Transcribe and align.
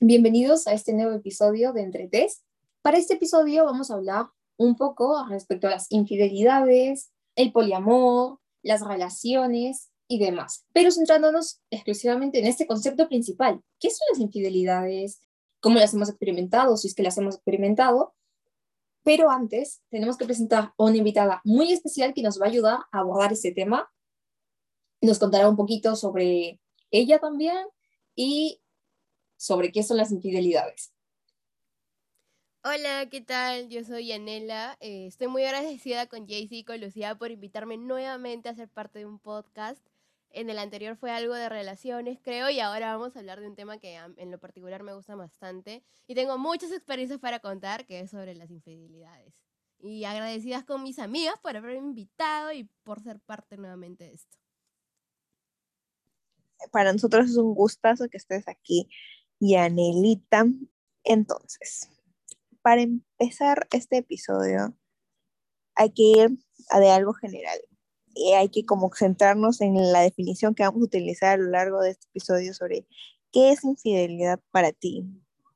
Bienvenidos 0.00 0.68
a 0.68 0.74
este 0.74 0.92
nuevo 0.92 1.10
episodio 1.10 1.72
de 1.72 1.82
Entretes. 1.82 2.44
Para 2.82 2.98
este 2.98 3.14
episodio 3.14 3.64
vamos 3.64 3.90
a 3.90 3.94
hablar 3.94 4.26
un 4.56 4.76
poco 4.76 5.26
respecto 5.28 5.66
a 5.66 5.70
las 5.70 5.90
infidelidades, 5.90 7.10
el 7.34 7.50
poliamor, 7.50 8.38
las 8.62 8.86
relaciones 8.86 9.90
y 10.06 10.20
demás, 10.20 10.64
pero 10.72 10.92
centrándonos 10.92 11.62
exclusivamente 11.70 12.38
en 12.38 12.46
este 12.46 12.68
concepto 12.68 13.08
principal. 13.08 13.60
¿Qué 13.80 13.90
son 13.90 14.06
las 14.12 14.20
infidelidades? 14.20 15.20
¿Cómo 15.58 15.80
las 15.80 15.92
hemos 15.94 16.08
experimentado? 16.08 16.76
Si 16.76 16.86
es 16.86 16.94
que 16.94 17.02
las 17.02 17.18
hemos 17.18 17.34
experimentado. 17.34 18.14
Pero 19.02 19.32
antes 19.32 19.82
tenemos 19.90 20.16
que 20.16 20.26
presentar 20.26 20.74
a 20.78 20.84
una 20.84 20.98
invitada 20.98 21.40
muy 21.42 21.72
especial 21.72 22.14
que 22.14 22.22
nos 22.22 22.40
va 22.40 22.46
a 22.46 22.50
ayudar 22.50 22.78
a 22.92 23.00
abordar 23.00 23.32
este 23.32 23.50
tema. 23.50 23.90
Nos 25.00 25.18
contará 25.18 25.48
un 25.48 25.56
poquito 25.56 25.96
sobre 25.96 26.60
ella 26.92 27.18
también 27.18 27.66
y 28.14 28.60
sobre 29.38 29.72
qué 29.72 29.82
son 29.82 29.96
las 29.96 30.12
infidelidades. 30.12 30.92
Hola, 32.64 33.08
¿qué 33.08 33.22
tal? 33.22 33.68
Yo 33.70 33.84
soy 33.84 34.08
Yanela. 34.08 34.76
Eh, 34.80 35.06
estoy 35.06 35.28
muy 35.28 35.44
agradecida 35.44 36.06
con 36.06 36.26
Jaycee 36.26 36.58
y 36.58 36.64
con 36.64 36.80
Lucía 36.80 37.14
por 37.14 37.30
invitarme 37.30 37.78
nuevamente 37.78 38.48
a 38.48 38.54
ser 38.54 38.68
parte 38.68 38.98
de 38.98 39.06
un 39.06 39.18
podcast. 39.18 39.80
En 40.30 40.50
el 40.50 40.58
anterior 40.58 40.96
fue 40.96 41.10
algo 41.10 41.34
de 41.34 41.48
relaciones, 41.48 42.18
creo, 42.20 42.50
y 42.50 42.60
ahora 42.60 42.94
vamos 42.94 43.16
a 43.16 43.20
hablar 43.20 43.40
de 43.40 43.46
un 43.46 43.54
tema 43.54 43.78
que 43.78 43.94
en 43.94 44.30
lo 44.30 44.38
particular 44.38 44.82
me 44.82 44.92
gusta 44.92 45.14
bastante. 45.14 45.82
Y 46.06 46.14
tengo 46.14 46.36
muchas 46.36 46.70
experiencias 46.72 47.20
para 47.20 47.38
contar, 47.38 47.86
que 47.86 48.00
es 48.00 48.10
sobre 48.10 48.34
las 48.34 48.50
infidelidades. 48.50 49.32
Y 49.78 50.04
agradecidas 50.04 50.64
con 50.64 50.82
mis 50.82 50.98
amigas 50.98 51.36
por 51.40 51.56
haberme 51.56 51.78
invitado 51.78 52.52
y 52.52 52.64
por 52.82 53.00
ser 53.00 53.20
parte 53.20 53.56
nuevamente 53.56 54.04
de 54.04 54.14
esto 54.14 54.36
para 56.70 56.92
nosotros 56.92 57.30
es 57.30 57.36
un 57.36 57.54
gustazo 57.54 58.08
que 58.08 58.16
estés 58.16 58.48
aquí, 58.48 58.88
Yanelita. 59.40 60.46
Entonces, 61.04 61.88
para 62.62 62.82
empezar 62.82 63.66
este 63.72 63.98
episodio, 63.98 64.74
hay 65.74 65.90
que 65.90 66.02
ir 66.02 66.38
a 66.70 66.80
de 66.80 66.90
algo 66.90 67.14
general 67.14 67.58
y 68.14 68.32
hay 68.32 68.48
que 68.48 68.64
como 68.64 68.90
centrarnos 68.92 69.60
en 69.60 69.92
la 69.92 70.00
definición 70.00 70.54
que 70.54 70.64
vamos 70.64 70.82
a 70.82 70.86
utilizar 70.86 71.34
a 71.38 71.42
lo 71.42 71.50
largo 71.50 71.80
de 71.80 71.90
este 71.90 72.06
episodio 72.08 72.52
sobre 72.52 72.86
qué 73.32 73.52
es 73.52 73.64
infidelidad 73.64 74.40
para 74.50 74.72
ti, 74.72 75.04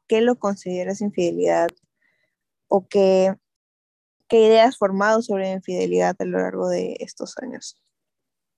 qué 0.07 0.20
lo 0.20 0.37
consideras 0.37 1.01
infidelidad 1.01 1.69
o 2.69 2.87
qué, 2.87 3.35
qué 4.29 4.47
ideas 4.47 4.79
formado 4.79 5.23
sobre 5.23 5.51
infidelidad 5.51 6.17
a 6.19 6.25
lo 6.25 6.39
largo 6.39 6.69
de 6.69 6.97
estos 7.01 7.37
años. 7.39 7.79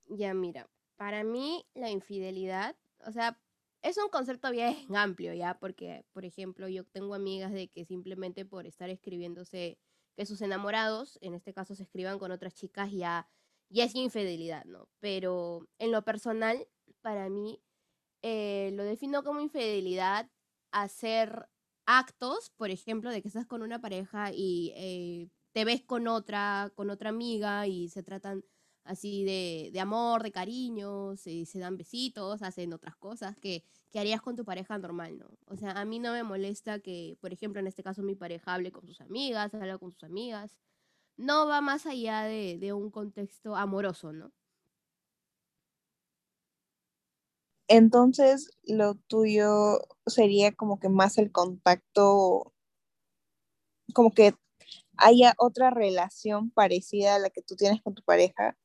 Ya, 0.07 0.33
mira, 0.33 0.69
para 0.97 1.23
mí 1.23 1.65
la 1.73 1.89
infidelidad, 1.89 2.75
o 3.05 3.11
sea, 3.11 3.39
es 3.85 3.97
un 3.97 4.09
concepto 4.09 4.51
bien 4.51 4.75
amplio, 4.95 5.33
¿ya? 5.33 5.57
Porque, 5.59 6.05
por 6.11 6.25
ejemplo, 6.25 6.67
yo 6.67 6.83
tengo 6.85 7.13
amigas 7.13 7.53
de 7.53 7.67
que 7.69 7.85
simplemente 7.85 8.43
por 8.43 8.65
estar 8.65 8.89
escribiéndose 8.89 9.77
que 10.17 10.25
sus 10.25 10.41
enamorados, 10.41 11.19
en 11.21 11.35
este 11.35 11.53
caso, 11.53 11.75
se 11.75 11.83
escriban 11.83 12.17
con 12.17 12.31
otras 12.31 12.55
chicas, 12.55 12.91
ya, 12.91 13.27
ya 13.69 13.83
es 13.83 13.93
infidelidad, 13.95 14.65
¿no? 14.65 14.89
Pero 14.99 15.67
en 15.77 15.91
lo 15.91 16.03
personal, 16.03 16.67
para 17.01 17.29
mí, 17.29 17.61
eh, 18.23 18.71
lo 18.73 18.83
defino 18.83 19.23
como 19.23 19.39
infidelidad 19.39 20.29
hacer 20.71 21.47
actos, 21.85 22.49
por 22.57 22.71
ejemplo, 22.71 23.11
de 23.11 23.21
que 23.21 23.27
estás 23.27 23.45
con 23.45 23.61
una 23.61 23.81
pareja 23.81 24.31
y 24.33 24.73
eh, 24.75 25.29
te 25.53 25.63
ves 25.63 25.83
con 25.83 26.07
otra, 26.07 26.71
con 26.75 26.89
otra 26.89 27.09
amiga 27.09 27.67
y 27.67 27.89
se 27.89 28.01
tratan 28.01 28.43
así 28.85 29.23
de, 29.23 29.69
de 29.73 29.79
amor, 29.79 30.23
de 30.23 30.31
cariño, 30.31 31.15
se, 31.17 31.45
se, 31.45 31.59
dan 31.59 31.77
besitos, 31.77 32.41
hacen 32.41 32.73
otras 32.73 32.95
cosas 32.95 33.37
que, 33.37 33.63
que, 33.91 33.99
harías 33.99 34.21
con 34.21 34.35
tu 34.35 34.45
pareja 34.45 34.77
normal, 34.77 35.17
¿no? 35.17 35.27
O 35.47 35.57
sea, 35.57 35.71
a 35.71 35.85
mí 35.85 35.99
no 35.99 36.13
me 36.13 36.23
molesta 36.23 36.79
que, 36.79 37.17
por 37.19 37.33
ejemplo, 37.33 37.59
en 37.59 37.67
este 37.67 37.83
caso 37.83 38.03
mi 38.03 38.15
pareja 38.15 38.53
hable 38.53 38.71
con 38.71 38.85
sus 38.87 39.01
amigas, 39.01 39.53
hable 39.53 39.77
con 39.79 39.91
sus 39.91 40.03
amigas. 40.03 40.55
No 41.17 41.47
va 41.47 41.61
más 41.61 41.85
allá 41.85 42.23
de, 42.23 42.57
de 42.59 42.73
un 42.73 42.91
contexto 42.91 43.55
amoroso, 43.55 44.13
¿no? 44.13 44.31
Entonces, 47.67 48.51
lo 48.63 48.95
tuyo 48.95 49.79
sería 50.05 50.51
como 50.53 50.79
que 50.79 50.89
más 50.89 51.17
el 51.17 51.31
contacto, 51.31 52.53
como 53.93 54.11
que 54.11 54.35
haya 54.97 55.33
otra 55.37 55.71
relación 55.71 56.51
parecida 56.51 57.15
a 57.15 57.19
la 57.19 57.29
que 57.31 57.41
tú 57.41 57.55
tienes 57.55 57.81
con 57.81 57.95
tu 57.95 58.03
pareja, 58.03 58.55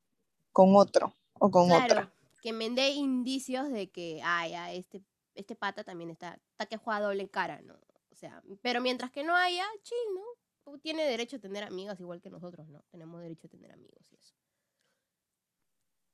con 0.53 0.77
otro 0.77 1.15
o 1.39 1.51
con 1.51 1.69
claro, 1.69 1.85
otra. 1.85 2.13
Que 2.43 2.53
me 2.53 2.71
dé 2.71 2.91
indicios 2.91 3.71
de 3.71 3.91
que, 3.91 4.21
ay, 4.25 4.79
este, 4.79 5.03
este 5.35 5.57
pata 5.57 5.85
también 5.85 6.11
está, 6.11 6.39
está 6.53 6.67
que 6.67 6.77
juega 6.77 7.01
doble 7.01 7.29
cara, 7.29 7.61
¿no? 7.63 7.75
O 8.11 8.17
sea, 8.17 8.43
pero 8.63 8.81
mientras 8.81 9.11
que 9.11 9.25
no 9.25 9.35
haya, 9.35 9.67
chill, 9.83 10.15
¿no? 10.15 10.79
Tiene 10.79 11.05
derecho 11.05 11.37
a 11.37 11.41
tener 11.41 11.65
amigos 11.65 11.99
igual 12.01 12.21
que 12.21 12.31
nosotros, 12.31 12.69
¿no? 12.69 12.83
Tenemos 12.91 13.21
derecho 13.21 13.47
a 13.47 13.51
tener 13.51 13.73
amigos 13.73 14.07
y 14.13 14.17
eso. 14.17 14.35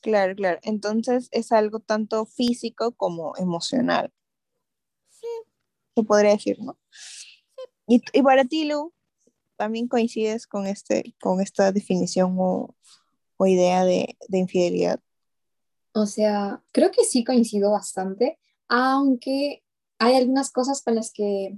Claro, 0.01 0.35
claro. 0.37 0.61
Entonces 0.63 1.29
es 1.33 1.53
algo 1.53 1.81
tanto 1.81 2.25
físico 2.27 2.93
como 2.93 3.37
emocional. 3.37 4.13
Sí. 5.09 5.27
Se 5.97 6.03
podría 6.05 6.31
decir, 6.31 6.59
¿no? 6.61 6.79
Sí. 6.91 7.33
Y, 7.89 8.03
y 8.13 8.23
para 8.23 8.45
ti, 8.45 8.67
Lu, 8.67 8.93
¿también 9.57 9.89
coincides 9.89 10.47
con, 10.47 10.67
este, 10.67 11.15
con 11.21 11.41
esta 11.41 11.73
definición 11.73 12.37
o, 12.39 12.77
o 13.37 13.47
idea 13.47 13.85
de, 13.85 14.17
de 14.29 14.39
infidelidad? 14.39 15.01
O 15.93 16.07
sea, 16.07 16.63
creo 16.73 16.91
que 16.91 17.05
sí 17.05 17.25
coincido 17.25 17.71
bastante, 17.71 18.39
aunque 18.69 19.63
hay 19.99 20.15
algunas 20.15 20.51
cosas 20.51 20.83
con 20.83 20.95
las 20.95 21.13
que 21.13 21.57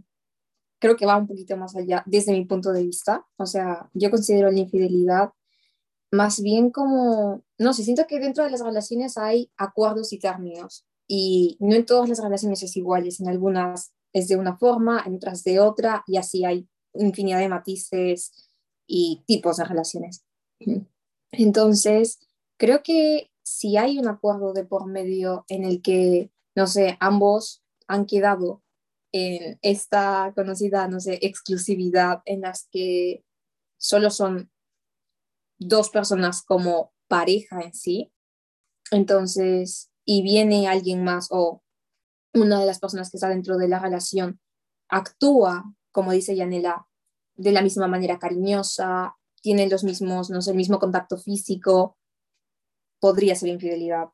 creo 0.79 0.97
que 0.97 1.07
va 1.07 1.17
un 1.17 1.27
poquito 1.27 1.57
más 1.57 1.75
allá 1.77 2.03
desde 2.07 2.33
mi 2.33 2.45
punto 2.45 2.73
de 2.73 2.85
vista. 2.85 3.27
O 3.37 3.47
sea, 3.47 3.91
yo 3.95 4.11
considero 4.11 4.51
la 4.51 4.61
infidelidad 4.61 5.31
más 6.11 6.41
bien 6.41 6.71
como, 6.71 7.43
no 7.59 7.73
sé, 7.73 7.85
siento 7.85 8.07
que 8.07 8.19
dentro 8.19 8.45
de 8.45 8.51
las 8.51 8.63
relaciones 8.63 9.19
hay 9.19 9.51
acuerdos 9.57 10.13
y 10.13 10.19
términos 10.19 10.87
y 11.07 11.57
no 11.61 11.75
en 11.75 11.85
todas 11.85 12.09
las 12.09 12.23
relaciones 12.23 12.63
es 12.63 12.77
iguales, 12.77 13.21
en 13.21 13.29
algunas 13.29 13.93
es 14.13 14.29
de 14.29 14.37
una 14.37 14.57
forma, 14.57 15.03
en 15.05 15.17
otras 15.17 15.45
de 15.45 15.61
otra 15.61 16.03
y 16.07 16.17
así 16.17 16.45
hay 16.45 16.67
infinidad 16.95 17.41
de 17.41 17.49
matices 17.49 18.51
y 18.87 19.23
tipos 19.27 19.59
de 19.59 19.65
relaciones. 19.65 20.25
Entonces, 21.33 22.19
creo 22.59 22.83
que 22.83 23.31
si 23.43 23.77
hay 23.77 23.99
un 23.99 24.09
acuerdo 24.09 24.53
de 24.53 24.65
por 24.65 24.87
medio 24.87 25.45
en 25.49 25.65
el 25.65 25.83
que, 25.83 26.31
no 26.55 26.67
sé, 26.67 26.97
ambos 27.01 27.63
han 27.87 28.07
quedado 28.07 28.63
en 29.13 29.59
esta 29.63 30.33
conocida, 30.35 30.89
no 30.89 31.01
sé, 31.01 31.19
exclusividad 31.23 32.23
en 32.27 32.43
las 32.43 32.69
que 32.71 33.25
solo 33.79 34.11
son 34.11 34.51
dos 35.59 35.91
personas 35.91 36.43
como 36.43 36.93
pareja 37.09 37.63
en 37.63 37.75
sí, 37.75 38.13
entonces, 38.91 39.91
y 40.05 40.23
viene 40.23 40.69
alguien 40.69 41.05
más 41.05 41.29
o 41.31 41.63
una 42.35 42.61
de 42.61 42.67
las 42.67 42.79
personas 42.79 43.11
que 43.11 43.17
está 43.17 43.29
dentro 43.29 43.57
de 43.57 43.69
la 43.69 43.79
relación 43.79 44.41
actúa, 44.89 45.65
como 45.93 46.13
dice 46.13 46.37
Yanela, 46.37 46.87
de 47.37 47.53
la 47.53 47.63
misma 47.63 47.89
manera 47.89 48.19
cariñosa, 48.19 49.18
tienen 49.43 49.71
los 49.71 49.85
mismos, 49.85 50.31
no 50.31 50.43
sé, 50.43 50.51
el 50.51 50.57
mismo 50.57 50.79
contacto 50.79 51.17
físico, 51.17 51.97
podría 53.01 53.35
ser 53.35 53.51
infidelidad. 53.51 54.09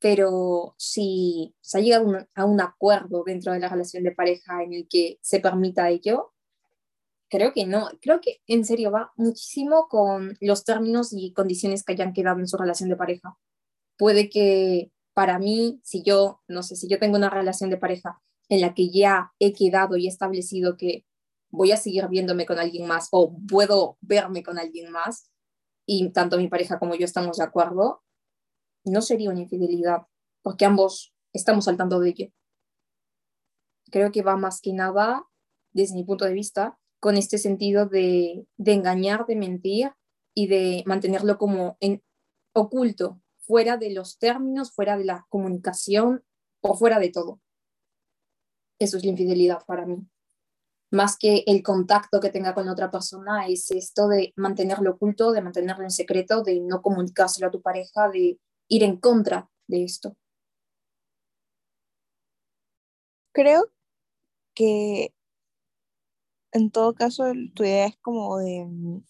Pero 0.00 0.74
si 0.78 1.54
se 1.60 1.78
ha 1.78 1.80
llegado 1.80 2.26
a 2.34 2.44
un 2.44 2.60
acuerdo 2.60 3.24
dentro 3.24 3.52
de 3.52 3.60
la 3.60 3.68
relación 3.68 4.04
de 4.04 4.12
pareja 4.12 4.62
en 4.62 4.74
el 4.74 4.86
que 4.88 5.18
se 5.22 5.40
permita 5.40 5.88
ello, 5.88 6.34
creo 7.28 7.52
que 7.52 7.66
no. 7.66 7.88
Creo 8.00 8.20
que 8.20 8.40
en 8.46 8.64
serio 8.64 8.90
va 8.90 9.12
muchísimo 9.16 9.88
con 9.88 10.36
los 10.40 10.64
términos 10.64 11.12
y 11.12 11.32
condiciones 11.32 11.82
que 11.82 11.92
hayan 11.92 12.12
quedado 12.12 12.38
en 12.40 12.48
su 12.48 12.56
relación 12.56 12.90
de 12.90 12.96
pareja. 12.96 13.38
Puede 13.96 14.28
que 14.28 14.92
para 15.14 15.38
mí, 15.38 15.80
si 15.84 16.02
yo, 16.02 16.42
no 16.48 16.62
sé, 16.62 16.76
si 16.76 16.88
yo 16.88 16.98
tengo 16.98 17.16
una 17.16 17.30
relación 17.30 17.70
de 17.70 17.76
pareja 17.76 18.20
en 18.48 18.60
la 18.60 18.74
que 18.74 18.90
ya 18.90 19.32
he 19.38 19.52
quedado 19.52 19.96
y 19.96 20.06
establecido 20.06 20.76
que 20.76 21.06
voy 21.54 21.70
a 21.72 21.76
seguir 21.76 22.08
viéndome 22.08 22.46
con 22.46 22.58
alguien 22.58 22.86
más 22.86 23.08
o 23.12 23.36
puedo 23.48 23.96
verme 24.00 24.42
con 24.42 24.58
alguien 24.58 24.90
más 24.90 25.30
y 25.86 26.10
tanto 26.10 26.36
mi 26.36 26.48
pareja 26.48 26.78
como 26.78 26.94
yo 26.94 27.04
estamos 27.04 27.36
de 27.36 27.44
acuerdo, 27.44 28.02
no 28.84 29.02
sería 29.02 29.30
una 29.30 29.40
infidelidad 29.40 30.06
porque 30.42 30.64
ambos 30.64 31.14
estamos 31.32 31.66
saltando 31.66 32.00
de 32.00 32.10
ello. 32.10 32.26
Creo 33.90 34.10
que 34.10 34.22
va 34.22 34.36
más 34.36 34.60
que 34.60 34.72
nada, 34.72 35.24
desde 35.72 35.94
mi 35.94 36.04
punto 36.04 36.24
de 36.24 36.32
vista, 36.32 36.78
con 37.00 37.16
este 37.16 37.38
sentido 37.38 37.86
de, 37.86 38.46
de 38.56 38.72
engañar, 38.72 39.26
de 39.26 39.36
mentir 39.36 39.92
y 40.34 40.48
de 40.48 40.82
mantenerlo 40.86 41.38
como 41.38 41.76
en, 41.80 42.02
oculto, 42.52 43.20
fuera 43.38 43.76
de 43.76 43.92
los 43.92 44.18
términos, 44.18 44.72
fuera 44.72 44.96
de 44.96 45.04
la 45.04 45.26
comunicación 45.28 46.24
o 46.62 46.74
fuera 46.74 46.98
de 46.98 47.10
todo. 47.10 47.40
Eso 48.78 48.96
es 48.96 49.04
la 49.04 49.10
infidelidad 49.10 49.64
para 49.66 49.86
mí 49.86 50.08
más 50.94 51.16
que 51.18 51.44
el 51.46 51.62
contacto 51.62 52.20
que 52.20 52.30
tenga 52.30 52.54
con 52.54 52.68
otra 52.68 52.90
persona, 52.90 53.46
es 53.46 53.70
esto 53.70 54.08
de 54.08 54.32
mantenerlo 54.36 54.92
oculto, 54.92 55.32
de 55.32 55.42
mantenerlo 55.42 55.84
en 55.84 55.90
secreto, 55.90 56.42
de 56.42 56.60
no 56.60 56.80
comunicárselo 56.80 57.48
a 57.48 57.50
tu 57.50 57.60
pareja, 57.60 58.08
de 58.08 58.38
ir 58.68 58.82
en 58.82 58.96
contra 58.96 59.50
de 59.66 59.84
esto. 59.84 60.16
Creo 63.32 63.70
que 64.54 65.12
en 66.52 66.70
todo 66.70 66.94
caso 66.94 67.24
tu 67.54 67.64
idea 67.64 67.86
es 67.86 67.96
como 67.98 68.38
de 68.38 68.64
mm, 68.64 69.04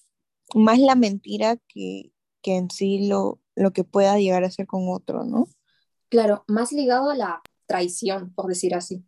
más 0.54 0.78
la 0.78 0.94
mentira 0.94 1.58
que, 1.69 2.12
que 2.40 2.56
en 2.56 2.70
sí 2.70 3.06
lo, 3.06 3.40
lo 3.54 3.72
que 3.72 3.84
pueda 3.84 4.19
llegar 4.19 4.44
a 4.44 4.50
ser 4.50 4.66
con 4.66 4.88
otro, 4.88 5.25
¿no? 5.25 5.46
Claro, 6.08 6.44
más 6.48 6.72
ligado 6.72 7.10
a 7.10 7.16
la 7.16 7.42
traición, 7.66 8.32
por 8.34 8.46
decir 8.46 8.75
así. 8.75 9.04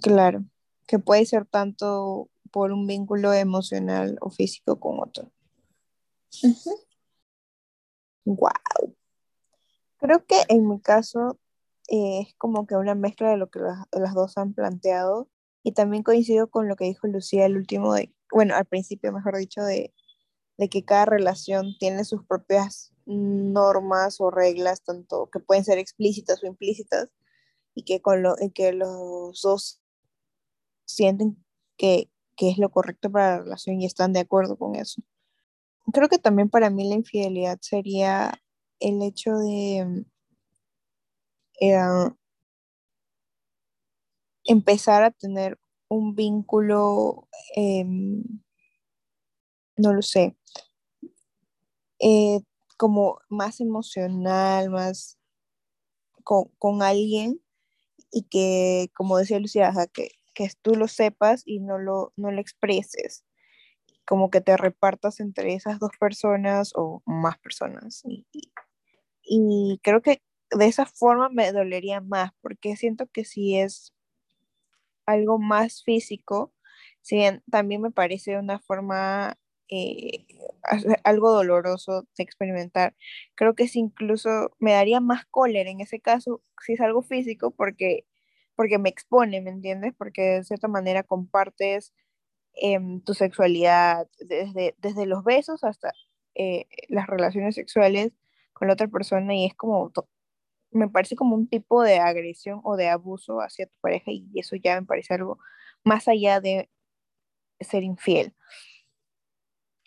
Claro, 0.00 0.44
que 0.86 0.98
puede 0.98 1.26
ser 1.26 1.46
tanto 1.46 2.28
por 2.50 2.72
un 2.72 2.86
vínculo 2.86 3.32
emocional 3.32 4.18
o 4.20 4.30
físico 4.30 4.78
con 4.78 5.00
otro. 5.00 5.30
Wow. 8.24 8.94
Creo 9.98 10.24
que 10.26 10.36
en 10.48 10.68
mi 10.68 10.80
caso 10.80 11.38
eh, 11.88 12.20
es 12.20 12.34
como 12.36 12.66
que 12.66 12.76
una 12.76 12.94
mezcla 12.94 13.30
de 13.30 13.36
lo 13.36 13.50
que 13.50 13.60
las, 13.60 13.86
las, 13.92 14.14
dos 14.14 14.38
han 14.38 14.54
planteado 14.54 15.28
y 15.62 15.72
también 15.72 16.02
coincido 16.02 16.48
con 16.48 16.68
lo 16.68 16.76
que 16.76 16.84
dijo 16.84 17.06
Lucía 17.06 17.46
el 17.46 17.56
último 17.56 17.94
de, 17.94 18.14
bueno, 18.30 18.54
al 18.54 18.64
principio 18.66 19.12
mejor 19.12 19.36
dicho, 19.36 19.62
de, 19.62 19.92
de 20.58 20.68
que 20.68 20.84
cada 20.84 21.06
relación 21.06 21.76
tiene 21.78 22.04
sus 22.04 22.24
propias 22.24 22.92
normas 23.06 24.20
o 24.20 24.30
reglas, 24.30 24.82
tanto 24.82 25.28
que 25.30 25.40
pueden 25.40 25.64
ser 25.64 25.78
explícitas 25.78 26.42
o 26.42 26.46
implícitas, 26.46 27.08
y 27.74 27.84
que, 27.84 28.00
con 28.00 28.22
lo, 28.22 28.36
que 28.54 28.72
los 28.72 29.40
dos 29.42 29.81
sienten 30.94 31.42
que, 31.76 32.10
que 32.36 32.50
es 32.50 32.58
lo 32.58 32.70
correcto 32.70 33.10
para 33.10 33.36
la 33.36 33.42
relación 33.42 33.80
y 33.80 33.86
están 33.86 34.12
de 34.12 34.20
acuerdo 34.20 34.56
con 34.56 34.74
eso. 34.76 35.02
Creo 35.92 36.08
que 36.08 36.18
también 36.18 36.48
para 36.48 36.70
mí 36.70 36.88
la 36.88 36.94
infidelidad 36.94 37.58
sería 37.60 38.40
el 38.78 39.02
hecho 39.02 39.36
de 39.36 40.04
eh, 41.60 41.78
empezar 44.44 45.04
a 45.04 45.10
tener 45.10 45.58
un 45.88 46.14
vínculo, 46.14 47.28
eh, 47.56 47.84
no 49.76 49.92
lo 49.92 50.02
sé, 50.02 50.36
eh, 51.98 52.40
como 52.76 53.20
más 53.28 53.60
emocional, 53.60 54.70
más 54.70 55.18
con, 56.24 56.46
con, 56.58 56.82
alguien 56.82 57.40
y 58.10 58.22
que, 58.24 58.90
como 58.94 59.18
decía 59.18 59.38
Lucía, 59.38 59.72
que, 59.92 60.10
que 60.34 60.48
tú 60.62 60.74
lo 60.74 60.88
sepas 60.88 61.42
y 61.46 61.60
no 61.60 61.78
lo, 61.78 62.12
no 62.16 62.30
lo 62.30 62.40
expreses, 62.40 63.24
como 64.06 64.30
que 64.30 64.40
te 64.40 64.56
repartas 64.56 65.20
entre 65.20 65.54
esas 65.54 65.78
dos 65.78 65.92
personas 65.98 66.72
o 66.74 67.02
más 67.06 67.38
personas. 67.38 68.02
Y, 68.04 68.26
y 69.22 69.80
creo 69.82 70.02
que 70.02 70.22
de 70.50 70.66
esa 70.66 70.86
forma 70.86 71.28
me 71.28 71.52
dolería 71.52 72.00
más, 72.00 72.32
porque 72.40 72.76
siento 72.76 73.06
que 73.06 73.24
si 73.24 73.58
es 73.58 73.94
algo 75.06 75.38
más 75.38 75.82
físico, 75.82 76.52
también 77.50 77.82
me 77.82 77.90
parece 77.90 78.38
una 78.38 78.58
forma 78.60 79.36
eh, 79.68 80.26
algo 81.04 81.32
doloroso 81.32 82.06
de 82.16 82.24
experimentar. 82.24 82.94
Creo 83.34 83.54
que 83.54 83.68
si 83.68 83.80
incluso 83.80 84.54
me 84.58 84.72
daría 84.72 85.00
más 85.00 85.24
cólera 85.26 85.70
en 85.70 85.80
ese 85.80 86.00
caso 86.00 86.42
si 86.64 86.74
es 86.74 86.80
algo 86.80 87.02
físico 87.02 87.50
porque, 87.50 88.06
porque 88.56 88.78
me 88.78 88.88
expone, 88.88 89.40
¿me 89.40 89.50
entiendes? 89.50 89.94
Porque 89.96 90.22
de 90.22 90.44
cierta 90.44 90.68
manera 90.68 91.02
compartes 91.02 91.92
eh, 92.54 92.78
tu 93.04 93.14
sexualidad 93.14 94.08
desde, 94.20 94.74
desde 94.78 95.06
los 95.06 95.24
besos 95.24 95.64
hasta 95.64 95.92
eh, 96.34 96.66
las 96.88 97.06
relaciones 97.06 97.54
sexuales 97.54 98.12
con 98.52 98.68
la 98.68 98.74
otra 98.74 98.88
persona 98.88 99.34
y 99.34 99.46
es 99.46 99.54
como, 99.54 99.92
me 100.70 100.88
parece 100.88 101.16
como 101.16 101.34
un 101.36 101.48
tipo 101.48 101.82
de 101.82 101.98
agresión 101.98 102.60
o 102.64 102.76
de 102.76 102.88
abuso 102.88 103.40
hacia 103.40 103.66
tu 103.66 103.74
pareja 103.80 104.10
y 104.12 104.28
eso 104.36 104.56
ya 104.56 104.80
me 104.80 104.86
parece 104.86 105.14
algo 105.14 105.38
más 105.84 106.08
allá 106.08 106.40
de 106.40 106.70
ser 107.60 107.82
infiel. 107.84 108.34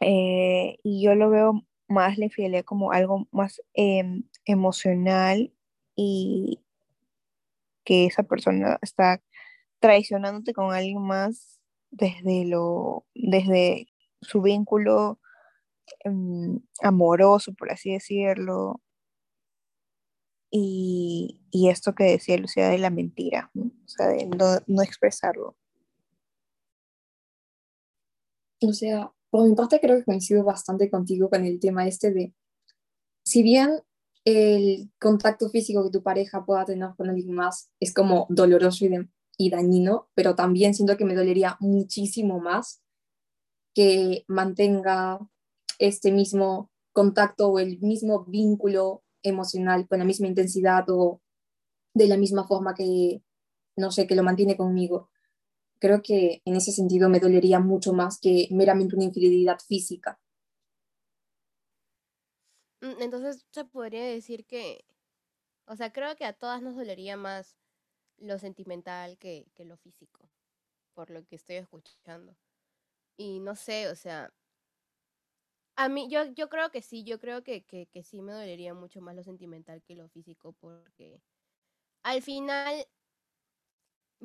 Eh, 0.01 0.77
y 0.83 1.03
yo 1.03 1.15
lo 1.15 1.29
veo 1.29 1.65
más 1.87 2.17
la 2.17 2.25
infidelidad 2.25 2.65
como 2.65 2.91
algo 2.91 3.27
más 3.31 3.61
em, 3.73 4.23
emocional 4.45 5.53
y 5.95 6.59
que 7.85 8.07
esa 8.07 8.23
persona 8.23 8.77
está 8.81 9.21
traicionándote 9.79 10.53
con 10.53 10.73
alguien 10.73 11.01
más 11.01 11.59
desde 11.91 12.45
lo 12.45 13.05
desde 13.13 13.87
su 14.21 14.41
vínculo 14.41 15.19
em, 16.03 16.59
amoroso 16.81 17.53
por 17.53 17.71
así 17.71 17.93
decirlo 17.93 18.81
y, 20.51 21.41
y, 21.51 21.69
esto 21.69 21.95
que 21.95 22.05
decía 22.05 22.37
Lucía 22.37 22.69
de 22.69 22.77
la 22.77 22.89
mentira 22.89 23.51
¿no? 23.53 23.65
o 23.65 23.87
sea 23.87 24.07
de 24.07 24.25
no, 24.25 24.45
no 24.67 24.81
expresarlo 24.81 25.55
o 28.61 28.73
sea 28.73 29.11
por 29.29 29.47
mi 29.47 29.55
parte 29.55 29.79
creo 29.79 29.97
que 29.97 30.05
coincido 30.05 30.43
bastante 30.43 30.89
contigo 30.89 31.29
con 31.29 31.45
el 31.45 31.59
tema 31.59 31.87
este 31.87 32.11
de, 32.11 32.33
si 33.25 33.43
bien 33.43 33.81
el 34.25 34.91
contacto 34.99 35.49
físico 35.49 35.83
que 35.83 35.91
tu 35.91 36.03
pareja 36.03 36.45
pueda 36.45 36.65
tener 36.65 36.89
con 36.97 37.09
alguien 37.09 37.31
más 37.31 37.69
es 37.79 37.93
como 37.93 38.25
doloroso 38.29 38.85
y, 38.85 38.91
y 39.37 39.49
dañino, 39.49 40.09
pero 40.15 40.35
también 40.35 40.73
siento 40.73 40.97
que 40.97 41.05
me 41.05 41.15
dolería 41.15 41.57
muchísimo 41.59 42.39
más 42.39 42.81
que 43.73 44.25
mantenga 44.27 45.19
este 45.79 46.11
mismo 46.11 46.71
contacto 46.93 47.49
o 47.49 47.59
el 47.59 47.79
mismo 47.79 48.25
vínculo 48.25 49.03
emocional 49.21 49.87
con 49.87 49.99
la 49.99 50.05
misma 50.05 50.27
intensidad 50.27 50.85
o 50.89 51.21
de 51.93 52.07
la 52.07 52.17
misma 52.17 52.47
forma 52.47 52.73
que, 52.73 53.21
no 53.77 53.91
sé, 53.91 54.07
que 54.07 54.15
lo 54.15 54.23
mantiene 54.23 54.57
conmigo 54.57 55.09
creo 55.79 56.01
que 56.01 56.41
en 56.45 56.55
ese 56.55 56.71
sentido 56.71 57.09
me 57.09 57.19
dolería 57.19 57.59
mucho 57.59 57.93
más 57.93 58.19
que 58.19 58.47
meramente 58.51 58.95
una 58.95 59.05
infidelidad 59.05 59.59
física. 59.59 60.19
Mm, 62.85 63.01
entonces 63.01 63.45
se 63.51 63.65
podría 63.65 64.05
decir 64.05 64.45
que, 64.45 64.85
o 65.67 65.75
sea, 65.75 65.91
creo 65.93 66.15
que 66.15 66.25
a 66.25 66.33
todas 66.33 66.61
nos 66.61 66.75
dolería 66.75 67.17
más 67.17 67.57
lo 68.17 68.39
sentimental 68.39 69.17
que, 69.17 69.47
que 69.55 69.65
lo 69.65 69.77
físico, 69.77 70.29
por 70.93 71.09
lo 71.11 71.25
que 71.25 71.35
estoy 71.37 71.57
escuchando. 71.57 72.37
Y 73.17 73.39
no 73.41 73.55
sé, 73.55 73.89
o 73.89 73.95
sea, 73.95 74.33
a 75.77 75.89
mí, 75.89 76.07
yo, 76.09 76.25
yo 76.33 76.49
creo 76.49 76.69
que 76.71 76.81
sí, 76.81 77.03
yo 77.03 77.19
creo 77.19 77.43
que, 77.43 77.63
que, 77.65 77.87
que 77.87 78.03
sí 78.03 78.21
me 78.21 78.33
dolería 78.33 78.73
mucho 78.73 79.01
más 79.01 79.15
lo 79.15 79.23
sentimental 79.23 79.81
que 79.83 79.95
lo 79.95 80.07
físico, 80.09 80.53
porque 80.53 81.21
al 82.03 82.21
final 82.21 82.87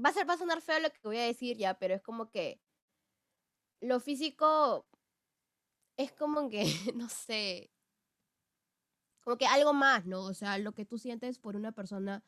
va 0.04 0.10
a 0.10 0.12
ser, 0.12 0.28
va 0.28 0.34
a 0.34 0.38
sonar 0.38 0.60
feo 0.62 0.80
lo 0.80 0.90
que 0.92 0.98
voy 1.04 1.18
a 1.18 1.24
decir 1.24 1.56
ya, 1.56 1.74
pero 1.78 1.94
es 1.94 2.02
como 2.02 2.30
que 2.30 2.60
lo 3.80 4.00
físico 4.00 4.86
es 5.96 6.12
como 6.12 6.48
que, 6.48 6.64
no 6.94 7.08
sé, 7.08 7.70
como 9.22 9.36
que 9.36 9.46
algo 9.46 9.72
más, 9.72 10.06
¿no? 10.06 10.22
O 10.24 10.34
sea, 10.34 10.58
lo 10.58 10.72
que 10.72 10.84
tú 10.84 10.98
sientes 10.98 11.38
por 11.38 11.56
una 11.56 11.72
persona, 11.72 12.24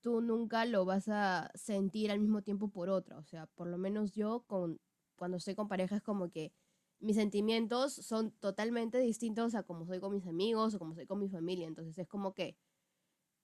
tú 0.00 0.20
nunca 0.20 0.64
lo 0.64 0.84
vas 0.84 1.08
a 1.08 1.50
sentir 1.54 2.10
al 2.10 2.20
mismo 2.20 2.42
tiempo 2.42 2.68
por 2.68 2.88
otra. 2.90 3.18
O 3.18 3.24
sea, 3.24 3.46
por 3.46 3.68
lo 3.68 3.78
menos 3.78 4.12
yo 4.12 4.44
con, 4.46 4.80
cuando 5.16 5.36
estoy 5.38 5.54
con 5.54 5.68
pareja 5.68 5.96
es 5.96 6.02
como 6.02 6.30
que 6.30 6.52
mis 7.00 7.16
sentimientos 7.16 7.94
son 7.94 8.32
totalmente 8.32 8.98
distintos 8.98 9.54
a 9.54 9.64
como 9.64 9.86
soy 9.86 10.00
con 10.00 10.12
mis 10.12 10.26
amigos 10.26 10.74
o 10.74 10.78
como 10.78 10.94
soy 10.94 11.06
con 11.06 11.18
mi 11.18 11.28
familia. 11.28 11.66
Entonces 11.66 11.98
es 11.98 12.08
como 12.08 12.34
que 12.34 12.56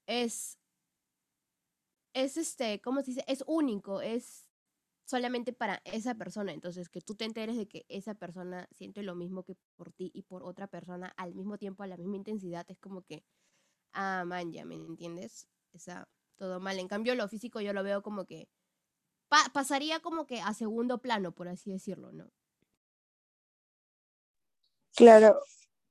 es 0.06 0.58
es 2.14 2.36
este, 2.36 2.80
¿cómo 2.80 3.00
se 3.02 3.12
dice? 3.12 3.24
Es 3.26 3.44
único, 3.46 4.00
es 4.00 4.47
solamente 5.08 5.54
para 5.54 5.80
esa 5.84 6.14
persona. 6.16 6.52
Entonces, 6.52 6.90
que 6.90 7.00
tú 7.00 7.14
te 7.14 7.24
enteres 7.24 7.56
de 7.56 7.66
que 7.66 7.86
esa 7.88 8.14
persona 8.14 8.68
siente 8.72 9.02
lo 9.02 9.14
mismo 9.14 9.42
que 9.42 9.56
por 9.74 9.90
ti 9.90 10.10
y 10.12 10.22
por 10.22 10.42
otra 10.44 10.66
persona 10.66 11.14
al 11.16 11.34
mismo 11.34 11.56
tiempo, 11.56 11.82
a 11.82 11.86
la 11.86 11.96
misma 11.96 12.16
intensidad, 12.16 12.66
es 12.68 12.78
como 12.78 13.02
que, 13.02 13.24
ah, 13.94 14.24
man, 14.26 14.52
ya, 14.52 14.66
¿me 14.66 14.74
entiendes? 14.74 15.48
Esa, 15.72 16.08
todo 16.36 16.60
mal. 16.60 16.78
En 16.78 16.88
cambio, 16.88 17.14
lo 17.14 17.26
físico 17.26 17.62
yo 17.62 17.72
lo 17.72 17.82
veo 17.82 18.02
como 18.02 18.26
que 18.26 18.48
pasaría 19.52 20.00
como 20.00 20.26
que 20.26 20.40
a 20.42 20.52
segundo 20.52 21.00
plano, 21.00 21.32
por 21.32 21.48
así 21.48 21.70
decirlo, 21.70 22.12
¿no? 22.12 22.30
Claro, 24.94 25.40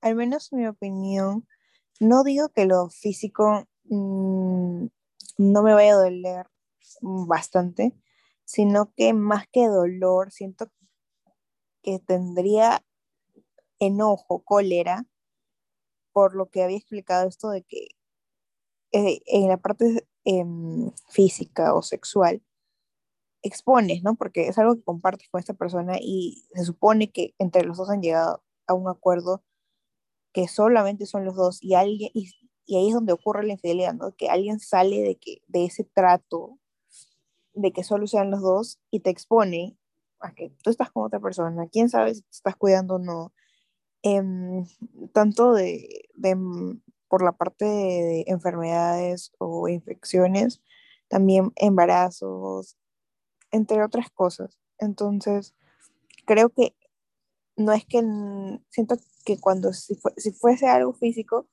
al 0.01 0.15
menos 0.15 0.53
mi 0.53 0.67
opinión, 0.67 1.47
no 1.99 2.23
digo 2.23 2.49
que 2.49 2.65
lo 2.65 2.89
físico 2.89 3.67
mmm, 3.85 4.85
no 5.37 5.63
me 5.63 5.73
vaya 5.73 5.93
a 5.93 6.03
doler 6.03 6.45
bastante, 7.01 7.93
sino 8.47 8.93
que 8.95 9.13
más 9.13 9.45
que 9.49 9.67
dolor, 9.67 10.31
siento 10.31 10.71
que 11.83 11.99
tendría 11.99 12.83
enojo, 13.79 14.43
cólera, 14.43 15.05
por 16.13 16.35
lo 16.35 16.49
que 16.49 16.63
había 16.63 16.77
explicado 16.77 17.27
esto 17.27 17.49
de 17.49 17.63
que 17.63 17.89
eh, 18.93 19.21
en 19.27 19.49
la 19.49 19.57
parte 19.57 20.07
em, 20.23 20.91
física 21.09 21.73
o 21.75 21.81
sexual 21.81 22.41
expones, 23.43 24.01
¿no? 24.03 24.15
Porque 24.15 24.47
es 24.47 24.57
algo 24.57 24.75
que 24.75 24.83
compartes 24.83 25.29
con 25.29 25.39
esta 25.39 25.53
persona 25.53 25.97
y 26.01 26.47
se 26.53 26.63
supone 26.65 27.11
que 27.11 27.35
entre 27.39 27.65
los 27.65 27.77
dos 27.77 27.89
han 27.89 28.01
llegado 28.01 28.43
a 28.67 28.73
un 28.73 28.87
acuerdo 28.89 29.43
que 30.33 30.47
solamente 30.47 31.05
son 31.05 31.25
los 31.25 31.35
dos 31.35 31.61
y 31.63 31.75
alguien 31.75 32.11
y, 32.13 32.33
ahí 32.75 32.89
es 32.89 32.93
donde 32.93 33.13
ocurre 33.13 33.45
la 33.45 33.53
infidelidad, 33.53 33.93
¿no? 33.93 34.15
Que 34.15 34.29
alguien 34.29 34.59
sale 34.59 35.01
de, 35.01 35.17
que, 35.17 35.41
de 35.47 35.65
ese 35.65 35.83
trato 35.83 36.59
de 37.57 37.73
que 37.73 37.83
solo 37.83 38.07
sean 38.07 38.31
los 38.31 38.41
dos 38.41 38.79
y 38.91 38.99
te 39.01 39.09
expone 39.09 39.77
a 40.19 40.33
que 40.33 40.51
tú 40.63 40.69
estás 40.69 40.91
con 40.91 41.05
otra 41.05 41.19
persona, 41.19 41.67
quién 41.71 41.89
sabe 41.89 42.15
si 42.15 42.21
te 42.21 42.31
estás 42.31 42.55
cuidando 42.55 42.95
o 42.95 42.99
no, 42.99 43.33
em, 44.03 44.65
tanto 45.13 45.53
de, 45.53 46.09
por 47.07 47.23
la 47.23 47.31
parte 47.33 47.65
de 47.65 48.25
enfermedades 48.27 49.31
o 49.39 49.67
infecciones, 49.67 50.61
también 51.07 51.51
embarazos, 51.55 52.77
entre 53.51 53.83
otras 53.83 54.09
cosas. 54.11 54.59
Entonces, 54.77 55.55
creo 56.25 56.49
que 56.49 56.75
no 57.55 57.71
es 57.73 57.85
que 57.85 58.01
siento 58.69 58.97
que 59.25 59.39
cuando 59.39 59.73
si, 59.73 59.95
fuese 60.33 60.67
algo 60.67 60.93
físico, 60.93 61.47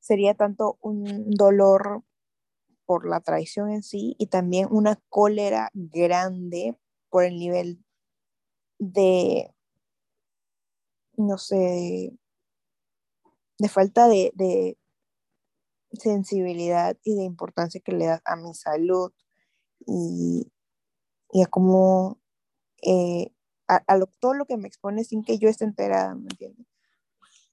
sería 0.00 0.34
tanto 0.34 0.78
un 0.80 1.30
dolor 1.30 2.02
por 2.86 3.08
la 3.08 3.20
traición 3.20 3.70
en 3.70 3.82
sí 3.82 4.16
y 4.18 4.26
también 4.26 4.68
una 4.70 5.00
cólera 5.08 5.70
grande 5.72 6.78
por 7.10 7.24
el 7.24 7.38
nivel 7.38 7.84
de, 8.78 9.54
no 11.16 11.38
sé, 11.38 12.12
de 13.58 13.68
falta 13.68 14.08
de, 14.08 14.76
sensibilidad 15.92 16.96
y 17.04 17.14
de 17.14 17.22
importancia 17.22 17.80
que 17.80 17.92
le 17.92 18.06
das 18.06 18.20
a 18.24 18.34
mi 18.34 18.52
salud 18.52 19.12
y, 19.86 20.50
y 21.30 21.42
a 21.42 21.46
cómo 21.46 22.18
eh, 22.82 23.30
a, 23.68 23.82
todo 24.20 24.34
lo 24.34 24.46
que 24.46 24.56
me 24.56 24.68
expone 24.68 25.04
sin 25.04 25.22
que 25.24 25.38
yo 25.38 25.48
esté 25.48 25.64
enterada, 25.64 26.14
¿me 26.14 26.28
entiendes? 26.30 26.66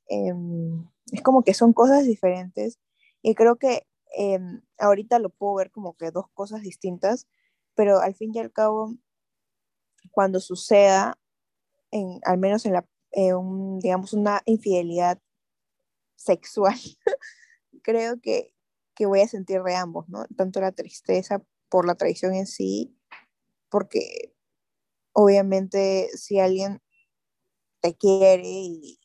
Em, 0.07 0.87
es 1.11 1.21
como 1.21 1.43
que 1.43 1.53
son 1.53 1.73
cosas 1.73 2.05
diferentes 2.05 2.79
y 3.21 3.35
creo 3.35 3.55
que 3.55 3.87
em, 4.17 4.61
ahorita 4.77 5.19
lo 5.19 5.29
puedo 5.29 5.55
ver 5.55 5.71
como 5.71 5.95
que 5.95 6.11
dos 6.11 6.25
cosas 6.33 6.61
distintas, 6.61 7.27
pero 7.75 7.99
al 7.99 8.15
fin 8.15 8.31
y 8.33 8.39
al 8.39 8.51
cabo, 8.51 8.95
cuando 10.11 10.39
suceda, 10.39 11.17
en, 11.91 12.19
al 12.23 12.37
menos 12.37 12.65
en 12.65 12.73
la, 12.73 12.87
digamos, 13.81 14.13
una 14.13 14.41
infidelidad 14.45 15.19
sexual, 16.15 16.75
creo 17.83 18.19
que, 18.21 18.53
que 18.95 19.05
voy 19.05 19.21
a 19.21 19.27
sentir 19.27 19.63
de 19.63 19.75
ambos, 19.75 20.07
¿no? 20.09 20.25
Tanto 20.37 20.61
la 20.61 20.71
tristeza 20.71 21.43
por 21.69 21.87
la 21.87 21.95
traición 21.95 22.33
en 22.33 22.47
sí, 22.47 22.97
porque 23.69 24.35
obviamente 25.13 26.09
si 26.15 26.39
alguien 26.39 26.81
te 27.81 27.95
quiere 27.95 28.43
y, 28.45 28.99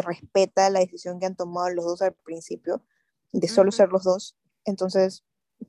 respeta 0.00 0.70
la 0.70 0.78
decisión 0.78 1.18
que 1.18 1.26
han 1.26 1.34
tomado 1.34 1.70
los 1.70 1.84
dos 1.84 2.02
al 2.02 2.14
principio, 2.14 2.84
de 3.32 3.48
solo 3.48 3.72
ser 3.72 3.88
los 3.90 4.04
dos, 4.04 4.36
entonces 4.64 5.24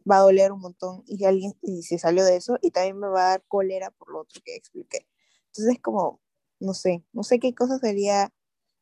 va 0.10 0.18
a 0.18 0.22
doler 0.22 0.52
un 0.52 0.60
montón 0.60 1.04
y 1.08 1.24
alguien 1.26 1.54
y 1.62 1.84
si 1.84 1.98
salió 1.98 2.26
de 2.26 2.36
eso 2.36 2.58
y 2.62 2.72
también 2.72 3.00
me 3.00 3.08
va 3.08 3.28
a 3.28 3.30
dar 3.30 3.44
cólera 3.48 3.92
por 3.92 4.12
lo 4.12 4.22
otro 4.22 4.42
que 4.44 4.56
expliqué. 4.56 5.08
Entonces 5.48 5.80
como, 5.82 6.22
no 6.60 6.74
sé, 6.74 7.04
no 7.14 7.24
sé 7.24 7.40
qué 7.40 7.54
cosa 7.54 7.78
sería, 7.80 8.34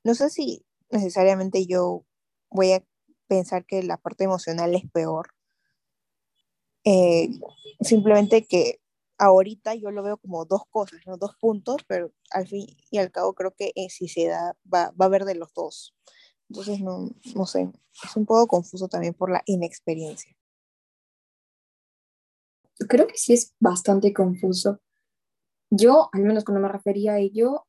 no 0.03 0.15
sé 0.15 0.29
si 0.29 0.65
necesariamente 0.89 1.65
yo 1.65 2.05
voy 2.49 2.73
a 2.73 2.83
pensar 3.27 3.65
que 3.65 3.83
la 3.83 3.97
parte 3.97 4.23
emocional 4.23 4.75
es 4.75 4.83
peor. 4.91 5.33
Eh, 6.83 7.29
simplemente 7.81 8.45
que 8.45 8.81
ahorita 9.17 9.75
yo 9.75 9.91
lo 9.91 10.01
veo 10.01 10.17
como 10.17 10.45
dos 10.45 10.63
cosas, 10.69 10.99
¿no? 11.05 11.17
Dos 11.17 11.35
puntos, 11.39 11.83
pero 11.87 12.11
al 12.31 12.47
fin 12.47 12.65
y 12.89 12.97
al 12.97 13.11
cabo 13.11 13.33
creo 13.33 13.51
que 13.51 13.71
eh, 13.75 13.89
si 13.89 14.07
se 14.07 14.27
da, 14.27 14.57
va, 14.73 14.91
va 14.99 15.05
a 15.05 15.07
haber 15.07 15.25
de 15.25 15.35
los 15.35 15.53
dos. 15.53 15.93
Entonces, 16.51 16.81
no, 16.81 17.09
no 17.33 17.45
sé, 17.45 17.71
es 18.03 18.15
un 18.17 18.25
poco 18.25 18.45
confuso 18.45 18.89
también 18.89 19.13
por 19.13 19.31
la 19.31 19.41
inexperiencia. 19.45 20.35
Creo 22.89 23.07
que 23.07 23.15
sí 23.15 23.31
es 23.31 23.55
bastante 23.57 24.11
confuso. 24.11 24.81
Yo, 25.69 26.09
al 26.11 26.23
menos 26.23 26.43
cuando 26.43 26.59
me 26.59 26.67
refería 26.67 27.13
a 27.13 27.19
ello, 27.19 27.65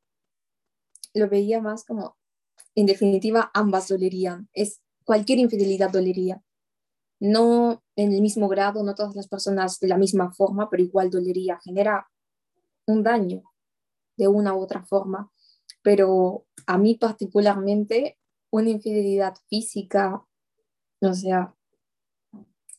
lo 1.15 1.29
veía 1.29 1.61
más 1.61 1.85
como, 1.85 2.17
en 2.75 2.87
definitiva, 2.87 3.53
ambas 3.55 3.87
dolerían. 3.87 4.49
Es, 4.53 4.81
cualquier 5.05 5.39
infidelidad 5.39 5.93
dolería 5.93 6.43
no 7.21 7.85
en 7.95 8.13
el 8.13 8.21
mismo 8.21 8.49
grado, 8.49 8.83
no 8.83 8.97
todas 8.97 9.15
las 9.15 9.29
personas 9.29 9.79
de 9.79 9.87
la 9.87 9.97
misma 9.97 10.33
forma, 10.33 10.69
pero 10.69 10.83
igual 10.83 11.09
dolería, 11.09 11.61
genera 11.63 12.09
un 12.89 13.05
daño 13.05 13.45
de 14.17 14.27
una 14.27 14.55
u 14.57 14.61
otra 14.61 14.83
forma. 14.83 15.31
Pero 15.85 16.47
a 16.67 16.79
mí 16.79 16.97
particularmente, 16.97 18.19
una 18.53 18.71
infidelidad 18.71 19.35
física, 19.49 20.25
o 21.01 21.15
sea, 21.15 21.55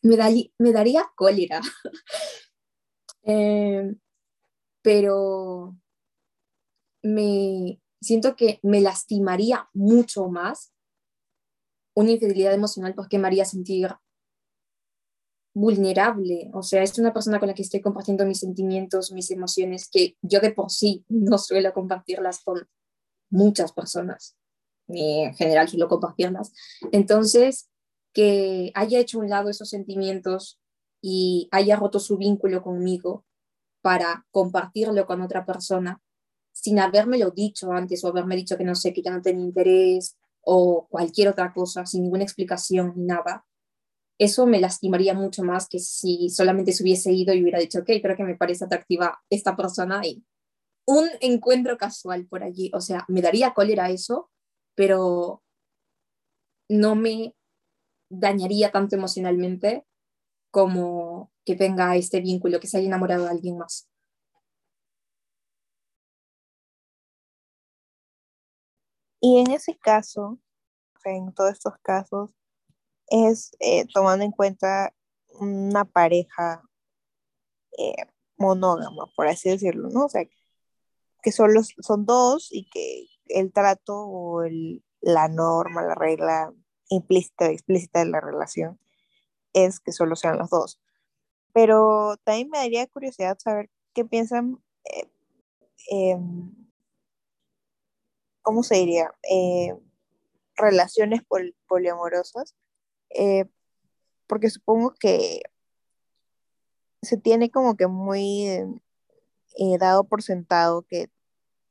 me, 0.02 0.52
me 0.58 0.72
daría 0.72 1.12
cólera. 1.16 1.62
Eh, 3.26 3.96
pero 4.82 5.78
me 7.02 7.82
siento 8.02 8.36
que 8.36 8.60
me 8.64 8.82
lastimaría 8.82 9.70
mucho 9.74 10.28
más 10.28 10.74
una 11.96 12.12
infidelidad 12.12 12.54
emocional 12.54 12.94
porque 12.94 13.18
me 13.18 13.28
haría 13.28 13.46
sentir 13.46 13.96
vulnerable, 15.54 16.52
o 16.54 16.64
sea, 16.64 16.84
es 16.84 17.00
una 17.00 17.14
persona 17.14 17.40
con 17.40 17.48
la 17.48 17.54
que 17.54 17.62
estoy 17.62 17.80
compartiendo 17.80 18.26
mis 18.26 18.40
sentimientos, 18.40 19.14
mis 19.14 19.32
emociones, 19.32 19.88
que 19.90 20.18
yo 20.22 20.42
de 20.42 20.52
por 20.52 20.70
sí 20.70 21.06
no 21.08 21.38
suelo 21.38 21.72
compartirlas 21.72 22.44
con 22.44 22.68
muchas 23.30 23.72
personas, 23.72 24.36
en 24.88 25.34
general 25.36 25.68
suelo 25.68 25.88
compartirlas. 25.88 26.54
Entonces, 26.92 27.70
que 28.14 28.72
haya 28.76 29.00
hecho 29.00 29.20
un 29.20 29.30
lado 29.30 29.50
esos 29.50 29.70
sentimientos 29.70 30.60
y 31.02 31.50
haya 31.52 31.76
roto 31.76 32.00
su 32.00 32.18
vínculo 32.18 32.62
conmigo 32.62 33.26
para 33.82 34.26
compartirlo 34.32 35.06
con 35.06 35.22
otra 35.22 35.46
persona, 35.46 36.02
sin 36.52 36.80
habérmelo 36.80 37.32
dicho 37.32 37.72
antes 37.72 38.04
o 38.04 38.08
haberme 38.10 38.36
dicho 38.36 38.58
que 38.58 38.64
no 38.64 38.76
sé, 38.76 38.94
que 38.94 39.02
ya 39.02 39.12
no 39.12 39.22
tenía 39.22 39.44
interés 39.44 40.16
o 40.42 40.88
cualquier 40.90 41.30
otra 41.30 41.54
cosa, 41.54 41.86
sin 41.86 42.04
ninguna 42.04 42.24
explicación 42.24 42.94
ni 42.96 43.06
nada, 43.06 43.46
eso 44.18 44.46
me 44.46 44.60
lastimaría 44.60 45.14
mucho 45.14 45.44
más 45.44 45.68
que 45.68 45.80
si 45.80 46.30
solamente 46.30 46.72
se 46.72 46.84
hubiese 46.84 47.12
ido 47.12 47.34
y 47.34 47.42
hubiera 47.42 47.60
dicho, 47.60 47.80
ok, 47.80 47.90
creo 48.02 48.16
que 48.16 48.24
me 48.24 48.36
parece 48.36 48.66
atractiva 48.66 49.22
esta 49.30 49.56
persona 49.56 50.06
y 50.06 50.24
un 50.86 51.08
encuentro 51.22 51.78
casual 51.78 52.28
por 52.28 52.44
allí. 52.44 52.72
O 52.74 52.82
sea, 52.82 53.06
me 53.08 53.22
daría 53.22 53.54
cólera 53.54 53.90
eso, 53.90 54.30
pero 54.76 55.42
no 56.70 56.96
me 56.96 57.36
dañaría 58.10 58.72
tanto 58.72 58.96
emocionalmente 58.96 59.86
como 60.52 61.32
que 61.46 61.56
tenga 61.56 61.96
este 61.96 62.22
vínculo, 62.22 62.60
que 62.60 62.68
se 62.68 62.78
haya 62.78 62.88
enamorado 62.88 63.26
de 63.26 63.32
alguien 63.32 63.58
más. 63.58 63.90
Y 69.20 69.40
en 69.40 69.52
ese 69.52 69.78
caso, 69.78 70.40
en 71.06 71.34
todos 71.34 71.54
estos 71.54 71.74
casos, 71.82 72.32
es 73.08 73.52
eh, 73.60 73.86
tomando 73.94 74.26
en 74.26 74.32
cuenta 74.32 74.94
una 75.30 75.86
pareja 75.86 76.62
eh, 77.78 77.96
monógama, 78.38 79.08
por 79.16 79.28
así 79.28 79.50
decirlo, 79.50 79.90
¿no? 79.90 80.06
O 80.06 80.10
sea, 80.10 80.24
que 81.24 81.32
solo 81.32 81.62
son 81.64 82.06
dos 82.06 82.50
y 82.52 82.70
que 82.70 83.08
el 83.28 83.52
trato 83.52 83.96
o 83.96 84.44
la 85.02 85.28
norma, 85.28 85.84
la 85.84 85.96
regla 85.96 86.54
implícita 86.90 87.46
o 87.46 87.50
explícita 87.50 88.00
de 88.00 88.12
la 88.12 88.22
relación 88.22 88.80
es 89.54 89.80
que 89.80 89.92
solo 89.92 90.16
sean 90.16 90.38
los 90.38 90.50
dos. 90.50 90.80
Pero 91.54 92.18
también 92.24 92.50
me 92.50 92.60
daría 92.60 92.88
curiosidad 92.88 93.38
saber 93.40 93.70
qué 93.94 94.06
piensan, 94.06 94.60
eh, 94.86 95.10
em, 95.90 96.52
¿cómo 98.42 98.64
se 98.64 98.76
diría? 98.76 99.12
relaciones 100.56 101.22
poliamorosas 101.68 102.56
eh, 103.10 103.46
porque 104.28 104.50
supongo 104.50 104.94
que 105.00 105.42
se 107.02 107.18
tiene 107.18 107.52
como 107.52 107.76
que 107.76 107.88
muy 107.88 108.46
eh, 108.46 109.78
dado 109.80 110.06
por 110.06 110.24
sentado 110.24 110.84
que 110.84 111.10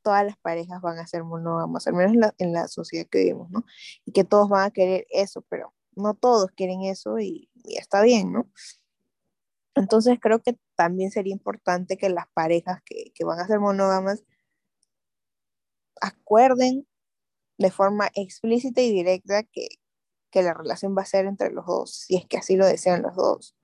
todas 0.02 0.24
las 0.24 0.36
parejas 0.38 0.80
van 0.80 0.98
a 0.98 1.06
ser 1.06 1.24
monógamas, 1.24 1.86
al 1.86 1.94
menos 1.94 2.32
en 2.38 2.52
la, 2.52 2.68
sociedad 2.68 3.06
que 3.10 3.18
vivimos, 3.18 3.50
¿no? 3.50 3.64
Y 4.04 4.12
que 4.12 4.24
todos 4.24 4.48
van 4.48 4.64
a 4.66 4.70
querer 4.70 5.06
eso, 5.10 5.42
pero 5.48 5.74
no 5.94 6.14
todos 6.14 6.50
quieren 6.52 6.82
eso 6.82 7.18
y, 7.18 7.50
está 7.64 8.02
bien, 8.02 8.32
¿no? 8.32 8.50
Entonces 9.74 10.18
creo 10.20 10.42
que 10.42 10.58
también 10.74 11.10
sería 11.10 11.32
importante 11.32 11.96
que 11.96 12.10
las 12.10 12.26
parejas 12.34 12.82
que, 12.84 13.12
que 13.14 13.24
van 13.24 13.40
a 13.40 13.46
ser 13.46 13.60
monógamas 13.60 14.24
acuerden 16.00 16.86
de 17.58 17.70
forma 17.70 18.10
explícita 18.14 18.80
y 18.82 18.92
directa 18.92 19.44
que, 19.44 19.68
que 20.32 20.42
la 20.42 20.54
relación 20.54 20.96
va 20.96 21.02
a 21.02 21.06
ser 21.06 21.26
entre 21.26 21.52
los 21.52 21.66
dos, 21.66 21.94
si 21.94 22.16
es 22.16 22.26
que 22.26 22.38
así 22.38 22.56
lo 22.56 22.66
desean 22.66 23.02
los 23.02 23.14
dos. 23.14 23.54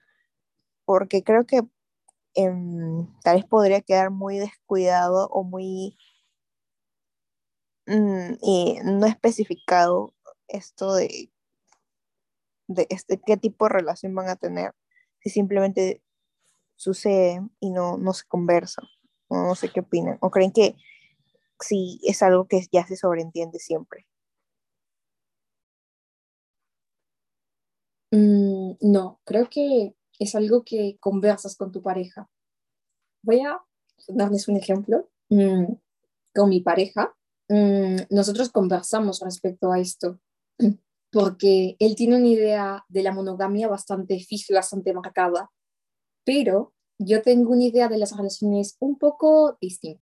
Porque 0.84 1.24
creo 1.24 1.46
que 1.46 1.62
em, 2.34 3.08
tal 3.22 3.36
vez 3.36 3.44
podría 3.46 3.80
quedar 3.80 4.10
muy 4.10 4.38
descuidado 4.38 5.28
o 5.28 5.42
muy 5.42 5.98
mm, 7.88 8.98
no 8.98 9.06
especificado 9.06 10.14
esto 10.48 10.94
de, 10.94 11.30
de 12.68 12.86
este, 12.90 13.20
qué 13.24 13.36
tipo 13.36 13.64
de 13.64 13.70
relación 13.70 14.14
van 14.14 14.28
a 14.28 14.36
tener. 14.36 14.72
Si 15.20 15.30
simplemente 15.30 16.02
sucede 16.76 17.42
y 17.60 17.70
no, 17.70 17.98
no 17.98 18.12
se 18.12 18.26
conversa. 18.26 18.82
No, 19.30 19.44
no 19.46 19.54
sé 19.54 19.70
qué 19.70 19.80
opinan. 19.80 20.18
¿O 20.20 20.30
creen 20.30 20.52
que 20.52 20.76
sí 21.60 22.00
es 22.04 22.22
algo 22.22 22.46
que 22.46 22.62
ya 22.72 22.86
se 22.86 22.96
sobreentiende 22.96 23.58
siempre? 23.58 24.06
Mm, 28.10 28.72
no, 28.80 29.20
creo 29.24 29.48
que 29.50 29.94
es 30.18 30.34
algo 30.34 30.64
que 30.64 30.96
conversas 31.00 31.56
con 31.56 31.72
tu 31.72 31.82
pareja. 31.82 32.28
Voy 33.22 33.40
a 33.40 33.60
darles 34.08 34.48
un 34.48 34.56
ejemplo. 34.56 35.08
Mm, 35.30 35.74
con 36.34 36.48
mi 36.48 36.60
pareja, 36.60 37.14
mm, 37.48 37.96
nosotros 38.10 38.50
conversamos 38.50 39.20
respecto 39.20 39.72
a 39.72 39.80
esto, 39.80 40.20
porque 41.12 41.76
él 41.78 41.94
tiene 41.96 42.16
una 42.16 42.26
idea 42.26 42.84
de 42.88 43.02
la 43.02 43.12
monogamia 43.12 43.68
bastante 43.68 44.18
fija, 44.20 44.54
bastante 44.54 44.92
marcada, 44.92 45.50
pero 46.24 46.74
yo 46.98 47.22
tengo 47.22 47.52
una 47.52 47.64
idea 47.64 47.88
de 47.88 47.98
las 47.98 48.16
relaciones 48.16 48.76
un 48.80 48.98
poco 48.98 49.56
distinta. 49.60 50.02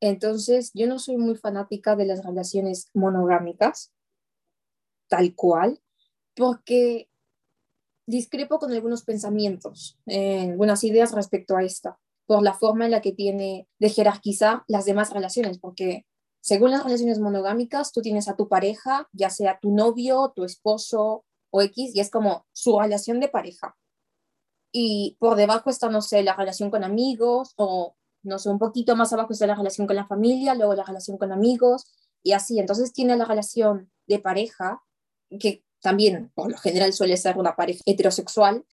Entonces, 0.00 0.70
yo 0.74 0.86
no 0.86 0.98
soy 0.98 1.16
muy 1.16 1.36
fanática 1.36 1.96
de 1.96 2.06
las 2.06 2.24
relaciones 2.24 2.88
monogámicas, 2.94 3.92
tal 5.08 5.34
cual, 5.34 5.80
porque 6.34 7.08
discrepo 8.06 8.58
con 8.58 8.72
algunos 8.72 9.04
pensamientos, 9.04 9.98
eh, 10.06 10.50
algunas 10.50 10.82
ideas 10.84 11.12
respecto 11.12 11.56
a 11.56 11.64
esta, 11.64 11.98
por 12.26 12.42
la 12.42 12.54
forma 12.54 12.84
en 12.84 12.92
la 12.92 13.00
que 13.00 13.12
tiene 13.12 13.68
de 13.78 13.90
jerarquizar 13.90 14.62
las 14.68 14.84
demás 14.84 15.12
relaciones, 15.12 15.58
porque 15.58 16.06
según 16.40 16.70
las 16.70 16.84
relaciones 16.84 17.18
monogámicas, 17.18 17.92
tú 17.92 18.00
tienes 18.00 18.28
a 18.28 18.36
tu 18.36 18.48
pareja, 18.48 19.08
ya 19.12 19.30
sea 19.30 19.58
tu 19.60 19.70
novio, 19.70 20.32
tu 20.34 20.44
esposo 20.44 21.24
o 21.50 21.62
X, 21.62 21.94
y 21.94 22.00
es 22.00 22.10
como 22.10 22.46
su 22.52 22.78
relación 22.78 23.20
de 23.20 23.28
pareja. 23.28 23.76
Y 24.72 25.16
por 25.18 25.36
debajo 25.36 25.70
está, 25.70 25.88
no 25.88 26.02
sé, 26.02 26.22
la 26.22 26.36
relación 26.36 26.70
con 26.70 26.84
amigos, 26.84 27.54
o 27.56 27.96
no 28.22 28.38
sé, 28.38 28.50
un 28.50 28.58
poquito 28.58 28.96
más 28.96 29.12
abajo 29.12 29.32
está 29.32 29.46
la 29.46 29.54
relación 29.54 29.86
con 29.86 29.96
la 29.96 30.06
familia, 30.06 30.54
luego 30.54 30.74
la 30.74 30.84
relación 30.84 31.16
con 31.18 31.32
amigos, 31.32 31.86
y 32.22 32.32
así. 32.32 32.58
Entonces 32.58 32.92
tiene 32.92 33.16
la 33.16 33.24
relación 33.24 33.90
de 34.06 34.18
pareja, 34.18 34.82
que 35.40 35.64
también 35.80 36.30
por 36.34 36.50
lo 36.50 36.58
general 36.58 36.92
suele 36.92 37.16
ser 37.16 37.38
una 37.38 37.56
pareja 37.56 37.82
heterosexual, 37.86 38.66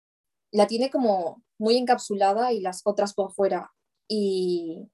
la 0.50 0.66
tiene 0.66 0.90
como 0.90 1.42
muy 1.58 1.76
encapsulada 1.76 2.52
y 2.52 2.60
las 2.60 2.82
otras 2.84 3.14
por 3.14 3.32
fuera. 3.32 3.72
Y 4.08 4.88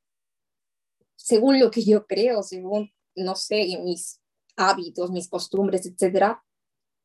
según 1.29 1.61
lo 1.61 1.71
que 1.71 1.85
yo 1.85 2.07
creo, 2.07 2.43
según, 2.43 2.91
no 3.15 3.35
sé, 3.35 3.79
mis 3.85 4.19
hábitos, 4.57 5.11
mis 5.11 5.29
costumbres, 5.29 5.85
etcétera, 5.85 6.43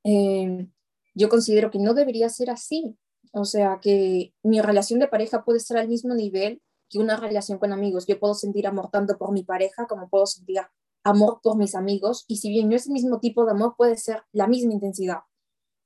eh, 0.05 0.65
yo 1.13 1.27
considero 1.27 1.69
que 1.69 1.77
no 1.77 1.93
debería 1.93 2.29
ser 2.29 2.49
así. 2.49 2.97
O 3.33 3.43
sea, 3.43 3.79
que 3.81 4.33
mi 4.41 4.61
relación 4.61 5.01
de 5.01 5.09
pareja 5.09 5.43
puede 5.43 5.57
estar 5.57 5.77
al 5.77 5.89
mismo 5.89 6.13
nivel 6.15 6.61
que 6.89 6.99
una 6.99 7.17
relación 7.17 7.57
con 7.57 7.73
amigos. 7.73 8.07
Yo 8.07 8.17
puedo 8.17 8.33
sentir 8.33 8.65
amor 8.65 8.89
tanto 8.91 9.17
por 9.17 9.33
mi 9.33 9.43
pareja 9.43 9.87
como 9.87 10.07
puedo 10.07 10.25
sentir 10.25 10.61
amor 11.03 11.41
por 11.43 11.57
mis 11.57 11.75
amigos 11.75 12.23
y 12.29 12.37
si 12.37 12.49
bien 12.49 12.69
no 12.69 12.77
es 12.77 12.87
el 12.87 12.93
mismo 12.93 13.19
tipo 13.19 13.43
de 13.43 13.51
amor, 13.51 13.75
puede 13.77 13.97
ser 13.97 14.23
la 14.31 14.47
misma 14.47 14.71
intensidad, 14.71 15.23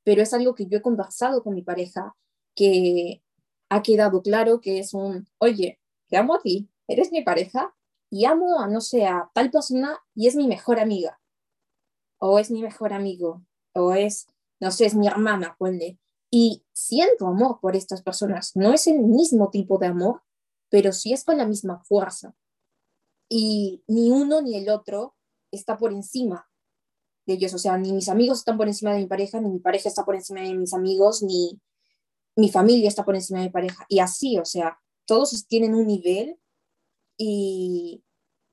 pero 0.04 0.22
es 0.22 0.32
algo 0.32 0.54
que 0.54 0.68
yo 0.68 0.78
he 0.78 0.82
conversado 0.84 1.42
con 1.42 1.56
mi 1.56 1.64
pareja, 1.64 2.16
que 2.54 3.24
ha 3.70 3.82
quedado 3.82 4.22
claro 4.22 4.62
que 4.62 4.78
es 4.78 4.94
un, 4.94 5.28
oye, 5.40 5.80
te 6.08 6.18
amo 6.18 6.36
a 6.36 6.42
ti, 6.44 6.70
eres 6.88 7.12
mi 7.12 7.24
pareja 7.24 7.74
y 8.10 8.26
amo 8.26 8.66
no 8.68 8.82
sé, 8.82 9.06
a 9.06 9.30
tal 9.34 9.52
persona 9.52 10.00
y 10.16 10.28
es 10.28 10.36
mi 10.36 10.48
mejor 10.48 10.80
amiga, 10.80 11.20
o 12.20 12.40
es 12.40 12.52
mi 12.52 12.62
mejor 12.62 12.94
amigo, 12.94 13.44
o 13.74 13.94
es, 13.94 14.28
no 14.60 14.72
sé, 14.72 14.86
es 14.86 14.96
mi 14.96 15.08
hermana, 15.08 15.56
ponle. 15.58 16.00
Y 16.30 16.66
siento 16.74 17.28
amor 17.28 17.60
por 17.62 17.76
estas 17.76 18.02
personas. 18.02 18.52
No 18.56 18.74
es 18.74 18.88
el 18.88 19.00
mismo 19.00 19.50
tipo 19.50 19.78
de 19.78 19.88
amor, 19.88 20.24
pero 20.70 20.92
sí 20.92 21.14
es 21.14 21.24
con 21.24 21.38
la 21.38 21.46
misma 21.46 21.80
fuerza 21.86 22.36
y 23.30 23.84
ni 23.88 24.12
uno 24.12 24.42
ni 24.42 24.56
el 24.56 24.70
otro 24.70 25.16
está 25.52 25.78
por 25.78 25.92
encima 25.92 26.50
de 27.26 27.34
ellos. 27.34 27.54
O 27.54 27.58
sea, 27.58 27.78
ni 27.78 27.92
mis 27.92 28.10
amigos 28.10 28.40
están 28.40 28.58
por 28.58 28.68
encima 28.68 28.94
de 28.94 29.00
mi 29.00 29.08
pareja, 29.08 29.40
ni 29.40 29.50
mi 29.50 29.60
pareja 29.60 29.90
está 29.90 30.06
por 30.06 30.16
encima 30.16 30.42
de 30.42 30.54
mis 30.54 30.74
amigos, 30.74 31.24
ni 31.24 31.60
mi 32.36 32.50
familia 32.50 32.88
está 32.88 33.04
por 33.04 33.16
encima 33.16 33.40
de 33.40 33.46
mi 33.46 33.52
pareja. 33.52 33.86
Y 33.90 34.00
así, 34.00 34.38
o 34.38 34.46
sea, 34.46 34.80
todos 35.06 35.48
tienen 35.48 35.76
un 35.76 35.88
nivel 35.88 36.40
y 37.18 38.04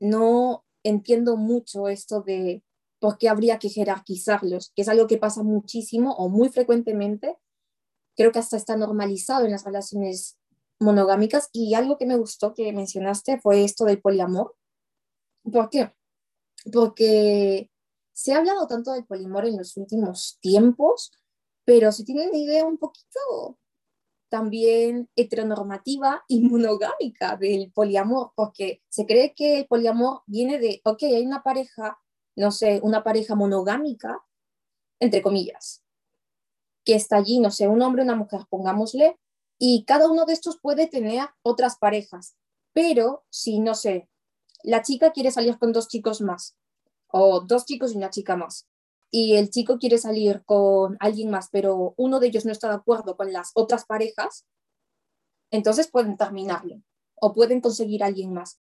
no 0.00 0.64
entiendo 0.82 1.36
mucho 1.36 1.88
esto 1.88 2.22
de 2.22 2.62
por 2.98 3.18
qué 3.18 3.28
habría 3.28 3.58
que 3.58 3.68
jerarquizarlos, 3.68 4.72
que 4.74 4.82
es 4.82 4.88
algo 4.88 5.06
que 5.06 5.18
pasa 5.18 5.42
muchísimo 5.42 6.14
o 6.14 6.28
muy 6.28 6.48
frecuentemente. 6.48 7.36
Creo 8.16 8.32
que 8.32 8.38
hasta 8.38 8.56
está 8.56 8.76
normalizado 8.76 9.44
en 9.44 9.50
las 9.52 9.64
relaciones 9.64 10.38
monogámicas 10.80 11.50
y 11.52 11.74
algo 11.74 11.98
que 11.98 12.06
me 12.06 12.16
gustó 12.16 12.54
que 12.54 12.72
mencionaste 12.72 13.40
fue 13.40 13.64
esto 13.64 13.84
del 13.84 14.00
poliamor, 14.00 14.56
¿Por 15.52 15.68
qué? 15.68 15.92
Porque 16.72 17.70
se 18.12 18.32
ha 18.32 18.38
hablado 18.38 18.66
tanto 18.66 18.92
del 18.92 19.04
polimor 19.04 19.46
en 19.46 19.58
los 19.58 19.76
últimos 19.76 20.38
tiempos, 20.40 21.12
pero 21.64 21.92
se 21.92 22.04
tiene 22.04 22.28
una 22.28 22.38
idea 22.38 22.64
un 22.64 22.78
poquito 22.78 23.58
también 24.34 25.08
heteronormativa 25.14 26.24
y 26.28 26.40
monogámica 26.40 27.36
del 27.36 27.70
poliamor, 27.70 28.32
porque 28.34 28.82
se 28.88 29.06
cree 29.06 29.32
que 29.32 29.60
el 29.60 29.66
poliamor 29.66 30.22
viene 30.26 30.58
de, 30.58 30.80
ok, 30.84 31.04
hay 31.04 31.24
una 31.24 31.44
pareja, 31.44 32.00
no 32.34 32.50
sé, 32.50 32.80
una 32.82 33.04
pareja 33.04 33.36
monogámica, 33.36 34.24
entre 34.98 35.22
comillas, 35.22 35.84
que 36.84 36.96
está 36.96 37.18
allí, 37.18 37.38
no 37.38 37.52
sé, 37.52 37.68
un 37.68 37.80
hombre, 37.80 38.02
una 38.02 38.16
mujer, 38.16 38.40
pongámosle, 38.50 39.16
y 39.56 39.84
cada 39.84 40.10
uno 40.10 40.24
de 40.24 40.32
estos 40.32 40.58
puede 40.58 40.88
tener 40.88 41.28
otras 41.42 41.76
parejas, 41.76 42.36
pero 42.72 43.24
si, 43.30 43.60
no 43.60 43.76
sé, 43.76 44.08
la 44.64 44.82
chica 44.82 45.12
quiere 45.12 45.30
salir 45.30 45.60
con 45.60 45.70
dos 45.70 45.86
chicos 45.86 46.20
más, 46.20 46.56
o 47.06 47.40
dos 47.40 47.66
chicos 47.66 47.92
y 47.92 47.98
una 47.98 48.10
chica 48.10 48.34
más, 48.34 48.66
y 49.14 49.36
el 49.36 49.50
chico 49.50 49.78
quiere 49.78 49.98
salir 49.98 50.42
con 50.44 50.96
alguien 50.98 51.30
más, 51.30 51.48
pero 51.52 51.94
uno 51.96 52.18
de 52.18 52.26
ellos 52.26 52.44
no 52.44 52.52
está 52.52 52.68
de 52.68 52.74
acuerdo 52.74 53.16
con 53.16 53.32
las 53.32 53.52
otras 53.54 53.84
parejas, 53.84 54.44
entonces 55.52 55.88
pueden 55.88 56.16
terminarlo 56.16 56.82
o 57.14 57.32
pueden 57.32 57.60
conseguir 57.60 58.02
a 58.02 58.06
alguien 58.06 58.32
más. 58.32 58.60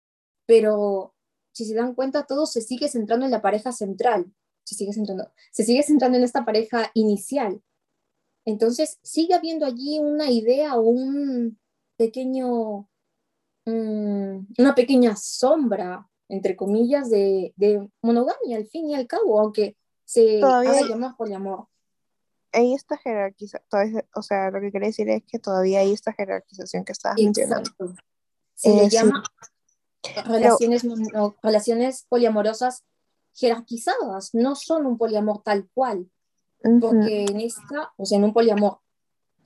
Pero 0.47 1.13
si 1.53 1.65
se 1.65 1.75
dan 1.75 1.93
cuenta, 1.93 2.25
todo 2.25 2.47
se 2.47 2.61
sigue 2.61 2.87
centrando 2.87 3.25
en 3.25 3.31
la 3.31 3.41
pareja 3.43 3.71
central, 3.71 4.33
se 4.63 4.73
sigue 4.73 4.93
centrando, 4.93 5.31
se 5.51 5.63
sigue 5.63 5.83
centrando 5.83 6.17
en 6.17 6.23
esta 6.23 6.45
pareja 6.45 6.89
inicial. 6.95 7.61
Entonces 8.45 8.97
sigue 9.03 9.35
habiendo 9.35 9.67
allí 9.67 9.99
una 9.99 10.31
idea 10.31 10.75
o 10.77 10.81
un 10.81 11.59
pequeño 11.97 12.89
Mm, 13.69 14.47
una 14.57 14.73
pequeña 14.75 15.15
sombra, 15.15 16.07
entre 16.27 16.55
comillas, 16.55 17.09
de, 17.09 17.53
monogamia 18.01 18.57
al 18.57 18.65
fin 18.67 18.89
y 18.89 18.95
al 18.95 19.07
cabo, 19.07 19.39
aunque 19.39 19.75
se 20.09 20.39
todavía 20.39 20.71
haga 20.71 20.87
llamar 20.87 21.15
poliamor. 21.15 21.67
Hay 22.51 22.73
esta 22.73 22.97
jerarquización, 22.97 24.03
o 24.15 24.23
sea, 24.23 24.49
lo 24.49 24.59
que 24.59 24.71
quiere 24.71 24.87
decir 24.87 25.07
es 25.07 25.21
que 25.23 25.37
todavía 25.37 25.81
hay 25.81 25.93
esta 25.93 26.13
jerarquización 26.13 26.83
que 26.83 26.93
estás 26.93 27.13
mencionando. 27.15 27.69
Se 28.55 28.69
le 28.69 28.85
eh, 28.85 28.89
llama 28.89 29.23
relaciones, 30.25 30.83
relaciones 31.43 32.07
poliamorosas 32.09 32.85
jerarquizadas, 33.35 34.33
no 34.33 34.55
son 34.55 34.87
un 34.87 34.97
poliamor 34.97 35.43
tal 35.43 35.69
cual, 35.75 36.09
porque 36.81 37.25
en 37.25 37.39
esta, 37.41 37.93
o 37.95 38.03
sea, 38.03 38.17
en 38.17 38.23
un 38.23 38.33
poliamor, 38.33 38.79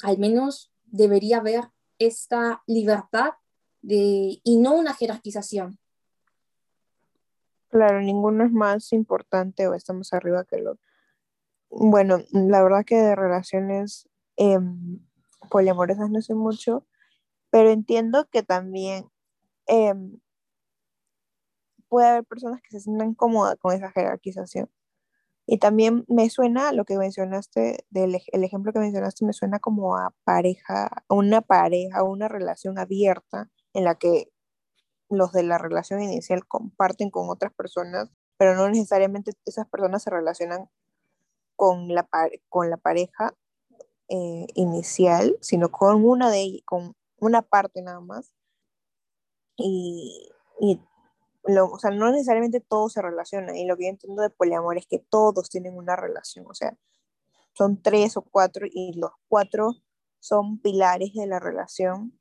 al 0.02 0.18
menos 0.18 0.72
debería 0.86 1.40
haber 1.40 1.72
esta 2.00 2.64
libertad 2.68 3.32
y 3.82 4.58
no 4.62 4.76
una 4.76 4.94
jerarquización. 4.94 5.78
Claro, 7.74 8.02
ninguno 8.02 8.44
es 8.46 8.52
más 8.52 8.94
importante 8.94 9.68
o 9.68 9.74
estamos 9.74 10.14
arriba 10.14 10.46
que 10.46 10.58
el 10.58 10.68
otro. 10.68 10.86
Bueno, 11.72 12.20
la 12.32 12.64
verdad 12.64 12.86
que 12.86 12.96
de 12.98 13.16
relaciones 13.16 14.10
em, 14.38 15.00
poliamorosas 15.52 16.10
no 16.12 16.22
sé 16.22 16.36
mucho, 16.36 16.86
pero 17.52 17.72
entiendo 17.72 18.28
que 18.32 18.44
también 18.44 19.08
em, 19.68 20.20
puede 21.90 22.08
haber 22.08 22.24
personas 22.26 22.62
que 22.62 22.72
se 22.72 22.80
sientan 22.82 23.14
cómodas 23.14 23.58
con 23.60 23.74
esa 23.74 23.92
jerarquización. 23.92 24.70
Y 25.48 25.60
también 25.60 26.06
me 26.10 26.30
suena 26.32 26.74
lo 26.74 26.86
que 26.86 26.98
mencionaste, 26.98 27.86
del, 27.92 28.20
el 28.34 28.46
ejemplo 28.46 28.74
que 28.74 28.80
mencionaste, 28.80 29.26
me 29.26 29.34
suena 29.34 29.60
como 29.60 29.98
a 29.98 30.14
pareja, 30.26 30.88
a 31.10 31.16
una 31.16 31.42
pareja, 31.42 32.04
una 32.04 32.30
relación 32.30 32.80
abierta 32.80 33.52
en 33.74 33.86
la 33.86 33.96
que 33.96 34.30
los 35.18 35.32
de 35.32 35.44
la 35.44 35.58
relación 35.58 36.02
inicial 36.02 36.46
comparten 36.48 37.10
con 37.10 37.30
otras 37.30 37.54
personas, 37.54 38.10
pero 38.38 38.56
no 38.56 38.70
necesariamente 38.70 39.34
esas 39.46 39.68
personas 39.68 40.04
se 40.04 40.10
relacionan 40.10 40.70
con 41.56 41.88
la, 41.94 42.08
con 42.50 42.70
la 42.70 42.78
pareja 42.78 43.34
eh, 44.10 44.48
inicial, 44.56 45.38
sino 45.42 45.72
con 45.72 46.04
una 46.06 46.30
de 46.30 46.62
con 46.66 46.96
una 47.18 47.42
parte 47.42 47.82
nada 47.82 48.02
más. 48.02 48.34
Y, 49.56 50.30
y 50.60 50.82
lo, 51.46 51.72
o 51.72 51.80
sea, 51.80 51.92
no 51.92 52.12
necesariamente 52.12 52.60
todos 52.60 52.94
se 52.94 53.02
relacionan. 53.02 53.56
Y 53.56 53.66
lo 53.66 53.78
que 53.78 53.86
yo 53.86 53.90
entiendo 53.90 54.22
de 54.22 54.30
poliamor 54.30 54.78
es 54.78 54.88
que 54.88 55.00
todos 55.00 55.50
tienen 55.50 55.76
una 55.76 55.96
relación. 55.96 56.46
O 56.50 56.54
sea, 56.54 56.78
son 57.54 57.82
tres 57.82 58.18
o 58.18 58.22
cuatro 58.24 58.66
y 58.70 58.94
los 58.94 59.12
cuatro 59.28 59.76
son 60.20 60.60
pilares 60.60 61.14
de 61.14 61.28
la 61.28 61.40
relación 61.40 62.20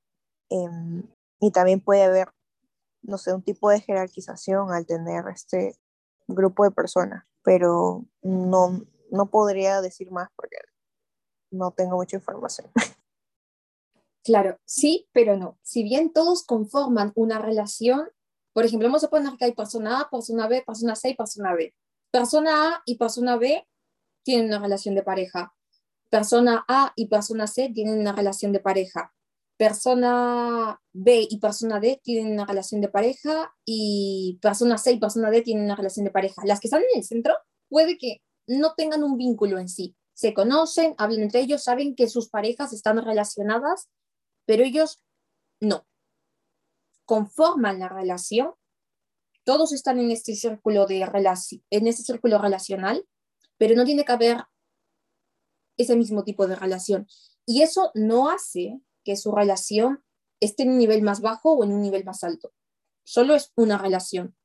em, 0.50 1.04
y 1.40 1.50
también 1.52 1.80
puede 1.80 2.02
haber, 2.02 2.28
no 3.02 3.18
sé, 3.18 3.32
un 3.32 3.42
tipo 3.42 3.70
de 3.70 3.80
jerarquización 3.80 4.72
al 4.72 4.86
tener 4.86 5.24
este 5.28 5.76
grupo 6.26 6.64
de 6.64 6.70
personas, 6.70 7.24
pero 7.42 8.04
no, 8.22 8.84
no 9.10 9.26
podría 9.26 9.80
decir 9.80 10.10
más 10.10 10.28
porque 10.36 10.56
no 11.50 11.72
tengo 11.72 11.96
mucha 11.96 12.16
información. 12.16 12.70
Claro, 14.24 14.60
sí, 14.64 15.08
pero 15.12 15.36
no. 15.36 15.58
Si 15.62 15.82
bien 15.82 16.12
todos 16.12 16.44
conforman 16.44 17.10
una 17.16 17.40
relación, 17.40 18.08
por 18.52 18.64
ejemplo, 18.64 18.86
vamos 18.86 19.02
a 19.02 19.10
poner 19.10 19.32
que 19.36 19.46
hay 19.46 19.52
persona 19.52 20.00
A, 20.00 20.10
persona 20.10 20.46
B, 20.46 20.62
persona 20.64 20.94
C 20.94 21.10
y 21.10 21.14
persona 21.16 21.54
B. 21.54 21.74
Persona 22.12 22.68
A 22.68 22.82
y 22.86 22.98
persona 22.98 23.36
B 23.36 23.66
tienen 24.22 24.46
una 24.46 24.60
relación 24.60 24.94
de 24.94 25.02
pareja. 25.02 25.56
Persona 26.08 26.64
A 26.68 26.92
y 26.94 27.08
persona 27.08 27.48
C 27.48 27.72
tienen 27.74 27.98
una 27.98 28.12
relación 28.12 28.52
de 28.52 28.60
pareja. 28.60 29.12
Persona 29.62 30.82
B 30.92 31.24
y 31.30 31.38
persona 31.38 31.78
D 31.78 32.00
tienen 32.02 32.32
una 32.32 32.44
relación 32.46 32.80
de 32.80 32.88
pareja 32.88 33.54
y 33.64 34.40
persona 34.42 34.76
C 34.76 34.90
y 34.90 34.98
persona 34.98 35.30
D 35.30 35.42
tienen 35.42 35.66
una 35.66 35.76
relación 35.76 36.04
de 36.04 36.10
pareja. 36.10 36.42
Las 36.44 36.58
que 36.58 36.66
están 36.66 36.82
en 36.82 36.98
el 36.98 37.04
centro 37.04 37.36
puede 37.68 37.96
que 37.96 38.22
no 38.48 38.74
tengan 38.74 39.04
un 39.04 39.16
vínculo 39.16 39.60
en 39.60 39.68
sí. 39.68 39.94
Se 40.14 40.34
conocen, 40.34 40.96
hablan 40.98 41.22
entre 41.22 41.42
ellos, 41.42 41.62
saben 41.62 41.94
que 41.94 42.08
sus 42.08 42.28
parejas 42.28 42.72
están 42.72 43.00
relacionadas, 43.04 43.88
pero 44.46 44.64
ellos 44.64 45.00
no. 45.60 45.86
Conforman 47.04 47.78
la 47.78 47.88
relación. 47.88 48.50
Todos 49.44 49.72
están 49.72 50.00
en 50.00 50.10
este 50.10 50.34
círculo, 50.34 50.86
de 50.86 51.02
en 51.70 51.86
este 51.86 52.02
círculo 52.02 52.38
relacional, 52.38 53.06
pero 53.58 53.76
no 53.76 53.84
tiene 53.84 54.04
que 54.04 54.10
haber 54.10 54.38
ese 55.76 55.94
mismo 55.94 56.24
tipo 56.24 56.48
de 56.48 56.56
relación. 56.56 57.06
Y 57.46 57.62
eso 57.62 57.92
no 57.94 58.28
hace 58.28 58.80
que 59.04 59.16
su 59.16 59.32
relación 59.32 60.04
esté 60.40 60.64
en 60.64 60.70
un 60.70 60.78
nivel 60.78 61.02
más 61.02 61.20
bajo 61.20 61.52
o 61.52 61.64
en 61.64 61.72
un 61.72 61.80
nivel 61.80 62.04
más 62.04 62.24
alto. 62.24 62.52
Solo 63.04 63.34
es 63.34 63.52
una 63.56 63.78
relación. 63.78 64.36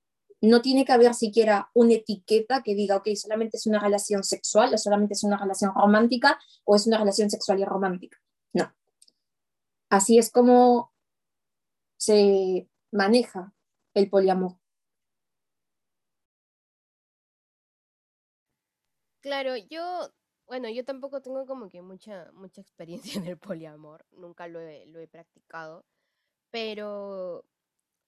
No 0.41 0.61
tiene 0.61 0.85
que 0.85 0.91
haber 0.91 1.13
siquiera 1.15 1.71
una 1.73 1.93
etiqueta 1.93 2.61
que 2.61 2.75
diga, 2.75 2.97
ok, 2.97 3.09
solamente 3.15 3.57
es 3.57 3.65
una 3.65 3.79
relación 3.79 4.23
sexual 4.23 4.73
o 4.73 4.77
solamente 4.77 5.13
es 5.13 5.23
una 5.23 5.37
relación 5.37 5.71
romántica 5.73 6.39
o 6.63 6.75
es 6.75 6.85
una 6.85 6.99
relación 6.99 7.29
sexual 7.29 7.59
y 7.59 7.65
romántica. 7.65 8.17
No. 8.53 8.71
Así 9.89 10.19
es 10.19 10.31
como 10.31 10.93
se 11.97 12.69
maneja 12.91 13.53
el 13.95 14.09
poliamor. 14.09 14.59
Claro, 19.21 19.57
yo, 19.57 20.13
bueno, 20.47 20.69
yo 20.69 20.83
tampoco 20.85 21.21
tengo 21.21 21.45
como 21.45 21.69
que 21.69 21.81
mucha, 21.81 22.31
mucha 22.33 22.61
experiencia 22.61 23.19
en 23.21 23.27
el 23.27 23.37
poliamor, 23.37 24.05
nunca 24.11 24.47
lo 24.47 24.59
he, 24.59 24.85
lo 24.87 24.99
he 24.99 25.07
practicado, 25.07 25.85
pero 26.51 27.45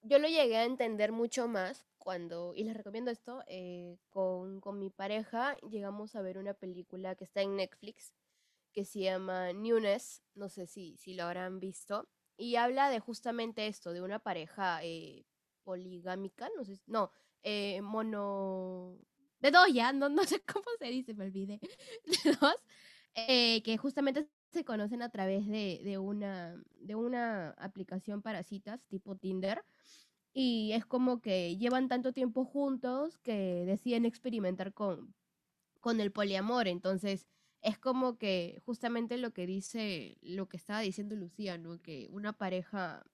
yo 0.02 0.18
lo 0.18 0.28
llegué 0.28 0.56
a 0.56 0.64
entender 0.64 1.12
mucho 1.12 1.48
más 1.48 1.86
cuando, 1.98 2.54
y 2.54 2.64
les 2.64 2.74
recomiendo 2.76 3.10
esto, 3.10 3.44
eh, 3.46 3.98
con, 4.08 4.60
con 4.60 4.78
mi 4.78 4.88
pareja 4.90 5.56
llegamos 5.70 6.16
a 6.16 6.22
ver 6.22 6.38
una 6.38 6.54
película 6.54 7.14
que 7.14 7.24
está 7.24 7.42
en 7.42 7.56
Netflix, 7.56 8.14
que 8.72 8.84
se 8.84 9.00
llama 9.00 9.52
Newness, 9.52 10.22
no 10.34 10.48
sé 10.48 10.66
si, 10.66 10.96
si 10.96 11.14
lo 11.14 11.24
habrán 11.24 11.60
visto, 11.60 12.08
y 12.38 12.56
habla 12.56 12.88
de 12.88 13.00
justamente 13.00 13.66
esto, 13.66 13.92
de 13.92 14.00
una 14.00 14.18
pareja 14.18 14.82
eh, 14.82 15.26
poligámica, 15.62 16.48
no 16.56 16.64
sé, 16.64 16.80
no, 16.86 17.10
eh, 17.42 17.82
mono, 17.82 18.96
de 19.40 19.50
dos 19.50 19.72
ya, 19.72 19.92
no, 19.92 20.08
no 20.08 20.24
sé 20.24 20.40
cómo 20.52 20.66
se 20.78 20.86
dice, 20.86 21.14
me 21.14 21.24
olvidé, 21.24 21.60
de 22.24 22.32
dos, 22.40 22.56
eh, 23.14 23.62
que 23.62 23.76
justamente 23.76 24.26
se 24.50 24.64
conocen 24.64 25.02
a 25.02 25.08
través 25.10 25.46
de, 25.46 25.80
de, 25.84 25.98
una, 25.98 26.60
de 26.78 26.94
una 26.94 27.50
aplicación 27.50 28.22
para 28.22 28.42
citas 28.42 28.84
tipo 28.86 29.16
Tinder. 29.16 29.64
Y 30.32 30.72
es 30.72 30.86
como 30.86 31.20
que 31.20 31.56
llevan 31.56 31.88
tanto 31.88 32.12
tiempo 32.12 32.44
juntos 32.44 33.18
que 33.18 33.64
deciden 33.66 34.04
experimentar 34.04 34.72
con, 34.72 35.12
con 35.80 36.00
el 36.00 36.12
poliamor. 36.12 36.68
Entonces, 36.68 37.26
es 37.62 37.78
como 37.78 38.16
que 38.16 38.62
justamente 38.64 39.18
lo 39.18 39.32
que 39.32 39.46
dice, 39.46 40.18
lo 40.22 40.48
que 40.48 40.56
estaba 40.56 40.80
diciendo 40.80 41.16
Lucía, 41.16 41.58
¿no? 41.58 41.80
Que 41.82 42.06
una 42.10 42.32
pareja 42.32 43.04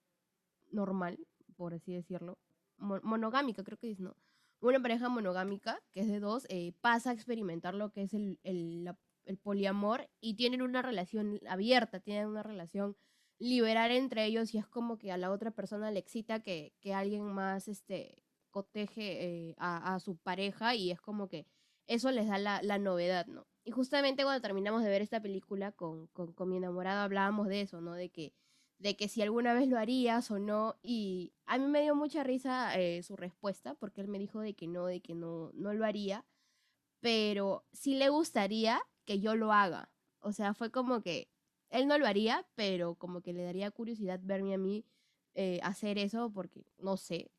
normal, 0.71 1.19
por 1.55 1.73
así 1.73 1.93
decirlo, 1.93 2.37
monogámica, 2.77 3.63
creo 3.63 3.77
que 3.77 3.91
es, 3.91 3.99
¿no? 3.99 4.15
Una 4.59 4.81
pareja 4.81 5.09
monogámica, 5.09 5.79
que 5.91 6.01
es 6.01 6.07
de 6.07 6.19
dos, 6.19 6.45
eh, 6.49 6.73
pasa 6.81 7.11
a 7.11 7.13
experimentar 7.13 7.73
lo 7.73 7.91
que 7.91 8.03
es 8.03 8.13
el, 8.13 8.39
el, 8.43 8.89
el, 9.25 9.37
poliamor 9.37 10.09
y 10.19 10.35
tienen 10.35 10.61
una 10.61 10.81
relación 10.81 11.39
abierta, 11.47 11.99
tienen 11.99 12.27
una 12.27 12.43
relación 12.43 12.95
liberal 13.39 13.91
entre 13.91 14.25
ellos 14.25 14.53
y 14.53 14.57
es 14.57 14.67
como 14.67 14.97
que 14.97 15.11
a 15.11 15.17
la 15.17 15.31
otra 15.31 15.51
persona 15.51 15.91
le 15.91 15.99
excita 15.99 16.41
que, 16.41 16.73
que 16.79 16.93
alguien 16.93 17.23
más 17.23 17.67
este, 17.67 18.23
coteje 18.49 19.49
eh, 19.49 19.55
a, 19.57 19.93
a, 19.93 19.99
su 19.99 20.17
pareja 20.17 20.73
y 20.75 20.91
es 20.91 20.99
como 20.99 21.27
que 21.27 21.45
eso 21.85 22.11
les 22.11 22.27
da 22.27 22.37
la, 22.37 22.61
la, 22.63 22.79
novedad, 22.79 23.27
¿no? 23.27 23.45
Y 23.63 23.71
justamente 23.71 24.23
cuando 24.23 24.41
terminamos 24.41 24.83
de 24.83 24.89
ver 24.89 25.01
esta 25.01 25.21
película 25.21 25.71
con, 25.71 26.07
con, 26.07 26.33
con 26.33 26.49
mi 26.49 26.57
enamorado 26.57 27.01
hablábamos 27.01 27.47
de 27.47 27.61
eso, 27.61 27.81
¿no? 27.81 27.93
De 27.93 28.09
que 28.09 28.33
de 28.79 28.95
que 28.95 29.07
si 29.07 29.21
alguna 29.21 29.53
vez 29.53 29.67
lo 29.67 29.77
harías 29.77 30.29
o 30.31 30.39
no. 30.39 30.75
Y 30.81 31.33
a 31.45 31.57
mí 31.57 31.65
me 31.67 31.81
dio 31.81 31.95
mucha 31.95 32.23
risa 32.23 32.77
eh, 32.79 33.03
su 33.03 33.15
respuesta, 33.15 33.73
porque 33.75 34.01
él 34.01 34.07
me 34.07 34.19
dijo 34.19 34.39
de 34.39 34.53
que 34.55 34.67
no, 34.67 34.85
de 34.85 35.01
que 35.01 35.15
no, 35.15 35.51
no 35.53 35.73
lo 35.73 35.85
haría, 35.85 36.25
pero 36.99 37.65
sí 37.71 37.95
le 37.95 38.09
gustaría 38.09 38.81
que 39.05 39.19
yo 39.19 39.35
lo 39.35 39.53
haga. 39.53 39.89
O 40.19 40.31
sea, 40.31 40.53
fue 40.53 40.71
como 40.71 41.01
que 41.01 41.29
él 41.69 41.87
no 41.87 41.97
lo 41.97 42.07
haría, 42.07 42.47
pero 42.55 42.95
como 42.95 43.21
que 43.21 43.33
le 43.33 43.43
daría 43.43 43.71
curiosidad 43.71 44.19
verme 44.23 44.53
a 44.53 44.57
mí 44.57 44.85
eh, 45.35 45.59
hacer 45.63 45.97
eso, 45.97 46.31
porque 46.31 46.65
no 46.79 46.97
sé, 46.97 47.31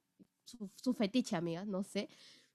su, 0.44 0.70
su 0.76 0.94
fetiche, 0.94 1.36
amiga, 1.36 1.64
no 1.64 1.82
sé, 1.82 2.08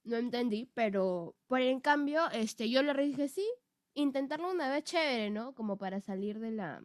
no 0.04 0.18
entendí, 0.18 0.70
pero 0.74 1.36
por 1.48 1.62
en 1.62 1.80
cambio, 1.80 2.30
este, 2.32 2.70
yo 2.70 2.82
le 2.84 2.94
dije 2.94 3.28
sí, 3.28 3.46
intentarlo 3.94 4.52
una 4.52 4.70
vez 4.70 4.84
chévere, 4.84 5.30
¿no? 5.30 5.54
Como 5.54 5.78
para 5.78 6.02
salir 6.02 6.40
de 6.40 6.52
la, 6.52 6.84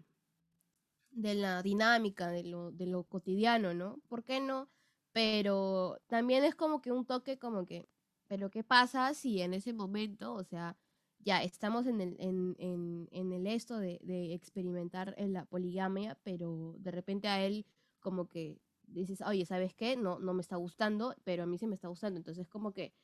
de 1.18 1.34
la 1.34 1.62
dinámica, 1.62 2.28
de 2.30 2.44
lo, 2.44 2.70
de 2.70 2.86
lo 2.86 3.04
cotidiano, 3.04 3.74
¿no? 3.74 3.98
¿Por 4.08 4.22
qué 4.24 4.40
no? 4.40 4.68
Pero 5.12 5.98
también 6.06 6.44
es 6.44 6.54
como 6.54 6.80
que 6.80 6.92
un 6.92 7.04
toque 7.06 7.38
como 7.38 7.66
que, 7.66 7.88
pero 8.28 8.50
¿qué 8.50 8.62
pasa 8.62 9.12
si 9.14 9.42
en 9.42 9.52
ese 9.54 9.72
momento, 9.72 10.34
o 10.34 10.44
sea, 10.44 10.76
ya 11.18 11.42
estamos 11.42 11.86
en 11.86 12.00
el, 12.00 12.16
en, 12.20 12.54
en, 12.58 13.08
en 13.10 13.32
el 13.32 13.46
esto 13.48 13.78
de, 13.78 13.98
de 14.02 14.32
experimentar 14.34 15.14
en 15.18 15.32
la 15.32 15.44
poligamia, 15.44 16.16
pero 16.22 16.76
de 16.78 16.90
repente 16.92 17.26
a 17.28 17.44
él 17.44 17.66
como 18.00 18.28
que 18.28 18.60
dices, 18.86 19.20
oye, 19.22 19.44
¿sabes 19.44 19.74
qué? 19.74 19.96
No, 19.96 20.20
no 20.20 20.34
me 20.34 20.40
está 20.40 20.56
gustando, 20.56 21.16
pero 21.24 21.42
a 21.42 21.46
mí 21.46 21.58
sí 21.58 21.66
me 21.66 21.74
está 21.74 21.88
gustando. 21.88 22.18
Entonces, 22.18 22.46
como 22.48 22.72
que, 22.72 22.94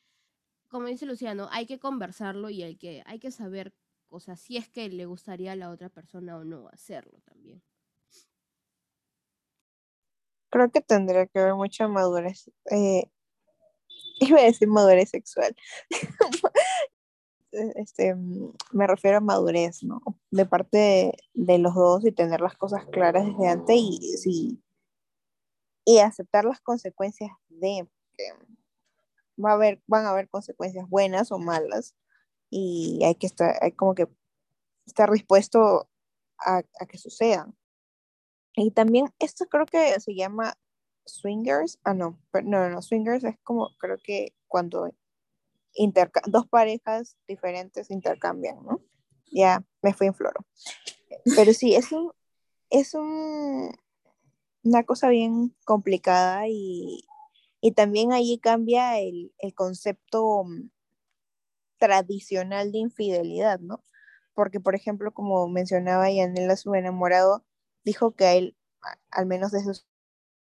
como 0.68 0.87
dice 0.87 1.07
Luciano, 1.07 1.48
hay 1.50 1.66
que 1.66 1.81
conversarlo 1.81 2.48
y 2.50 2.62
hay 2.62 2.77
que, 2.77 3.03
hay 3.07 3.18
que 3.18 3.33
saber, 3.33 3.74
o 4.09 4.20
si 4.20 4.57
es 4.57 4.68
que 4.68 4.88
le 4.88 5.07
gustaría 5.07 5.53
a 5.53 5.57
la 5.57 5.70
otra 5.70 5.88
persona 5.88 6.37
o 6.37 6.44
no 6.44 6.68
hacerlo 6.68 7.20
también 7.24 7.62
creo 10.55 10.71
que 10.71 10.81
tendría 10.81 11.27
que 11.27 11.40
haber 11.40 11.55
mucha 11.55 11.88
madurez. 11.88 12.49
Eh, 12.71 13.11
iba 14.21 14.38
a 14.38 14.45
decir 14.45 14.69
madurez 14.69 15.11
sexual. 15.11 15.57
este, 17.75 18.14
me 18.71 18.87
refiero 18.87 19.17
a 19.17 19.21
madurez, 19.21 19.83
¿no? 19.83 20.01
De 20.31 20.47
parte 20.47 21.12
de, 21.33 21.59
los 21.59 21.75
dos 21.75 22.05
y 22.05 22.12
tener 22.12 22.40
las 22.40 22.57
cosas 22.57 22.87
claras 22.87 23.27
desde 23.27 23.49
antes 23.49 23.77
y, 24.27 24.62
y 25.85 25.99
aceptar 25.99 26.45
las 26.45 26.61
consecuencias 26.61 27.33
de, 27.49 27.88
va 29.45 29.51
a 29.51 29.55
haber, 29.55 29.83
van 29.88 30.07
a 30.07 30.11
haber 30.11 30.29
consecuencias 30.29 30.88
buenas 30.88 31.33
o 31.33 31.40
malas 31.40 31.97
y 32.49 33.01
hay 33.05 33.17
que 33.17 33.27
estar, 33.27 33.59
hay 33.61 33.73
como 33.73 33.97
que 33.97 34.07
estar 34.87 35.11
dispuesto 35.11 35.90
a 36.38 36.62
que 36.62 36.99
sucedan. 36.99 37.57
Y 38.57 38.71
también 38.71 39.07
esto 39.19 39.47
creo 39.47 39.67
que 39.67 39.99
se 40.01 40.14
llama 40.14 40.55
swingers. 41.05 41.79
Ah, 41.85 41.95
no, 41.95 42.19
pero 42.31 42.47
no, 42.47 42.69
no, 42.69 42.83
swingers 42.83 43.25
es 43.25 43.38
como 43.43 43.71
creo 43.79 43.99
que 44.03 44.35
cuando 44.49 44.90
dos 46.27 46.49
parejas 46.49 47.17
diferentes 47.27 47.90
intercambian, 47.90 48.64
¿no? 48.64 48.81
Ya 49.33 49.64
me 49.83 49.93
fui 49.93 50.07
en 50.07 50.14
floro. 50.14 50.47
Pero 51.37 51.53
sí, 51.53 51.75
es 51.75 51.90
un, 51.93 52.12
es 52.71 52.95
un, 52.95 53.71
una 54.62 54.85
cosa 54.85 55.09
bien 55.09 55.55
complicada 55.64 56.47
y, 56.49 57.05
y 57.61 57.73
también 57.73 58.12
ahí 58.12 58.38
cambia 58.38 59.01
el, 59.01 59.33
el 59.38 59.55
concepto 59.55 60.45
mm, 60.45 60.71
tradicional 61.79 62.73
de 62.73 62.79
infidelidad, 62.79 63.59
¿no? 63.61 63.85
Porque, 64.35 64.61
por 64.61 64.75
ejemplo, 64.75 65.12
como 65.12 65.49
mencionaba 65.49 66.11
Yanela, 66.11 66.57
su 66.57 66.75
enamorado, 66.75 67.45
dijo 67.85 68.12
que 68.12 68.25
a 68.25 68.35
él, 68.35 68.57
al 69.11 69.27
menos 69.27 69.53
de 69.53 69.61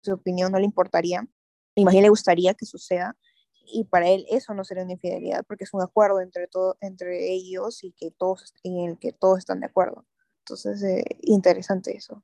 su 0.01 0.13
opinión, 0.13 0.51
no 0.51 0.59
le 0.59 0.65
importaría, 0.65 1.27
ni 1.75 1.85
más 1.85 1.93
bien 1.93 2.03
le 2.03 2.09
gustaría 2.09 2.53
que 2.53 2.65
suceda, 2.65 3.17
y 3.65 3.85
para 3.85 4.09
él 4.09 4.25
eso 4.29 4.53
no 4.53 4.63
sería 4.63 4.83
una 4.83 4.93
infidelidad, 4.93 5.43
porque 5.47 5.63
es 5.63 5.73
un 5.73 5.81
acuerdo 5.81 6.19
entre, 6.19 6.47
todo, 6.47 6.77
entre 6.81 7.31
ellos 7.31 7.83
y 7.83 7.91
que 7.93 8.11
todos, 8.11 8.53
en 8.63 8.79
el 8.79 8.99
que 8.99 9.13
todos 9.13 9.39
están 9.39 9.61
de 9.61 9.67
acuerdo. 9.67 10.05
Entonces, 10.39 10.83
eh, 10.83 11.05
interesante 11.21 11.95
eso. 11.95 12.23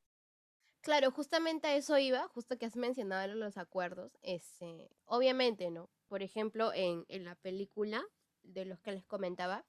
Claro, 0.82 1.12
justamente 1.12 1.68
a 1.68 1.76
eso 1.76 1.98
iba, 1.98 2.28
justo 2.30 2.58
que 2.58 2.66
has 2.66 2.76
mencionado 2.76 3.34
los 3.34 3.58
acuerdos. 3.58 4.18
Este, 4.22 4.90
obviamente, 5.06 5.72
¿no? 5.72 5.90
Por 6.08 6.24
ejemplo, 6.24 6.74
en, 6.74 7.06
en 7.08 7.26
la 7.26 7.36
película 7.36 8.04
de 8.44 8.66
los 8.66 8.80
que 8.82 8.92
les 8.92 9.06
comentaba, 9.06 9.66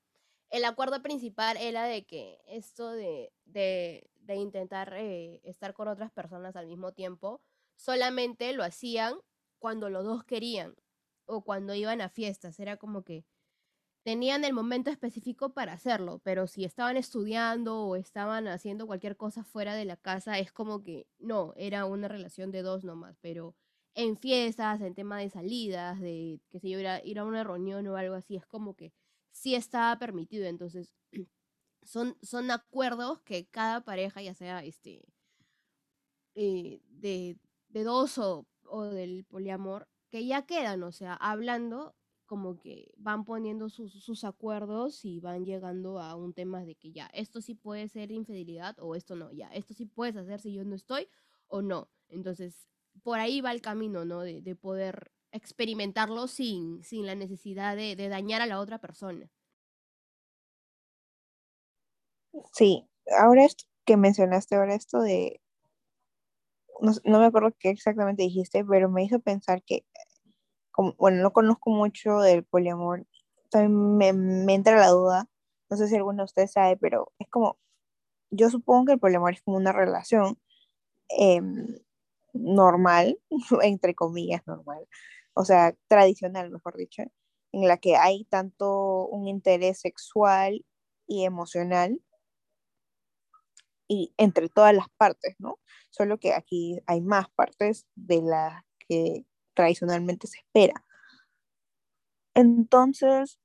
el 0.50 0.64
acuerdo 0.64 1.00
principal 1.02 1.56
era 1.56 1.84
de 1.84 2.04
que 2.04 2.40
esto 2.46 2.90
de, 2.90 3.32
de 4.34 4.40
intentar 4.40 4.94
eh, 4.96 5.40
estar 5.44 5.74
con 5.74 5.88
otras 5.88 6.10
personas 6.10 6.56
al 6.56 6.66
mismo 6.66 6.92
tiempo, 6.92 7.40
solamente 7.76 8.52
lo 8.52 8.64
hacían 8.64 9.14
cuando 9.58 9.90
los 9.90 10.04
dos 10.04 10.24
querían 10.24 10.74
o 11.26 11.42
cuando 11.42 11.74
iban 11.74 12.00
a 12.00 12.08
fiestas. 12.08 12.58
Era 12.60 12.76
como 12.76 13.02
que 13.02 13.24
tenían 14.02 14.44
el 14.44 14.52
momento 14.52 14.90
específico 14.90 15.52
para 15.52 15.72
hacerlo, 15.74 16.20
pero 16.24 16.46
si 16.46 16.64
estaban 16.64 16.96
estudiando 16.96 17.82
o 17.84 17.96
estaban 17.96 18.48
haciendo 18.48 18.86
cualquier 18.86 19.16
cosa 19.16 19.44
fuera 19.44 19.74
de 19.74 19.84
la 19.84 19.96
casa, 19.96 20.38
es 20.38 20.52
como 20.52 20.82
que 20.82 21.06
no, 21.18 21.52
era 21.56 21.84
una 21.84 22.08
relación 22.08 22.50
de 22.50 22.62
dos 22.62 22.84
nomás, 22.84 23.16
pero 23.20 23.54
en 23.94 24.16
fiestas, 24.16 24.80
en 24.80 24.94
tema 24.94 25.18
de 25.18 25.30
salidas, 25.30 26.00
de 26.00 26.40
que 26.50 26.60
se 26.60 26.70
yo, 26.70 26.78
ir 26.78 27.18
a, 27.18 27.24
una 27.24 27.44
reunión 27.44 27.86
o 27.86 27.96
algo 27.96 28.14
así, 28.14 28.36
es 28.36 28.46
como 28.46 28.74
que 28.74 28.92
sí 29.32 29.54
estaba 29.54 29.98
permitido, 29.98 30.46
entonces 30.46 30.94
son, 31.82 32.16
son 32.22 32.50
acuerdos 32.50 33.20
que 33.22 33.46
cada 33.46 33.82
pareja, 33.82 34.22
ya 34.22 34.34
sea 34.34 34.64
este 34.64 35.02
eh, 36.34 36.80
de, 36.88 37.38
de 37.68 37.84
dos 37.84 38.18
o, 38.18 38.46
o 38.64 38.84
del 38.84 39.24
poliamor, 39.24 39.88
que 40.10 40.26
ya 40.26 40.46
quedan, 40.46 40.82
o 40.82 40.92
sea, 40.92 41.14
hablando 41.14 41.94
como 42.26 42.60
que 42.60 42.92
van 42.96 43.24
poniendo 43.24 43.68
sus, 43.68 43.92
sus, 43.92 44.22
acuerdos 44.22 45.04
y 45.04 45.18
van 45.18 45.44
llegando 45.44 45.98
a 45.98 46.14
un 46.14 46.32
tema 46.32 46.64
de 46.64 46.76
que 46.76 46.92
ya, 46.92 47.06
esto 47.12 47.40
sí 47.40 47.56
puede 47.56 47.88
ser 47.88 48.12
infidelidad 48.12 48.76
o 48.78 48.94
esto 48.94 49.16
no, 49.16 49.32
ya, 49.32 49.48
esto 49.48 49.74
sí 49.74 49.84
puedes 49.84 50.16
hacer 50.16 50.40
si 50.40 50.52
yo 50.52 50.64
no 50.64 50.76
estoy 50.76 51.08
o 51.48 51.60
no. 51.60 51.90
Entonces, 52.08 52.68
por 53.02 53.18
ahí 53.18 53.40
va 53.40 53.50
el 53.50 53.60
camino, 53.60 54.04
¿no? 54.04 54.20
De, 54.20 54.42
de 54.42 54.54
poder 54.54 55.10
experimentarlo 55.32 56.28
sin, 56.28 56.82
sin 56.84 57.06
la 57.06 57.14
necesidad 57.14 57.76
de, 57.76 57.96
de, 57.96 58.08
dañar 58.08 58.42
a 58.42 58.46
la 58.46 58.60
otra 58.60 58.78
persona. 58.78 59.28
Sí, 62.52 62.88
ahora 63.18 63.44
esto 63.44 63.64
que 63.84 63.96
mencionaste, 63.96 64.56
ahora 64.56 64.74
esto 64.74 65.00
de, 65.00 65.40
no, 66.80 66.92
no 67.04 67.18
me 67.20 67.26
acuerdo 67.26 67.54
qué 67.58 67.70
exactamente 67.70 68.22
dijiste, 68.22 68.64
pero 68.64 68.88
me 68.88 69.04
hizo 69.04 69.20
pensar 69.20 69.62
que 69.62 69.84
bueno, 70.98 71.22
no 71.22 71.32
conozco 71.32 71.70
mucho 71.70 72.20
del 72.20 72.44
poliamor, 72.44 73.06
también 73.50 73.96
me, 73.96 74.12
me, 74.12 74.54
entra 74.54 74.78
la 74.78 74.88
duda, 74.88 75.28
no 75.68 75.76
sé 75.76 75.88
si 75.88 75.96
alguno 75.96 76.18
de 76.18 76.24
ustedes 76.24 76.52
sabe, 76.52 76.76
pero 76.76 77.12
es 77.18 77.28
como, 77.28 77.58
yo 78.30 78.50
supongo 78.50 78.86
que 78.86 78.92
el 78.92 79.00
poliamor 79.00 79.34
es 79.34 79.42
como 79.42 79.56
una 79.58 79.72
relación 79.72 80.38
eh, 81.18 81.42
normal, 82.32 83.18
entre 83.62 83.94
comillas 83.94 84.46
normal, 84.46 84.86
o 85.34 85.44
sea, 85.44 85.74
tradicional, 85.88 86.50
mejor 86.50 86.76
dicho, 86.76 87.02
en 87.52 87.68
la 87.68 87.78
que 87.78 87.96
hay 87.96 88.24
tanto 88.26 89.06
un 89.08 89.28
interés 89.28 89.80
sexual 89.80 90.64
y 91.06 91.24
emocional 91.24 92.00
y 93.90 94.14
entre 94.18 94.48
todas 94.48 94.72
las 94.72 94.88
partes, 94.96 95.34
¿no? 95.40 95.58
Solo 95.90 96.18
que 96.20 96.32
aquí 96.32 96.78
hay 96.86 97.00
más 97.00 97.28
partes 97.30 97.88
de 97.96 98.22
las 98.22 98.62
que 98.88 99.24
tradicionalmente 99.54 100.28
se 100.28 100.38
espera. 100.38 100.84
Entonces, 102.36 103.40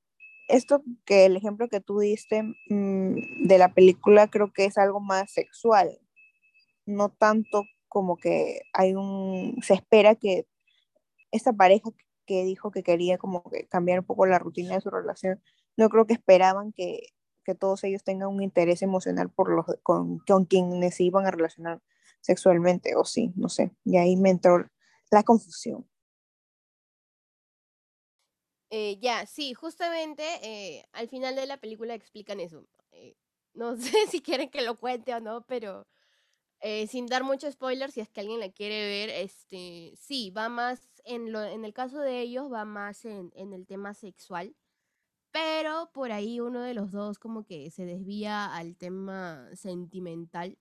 esto 0.48 0.84
que 1.06 1.26
el 1.26 1.36
ejemplo 1.36 1.68
que 1.68 1.82
tú 1.82 1.98
diste 2.00 2.44
mmm, 2.70 3.48
de 3.48 3.58
la 3.58 3.74
película 3.74 4.28
creo 4.30 4.54
que 4.54 4.66
es 4.66 4.78
algo 4.78 5.00
más 5.00 5.32
sexual, 5.32 6.00
no 6.86 7.10
tanto 7.10 7.64
como 7.88 8.18
que 8.18 8.62
hay 8.74 8.94
un, 8.94 9.58
se 9.64 9.74
espera 9.74 10.14
que 10.16 10.46
esta 11.32 11.54
pareja 11.54 11.90
que 12.28 12.44
dijo 12.44 12.72
que 12.72 12.84
quería 12.84 13.18
como 13.18 13.44
que 13.50 13.68
cambiar 13.68 14.02
un 14.02 14.06
poco 14.06 14.28
la 14.28 14.40
rutina 14.40 14.76
de 14.76 14.82
su 14.82 14.92
relación, 14.92 15.42
no 15.78 15.90
creo 15.90 16.06
que 16.08 16.14
esperaban 16.14 16.72
que, 16.74 17.08
que 17.46 17.56
todos 17.56 17.84
ellos 17.86 18.04
tengan 18.04 18.28
un 18.30 18.44
interés 18.44 18.82
emocional 18.82 19.30
por 19.30 19.50
los, 19.50 19.66
con, 19.84 20.20
con 20.20 20.46
quienes 20.46 20.96
se 20.96 21.04
iban 21.04 21.26
a 21.26 21.32
relacionar 21.32 21.82
sexualmente, 22.20 22.96
o 22.96 23.06
sí, 23.06 23.32
no 23.36 23.48
sé, 23.48 23.72
y 23.86 23.98
ahí 23.98 24.18
me 24.18 24.32
entró 24.32 24.70
la 25.12 25.24
confusión. 25.24 25.88
Eh, 28.72 28.98
ya, 29.00 29.26
sí, 29.26 29.54
justamente 29.54 30.24
eh, 30.42 30.86
al 30.92 31.08
final 31.08 31.36
de 31.36 31.46
la 31.46 31.58
película 31.58 31.94
explican 31.94 32.40
eso. 32.40 32.68
Eh, 32.92 33.16
no 33.54 33.78
sé 33.78 34.08
si 34.10 34.22
quieren 34.22 34.50
que 34.50 34.64
lo 34.64 34.78
cuente 34.78 35.14
o 35.14 35.20
no, 35.22 35.46
pero 35.46 35.88
sin 36.88 37.06
dar 37.06 37.24
mucho 37.24 37.52
spoiler, 37.52 37.92
si 37.92 38.02
es 38.02 38.10
que 38.10 38.22
alguien 38.22 38.40
la 38.40 38.50
quiere 38.50 38.88
ver, 38.88 39.12
este, 39.12 39.94
sí, 39.96 40.32
va 40.32 40.50
más, 40.50 40.90
en, 41.04 41.32
lo, 41.32 41.44
en 41.44 41.64
el 41.64 41.76
caso 41.76 42.00
de 42.00 42.22
ellos, 42.22 42.52
va 42.52 42.66
más 42.66 43.06
en, 43.06 43.32
en 43.36 43.54
el 43.54 43.68
tema 43.68 43.94
sexual, 43.94 44.56
pero 45.36 45.92
por 45.92 46.14
ahí 46.14 46.40
uno 46.40 46.62
de 46.62 46.74
los 46.74 46.94
dos 46.94 47.20
como 47.20 47.44
que 47.44 47.70
se 47.70 47.86
desvía 47.86 48.56
al 48.56 48.78
tema 48.78 49.50
sentimental. 49.54 50.58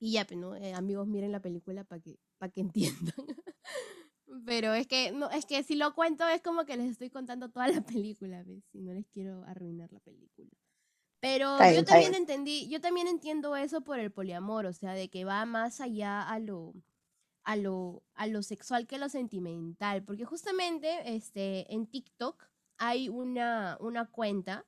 Y 0.00 0.14
ya, 0.14 0.24
pues, 0.24 0.36
¿no? 0.40 0.54
amigos, 0.74 1.06
miren 1.06 1.30
la 1.30 1.38
película 1.38 1.84
para 1.84 2.02
que, 2.02 2.18
para 2.38 2.50
que 2.50 2.60
entiendan. 3.12 3.14
Pero 4.44 4.74
es 4.74 4.88
que, 4.88 5.12
no, 5.12 5.30
es 5.30 5.46
que 5.46 5.62
si 5.62 5.76
lo 5.76 5.94
cuento 5.94 6.26
es 6.26 6.42
como 6.42 6.64
que 6.64 6.76
les 6.76 6.90
estoy 6.90 7.08
contando 7.08 7.48
toda 7.48 7.68
la 7.68 7.82
película, 7.82 8.42
¿ves? 8.42 8.64
Si 8.72 8.80
no 8.80 8.92
les 8.92 9.06
quiero 9.06 9.44
arruinar 9.44 9.92
la 9.92 10.00
película. 10.00 10.50
Pero 11.20 11.56
yo 11.72 11.84
también 11.84 12.14
entendí, 12.14 12.68
yo 12.68 12.80
también 12.80 13.06
entiendo 13.06 13.54
eso 13.54 13.82
por 13.82 14.00
el 14.00 14.10
poliamor, 14.10 14.66
o 14.66 14.72
sea, 14.72 14.94
de 14.94 15.08
que 15.08 15.24
va 15.24 15.46
más 15.46 15.80
allá 15.80 16.28
a 16.28 16.40
lo, 16.40 16.74
a 17.44 17.54
lo, 17.54 18.02
a 18.14 18.26
lo 18.26 18.42
sexual 18.42 18.88
que 18.88 18.98
lo 18.98 19.08
sentimental. 19.08 20.02
Porque 20.02 20.24
justamente 20.24 21.14
este, 21.14 21.72
en 21.72 21.86
TikTok 21.86 22.55
hay 22.78 23.08
una, 23.08 23.76
una 23.80 24.06
cuenta 24.06 24.66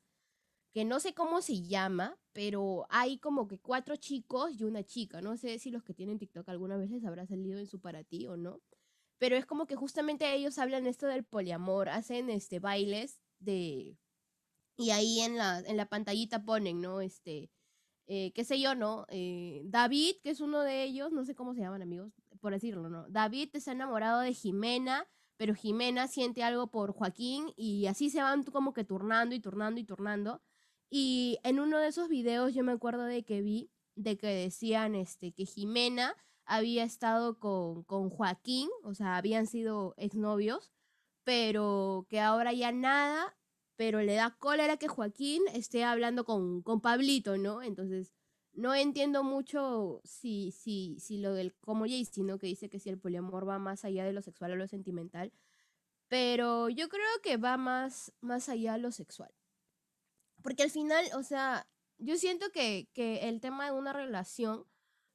que 0.73 0.85
no 0.85 1.01
sé 1.01 1.15
cómo 1.15 1.41
se 1.43 1.63
llama, 1.63 2.19
pero 2.33 2.87
hay 2.91 3.19
como 3.19 3.49
que 3.49 3.59
cuatro 3.59 3.97
chicos 3.97 4.61
y 4.61 4.65
una 4.65 4.85
chica. 4.85 5.21
No 5.21 5.37
sé 5.37 5.59
si 5.59 5.71
los 5.71 5.83
que 5.83 5.95
tienen 5.95 6.19
TikTok 6.19 6.49
alguna 6.49 6.77
vez 6.77 6.91
les 6.91 7.05
habrá 7.05 7.27
salido 7.27 7.59
en 7.59 7.67
su 7.67 7.81
para 7.81 8.05
ti 8.05 8.27
o 8.27 8.37
no 8.37 8.61
pero 9.19 9.37
es 9.37 9.47
como 9.47 9.67
que 9.67 9.77
justamente 9.77 10.33
ellos 10.33 10.59
hablan 10.59 10.87
esto 10.87 11.07
del 11.07 11.25
poliamor, 11.25 11.89
hacen 11.89 12.31
este 12.31 12.61
bailes 12.61 13.21
de 13.41 13.97
y 14.77 14.91
ahí 14.91 15.21
en 15.21 15.37
la 15.37 15.61
en 15.61 15.77
la 15.77 15.87
pantallita 15.89 16.45
ponen, 16.45 16.81
¿no? 16.81 17.01
Este 17.01 17.51
eh, 18.07 18.33
qué 18.33 18.45
sé 18.45 18.61
yo, 18.61 18.75
¿no? 18.75 19.07
Eh, 19.11 19.63
David, 19.67 20.17
que 20.23 20.31
es 20.31 20.41
uno 20.41 20.63
de 20.63 20.85
ellos, 20.85 21.13
no 21.13 21.25
sé 21.25 21.35
cómo 21.35 21.55
se 21.55 21.61
llaman 21.61 21.83
amigos, 21.83 22.13
por 22.41 22.53
decirlo, 22.53 22.89
¿no? 22.89 23.09
David 23.11 23.51
está 23.53 23.73
enamorado 23.73 24.21
de 24.21 24.33
Jimena, 24.33 25.07
pero 25.39 25.55
Jimena 25.55 26.09
siente 26.09 26.43
algo 26.43 26.67
por 26.67 26.93
Joaquín 26.93 27.55
y 27.57 27.87
así 27.87 28.11
se 28.11 28.21
van 28.21 28.43
como 28.43 28.75
que 28.75 28.85
turnando 28.85 29.35
y 29.35 29.41
turnando 29.41 29.81
y 29.81 29.85
turnando. 29.85 30.43
Y 30.91 31.39
en 31.45 31.61
uno 31.61 31.79
de 31.79 31.89
esos 31.89 32.09
videos 32.09 32.55
yo 32.55 32.65
me 32.65 32.73
acuerdo 32.73 33.05
de 33.05 33.25
que 33.25 33.41
vi 33.41 33.71
de 33.95 34.17
que 34.17 34.29
decían 34.29 34.95
este 34.95 35.33
que 35.33 35.47
Jimena 35.47 36.15
había 36.45 36.85
estado 36.85 37.39
con, 37.39 37.85
con 37.85 38.11
Joaquín, 38.11 38.69
o 38.83 38.95
sea, 38.95 39.17
habían 39.17 39.47
sido 39.47 39.95
exnovios, 39.97 40.73
pero 41.25 42.07
que 42.09 42.21
ahora 42.21 42.53
ya 42.53 42.73
nada, 42.73 43.37
pero 43.77 44.01
le 44.01 44.15
da 44.15 44.37
cólera 44.39 44.77
que 44.77 44.89
Joaquín 44.89 45.43
esté 45.53 45.85
hablando 45.85 46.25
con, 46.25 46.63
con 46.63 46.81
Pablito, 46.81 47.37
¿no? 47.39 47.63
Entonces, 47.63 48.13
no 48.59 48.75
entiendo 48.75 49.23
mucho 49.23 50.01
si, 50.05 50.51
si, 50.51 50.99
si 50.99 51.19
lo 51.19 51.33
del 51.33 51.55
como 51.61 51.87
Jay, 51.87 52.05
sino 52.05 52.39
que 52.39 52.49
dice 52.49 52.69
que 52.69 52.81
si 52.81 52.89
el 52.91 52.99
poliamor 52.99 53.49
va 53.49 53.59
más 53.61 53.85
allá 53.85 54.05
de 54.05 54.13
lo 54.13 54.21
sexual 54.21 54.53
o 54.53 54.57
lo 54.57 54.67
sentimental, 54.67 55.33
pero 56.09 56.69
yo 56.69 56.89
creo 56.89 57.07
que 57.23 57.37
va 57.37 57.57
más, 57.57 58.13
más 58.21 58.49
allá 58.49 58.73
de 58.73 58.81
lo 58.81 58.91
sexual. 58.91 59.33
Porque 60.43 60.65
al 60.65 60.71
final, 60.71 61.05
o 61.15 61.23
sea, 61.23 61.69
yo 61.99 62.17
siento 62.17 62.51
que, 62.51 62.89
que 62.95 63.29
el 63.29 63.41
tema 63.41 63.67
de 63.67 63.73
una 63.73 63.93
relación, 63.93 64.67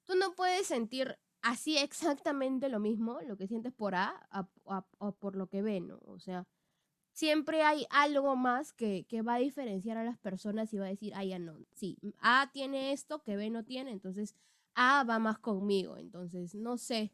tú 0.06 0.16
no 0.16 0.36
puedes 0.36 0.68
sentir 0.68 1.20
así 1.42 1.78
exactamente 1.78 2.70
lo 2.70 2.80
mismo, 2.80 3.20
lo 3.22 3.36
que 3.36 3.48
sientes 3.48 3.74
por 3.74 3.96
A, 3.96 4.28
o 5.00 5.12
por 5.16 5.36
lo 5.36 5.48
que 5.48 5.62
B, 5.62 5.82
¿no? 5.82 6.00
O 6.06 6.20
sea, 6.20 6.48
siempre 7.14 7.62
hay 7.62 7.86
algo 7.90 8.36
más 8.36 8.74
que, 8.74 9.06
que, 9.08 9.22
va 9.22 9.36
a 9.36 9.40
diferenciar 9.40 9.98
a 9.98 10.04
las 10.04 10.18
personas 10.18 10.74
y 10.74 10.80
va 10.80 10.86
a 10.86 10.90
decir, 10.90 11.14
ah, 11.16 11.24
ya 11.24 11.40
no, 11.40 11.58
sí, 11.74 11.98
A 12.20 12.50
tiene 12.52 12.92
esto 12.92 13.24
que 13.24 13.38
B 13.38 13.50
no 13.50 13.64
tiene, 13.64 13.92
entonces 13.92 14.36
A 14.76 15.04
va 15.04 15.20
más 15.20 15.40
conmigo, 15.40 15.98
entonces 15.98 16.56
no 16.56 16.78
sé. 16.78 17.14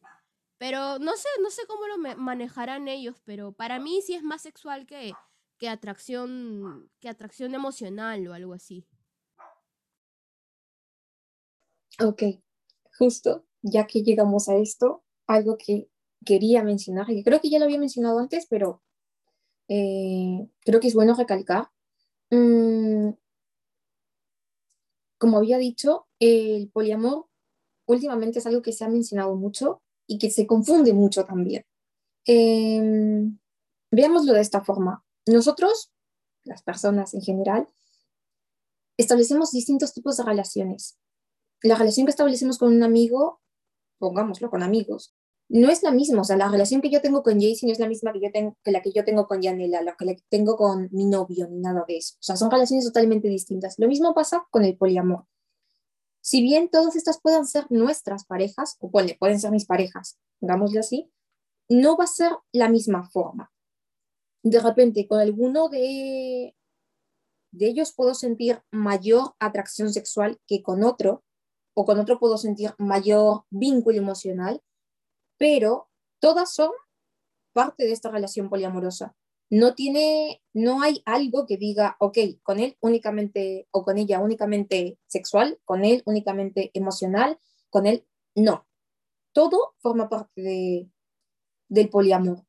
Pero 0.58 1.00
no 1.00 1.16
sé, 1.16 1.30
no 1.42 1.50
sé 1.52 1.62
cómo 1.68 1.88
lo 1.88 1.98
manejarán 2.18 2.90
ellos, 2.90 3.22
pero 3.24 3.54
para 3.54 3.80
mí 3.80 4.02
sí 4.02 4.16
es 4.16 4.24
más 4.24 4.42
sexual 4.42 4.86
que, 4.86 5.14
que 5.58 5.70
atracción, 5.70 6.90
que 7.00 7.08
atracción 7.08 7.56
emocional 7.56 8.28
o 8.28 8.34
algo 8.34 8.54
así. 8.54 8.86
Ok, 12.02 12.24
justo 12.98 13.46
ya 13.62 13.88
que 13.88 14.04
llegamos 14.04 14.50
a 14.50 14.56
esto, 14.56 15.04
algo 15.28 15.58
que 15.58 15.90
quería 16.26 16.64
mencionar, 16.64 17.08
que 17.08 17.24
creo 17.24 17.40
que 17.40 17.50
ya 17.50 17.60
lo 17.60 17.66
había 17.66 17.80
mencionado 17.80 18.20
antes, 18.20 18.46
pero 18.50 18.82
eh, 19.70 20.50
creo 20.62 20.80
que 20.80 20.88
es 20.88 20.94
bueno 20.96 21.16
recalcar. 21.16 21.70
Mm, 22.32 23.12
como 25.18 25.38
había 25.38 25.58
dicho, 25.58 26.08
el 26.20 26.70
poliamor 26.72 27.28
últimamente 27.86 28.40
es 28.40 28.46
algo 28.46 28.62
que 28.62 28.74
se 28.74 28.84
ha 28.84 28.90
mencionado 28.90 29.36
mucho 29.36 29.82
y 30.08 30.18
que 30.18 30.32
se 30.32 30.48
confunde 30.48 30.94
mucho 30.94 31.26
también. 31.26 31.66
Em, 32.26 33.38
veámoslo 33.92 34.34
de 34.34 34.42
esta 34.42 34.64
forma. 34.64 35.04
Nosotros, 35.28 35.92
las 36.44 36.64
personas 36.64 37.14
en 37.14 37.22
general, 37.22 37.68
establecemos 38.98 39.52
distintos 39.52 39.94
tipos 39.94 40.18
de 40.18 40.24
relaciones. 40.24 40.98
La 41.62 41.76
relación 41.76 42.06
que 42.06 42.12
establecemos 42.12 42.58
con 42.58 42.74
un 42.74 42.84
amigo, 42.84 43.42
pongámoslo 43.98 44.50
con 44.50 44.64
amigos, 44.64 45.14
no 45.50 45.70
es 45.70 45.84
la 45.84 45.92
misma. 45.92 46.22
O 46.22 46.24
sea, 46.24 46.38
la 46.38 46.48
relación 46.48 46.80
que 46.82 46.90
yo 46.90 47.02
tengo 47.02 47.24
con 47.24 47.40
Jaycee 47.40 47.66
no 47.66 47.74
es 47.74 47.80
la 47.80 47.88
misma 47.88 48.14
que, 48.14 48.22
yo 48.22 48.32
tengo, 48.32 48.56
que 48.64 48.72
la 48.72 48.82
que 48.82 48.92
yo 48.92 49.04
tengo 49.04 49.28
con 49.28 49.42
Yanela, 49.42 49.82
la 49.82 49.96
que 49.96 50.18
tengo 50.30 50.56
con 50.56 50.90
mi 50.92 51.06
novio, 51.06 51.48
ni 51.50 51.60
nada 51.60 51.84
de 51.88 51.98
eso. 51.98 52.16
O 52.16 52.24
sea, 52.24 52.36
son 52.36 52.52
relaciones 52.52 52.86
totalmente 52.86 53.28
distintas. 53.28 53.76
Lo 53.78 53.88
mismo 53.88 54.14
pasa 54.14 54.48
con 54.52 54.64
el 54.64 54.78
poliamor. 54.78 55.26
Si 56.22 56.42
bien 56.44 56.70
todas 56.70 56.96
estas 56.96 57.20
puedan 57.20 57.48
ser 57.48 57.66
nuestras 57.70 58.26
parejas, 58.26 58.78
o 58.80 58.92
pueden 58.92 59.40
ser 59.40 59.52
mis 59.52 59.66
parejas, 59.66 60.20
digámoslo 60.40 60.80
así, 60.80 61.12
no 61.68 61.98
va 61.98 62.04
a 62.04 62.08
ser 62.08 62.32
la 62.52 62.70
misma 62.70 63.10
forma. 63.10 63.52
De 64.44 64.60
repente, 64.60 65.08
con 65.08 65.20
alguno 65.20 65.70
de, 65.70 66.56
de 67.52 67.68
ellos 67.68 67.94
puedo 67.94 68.14
sentir 68.14 68.62
mayor 68.72 69.34
atracción 69.40 69.92
sexual 69.92 70.40
que 70.48 70.62
con 70.62 70.84
otro, 70.84 71.24
o 71.74 71.86
con 71.86 72.00
otro 72.00 72.20
puedo 72.20 72.38
sentir 72.38 72.74
mayor 72.78 73.46
vínculo 73.50 73.98
emocional, 73.98 74.62
pero 75.39 75.89
todas 76.19 76.54
son 76.54 76.69
parte 77.54 77.86
de 77.86 77.93
esta 77.93 78.12
relación 78.12 78.49
poliamorosa. 78.49 79.15
No 79.49 79.73
tiene, 79.73 80.43
no 80.54 80.84
hay 80.84 81.02
algo 81.06 81.47
que 81.47 81.58
diga, 81.58 81.95
ok, 81.99 82.19
con 82.43 82.60
él 82.60 82.78
únicamente 82.82 83.67
o 83.71 83.84
con 83.84 83.97
ella 83.97 84.19
únicamente 84.19 84.99
sexual, 85.08 85.60
con 85.65 85.84
él 85.84 86.04
únicamente 86.06 86.69
emocional, 86.75 87.39
con 87.71 87.88
él 87.88 88.06
no. 88.36 88.67
Todo 89.32 89.73
forma 89.80 90.08
parte 90.08 90.41
de, 90.41 90.89
del 91.67 91.89
poliamor 91.89 92.45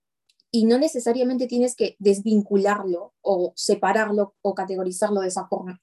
y 0.51 0.67
no 0.67 0.79
necesariamente 0.79 1.47
tienes 1.47 1.77
que 1.77 1.97
desvincularlo 2.01 3.15
o 3.23 3.53
separarlo 3.55 4.35
o 4.43 4.55
categorizarlo 4.55 5.21
de 5.21 5.29
esa 5.29 5.47
forma. 5.47 5.81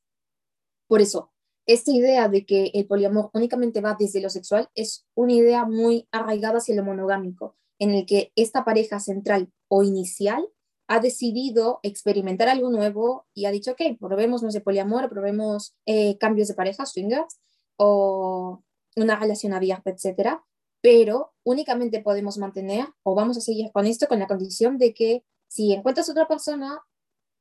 Por 0.87 1.01
eso, 1.01 1.31
esta 1.67 1.91
idea 1.91 2.29
de 2.29 2.45
que 2.45 2.71
el 2.73 2.87
poliamor 2.87 3.29
únicamente 3.33 3.81
va 3.81 3.95
desde 3.99 4.21
lo 4.21 4.29
sexual 4.29 4.69
es 4.73 5.05
una 5.13 5.33
idea 5.33 5.65
muy 5.65 6.07
arraigada 6.11 6.57
hacia 6.57 6.75
lo 6.75 6.83
monogámico, 6.83 7.55
en 7.77 7.91
el 7.91 8.05
que 8.05 8.31
esta 8.35 8.63
pareja 8.65 8.99
central 8.99 9.51
o 9.67 9.83
inicial 9.83 10.47
ha 10.87 10.99
decidido 10.99 11.79
experimentar 11.83 12.47
algo 12.47 12.69
nuevo 12.69 13.27
y 13.33 13.45
ha 13.45 13.51
dicho, 13.51 13.71
ok, 13.71 13.81
probemos, 13.99 14.41
no 14.41 14.51
sé, 14.51 14.61
poliamor, 14.61 15.09
probemos 15.09 15.75
eh, 15.85 16.17
cambios 16.17 16.47
de 16.47 16.53
pareja, 16.53 16.85
swingers, 16.85 17.37
o 17.75 18.63
una 18.95 19.19
relación 19.19 19.53
abierta, 19.53 19.89
etcétera, 19.89 20.43
pero 20.81 21.33
únicamente 21.43 22.01
podemos 22.01 22.37
mantener 22.37 22.87
o 23.03 23.13
vamos 23.13 23.37
a 23.37 23.41
seguir 23.41 23.71
con 23.73 23.85
esto 23.85 24.07
con 24.07 24.19
la 24.19 24.27
condición 24.27 24.77
de 24.77 24.93
que 24.93 25.25
si 25.49 25.73
encuentras 25.73 26.09
otra 26.09 26.27
persona, 26.27 26.81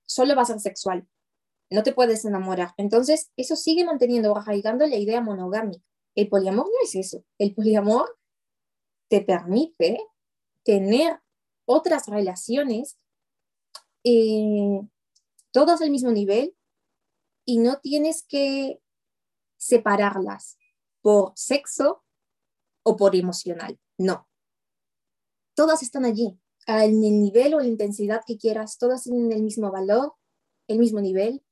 solo 0.05 0.35
va 0.35 0.43
a 0.43 0.47
ser 0.47 0.59
sexual, 0.59 1.07
no 1.70 1.83
te 1.83 1.92
puedes 1.92 2.24
enamorar. 2.24 2.74
Entonces, 2.76 3.31
eso 3.37 3.57
sigue 3.57 3.85
manteniendo, 3.85 4.37
arraigando 4.37 4.87
la 4.87 4.96
idea 4.96 5.20
monogámica. 5.20 5.83
El 6.14 6.29
poliamor 6.29 6.66
no 6.66 6.83
es 6.83 6.94
eso. 6.94 7.24
El 7.38 7.55
poliamor 7.55 8.18
te 9.09 9.20
permite 9.20 9.98
tener 10.64 11.20
otras 11.64 12.07
relaciones, 12.07 12.96
eh, 14.05 14.81
todas 15.50 15.83
al 15.83 15.90
mismo 15.90 16.11
nivel, 16.12 16.57
y 17.44 17.59
no 17.59 17.79
tienes 17.81 18.24
que 18.26 18.81
separarlas 19.57 20.59
por 21.00 21.33
sexo 21.37 22.02
o 22.83 22.96
por 22.96 23.14
emocional. 23.14 23.79
No. 23.98 24.29
Todas 25.55 25.83
están 25.83 26.05
allí, 26.05 26.38
en 26.66 27.05
el 27.05 27.20
nivel 27.20 27.55
o 27.55 27.61
la 27.61 27.68
intensidad 27.68 28.22
que 28.26 28.37
quieras, 28.37 28.79
todas 28.79 29.05
tienen 29.05 29.33
el 29.33 29.42
mismo 29.42 29.70
valor, 29.70 30.14
el 30.68 30.79
mismo 30.79 31.00
nivel, 31.00 31.46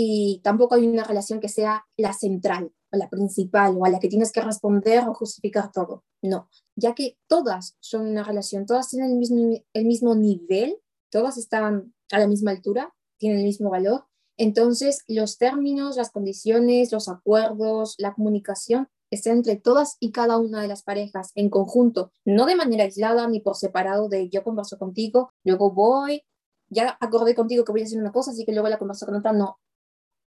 y 0.00 0.40
tampoco 0.44 0.76
hay 0.76 0.86
una 0.86 1.02
relación 1.02 1.40
que 1.40 1.48
sea 1.48 1.84
la 1.96 2.12
central 2.12 2.72
o 2.92 2.96
la 2.96 3.10
principal 3.10 3.74
o 3.76 3.84
a 3.84 3.90
la 3.90 3.98
que 3.98 4.06
tienes 4.06 4.30
que 4.30 4.40
responder 4.40 5.08
o 5.08 5.12
justificar 5.12 5.72
todo. 5.72 6.04
No, 6.22 6.48
ya 6.76 6.94
que 6.94 7.18
todas 7.26 7.76
son 7.80 8.06
una 8.06 8.22
relación, 8.22 8.64
todas 8.64 8.90
tienen 8.90 9.10
el 9.10 9.16
mismo, 9.16 9.58
el 9.72 9.84
mismo 9.86 10.14
nivel, 10.14 10.78
todas 11.10 11.36
están 11.36 11.92
a 12.12 12.18
la 12.20 12.28
misma 12.28 12.52
altura, 12.52 12.94
tienen 13.18 13.40
el 13.40 13.44
mismo 13.44 13.70
valor. 13.70 14.04
Entonces, 14.36 15.02
los 15.08 15.36
términos, 15.36 15.96
las 15.96 16.12
condiciones, 16.12 16.92
los 16.92 17.08
acuerdos, 17.08 17.96
la 17.98 18.14
comunicación 18.14 18.86
están 19.10 19.38
entre 19.38 19.56
todas 19.56 19.96
y 19.98 20.12
cada 20.12 20.38
una 20.38 20.62
de 20.62 20.68
las 20.68 20.84
parejas 20.84 21.32
en 21.34 21.50
conjunto, 21.50 22.12
no 22.24 22.46
de 22.46 22.54
manera 22.54 22.84
aislada 22.84 23.26
ni 23.26 23.40
por 23.40 23.56
separado 23.56 24.08
de 24.08 24.28
yo 24.28 24.44
converso 24.44 24.78
contigo, 24.78 25.32
luego 25.42 25.72
voy, 25.72 26.22
ya 26.68 26.96
acordé 27.00 27.34
contigo 27.34 27.64
que 27.64 27.72
voy 27.72 27.80
a 27.80 27.84
hacer 27.84 27.98
una 27.98 28.12
cosa, 28.12 28.30
así 28.30 28.44
que 28.44 28.52
luego 28.52 28.68
la 28.68 28.78
converso 28.78 29.06
con 29.06 29.16
otra. 29.16 29.32
No, 29.32 29.58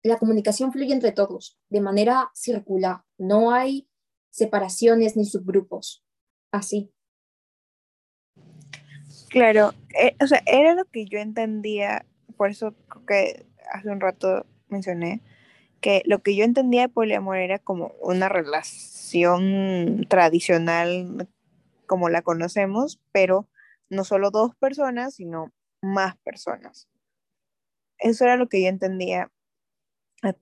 la 0.03 0.17
comunicación 0.17 0.71
fluye 0.71 0.93
entre 0.93 1.11
todos 1.11 1.59
de 1.69 1.81
manera 1.81 2.31
circular. 2.33 3.03
No 3.17 3.51
hay 3.51 3.87
separaciones 4.29 5.15
ni 5.15 5.25
subgrupos. 5.25 6.03
Así. 6.51 6.91
Claro, 9.29 9.73
eh, 9.97 10.15
o 10.21 10.27
sea, 10.27 10.41
era 10.45 10.75
lo 10.75 10.85
que 10.85 11.05
yo 11.05 11.19
entendía, 11.19 12.05
por 12.35 12.49
eso 12.49 12.73
creo 12.89 13.05
que 13.05 13.45
hace 13.71 13.89
un 13.89 14.01
rato 14.01 14.45
mencioné, 14.67 15.21
que 15.79 16.03
lo 16.05 16.21
que 16.21 16.35
yo 16.35 16.43
entendía 16.43 16.81
de 16.81 16.89
poliamor 16.89 17.37
era 17.37 17.57
como 17.57 17.93
una 18.01 18.27
relación 18.27 20.05
tradicional 20.09 21.29
como 21.87 22.09
la 22.09 22.21
conocemos, 22.21 22.99
pero 23.11 23.47
no 23.89 24.03
solo 24.03 24.31
dos 24.31 24.55
personas, 24.55 25.15
sino 25.15 25.51
más 25.81 26.17
personas. 26.17 26.89
Eso 27.99 28.25
era 28.25 28.35
lo 28.35 28.47
que 28.49 28.61
yo 28.61 28.67
entendía 28.67 29.31
al 30.21 30.37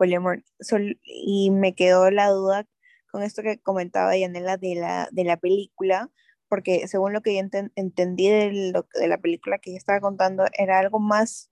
y 1.04 1.52
me 1.52 1.76
quedó 1.76 2.12
la 2.12 2.30
duda 2.30 2.68
con 3.12 3.24
esto 3.24 3.42
que 3.42 3.60
comentaba 3.60 4.16
Yanela 4.18 4.58
de 4.58 4.76
la, 4.76 5.10
de 5.12 5.24
la 5.24 5.38
película, 5.38 6.12
porque 6.48 6.88
según 6.88 7.14
lo 7.14 7.22
que 7.22 7.36
yo 7.36 7.40
entendí 7.76 8.30
de, 8.30 8.84
de, 8.94 9.08
la 9.08 9.18
película 9.18 9.60
que 9.60 9.72
ella 9.72 9.78
estaba 9.78 10.00
contando, 10.00 10.46
era 10.58 10.80
algo 10.80 11.00
más 11.00 11.52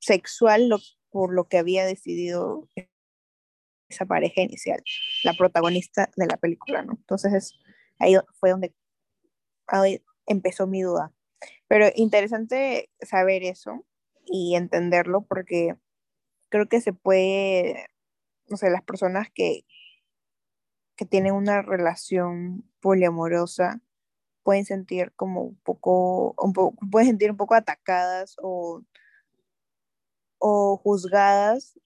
sexual 0.00 0.70
por 1.10 1.32
lo 1.32 1.44
que 1.48 1.58
había 1.58 1.84
decidido 1.86 2.68
esa 3.88 4.06
pareja 4.06 4.40
inicial, 4.40 4.82
la 5.22 5.34
protagonista 5.34 6.10
de 6.16 6.26
la 6.26 6.36
película, 6.36 6.82
¿no? 6.82 6.94
Entonces 6.94 7.58
ahí 7.98 8.16
fue 8.40 8.50
donde 8.50 8.74
ahí 9.66 10.02
empezó 10.26 10.66
mi 10.66 10.82
duda. 10.82 11.12
Pero 11.68 11.86
interesante 11.94 12.90
saber 13.00 13.42
eso 13.42 13.84
y 14.26 14.54
entenderlo 14.56 15.22
porque 15.22 15.76
creo 16.52 16.68
que 16.68 16.80
se 16.80 16.92
puede, 16.92 17.88
no 18.48 18.56
sé, 18.56 18.70
las 18.70 18.82
personas 18.82 19.28
que, 19.34 19.64
que 20.96 21.06
tienen 21.06 21.34
una 21.34 21.62
relación 21.62 22.70
poliamorosa 22.80 23.80
pueden 24.44 24.66
sentir 24.66 25.12
como 25.16 25.42
un 25.42 25.56
poco, 25.62 26.34
un 26.38 26.52
poco 26.52 26.76
pueden 26.90 27.08
sentir 27.08 27.30
un 27.30 27.36
poco 27.36 27.54
atacadas 27.54 28.36
o, 28.42 28.82
o 30.38 30.76
juzgadas 30.76 31.78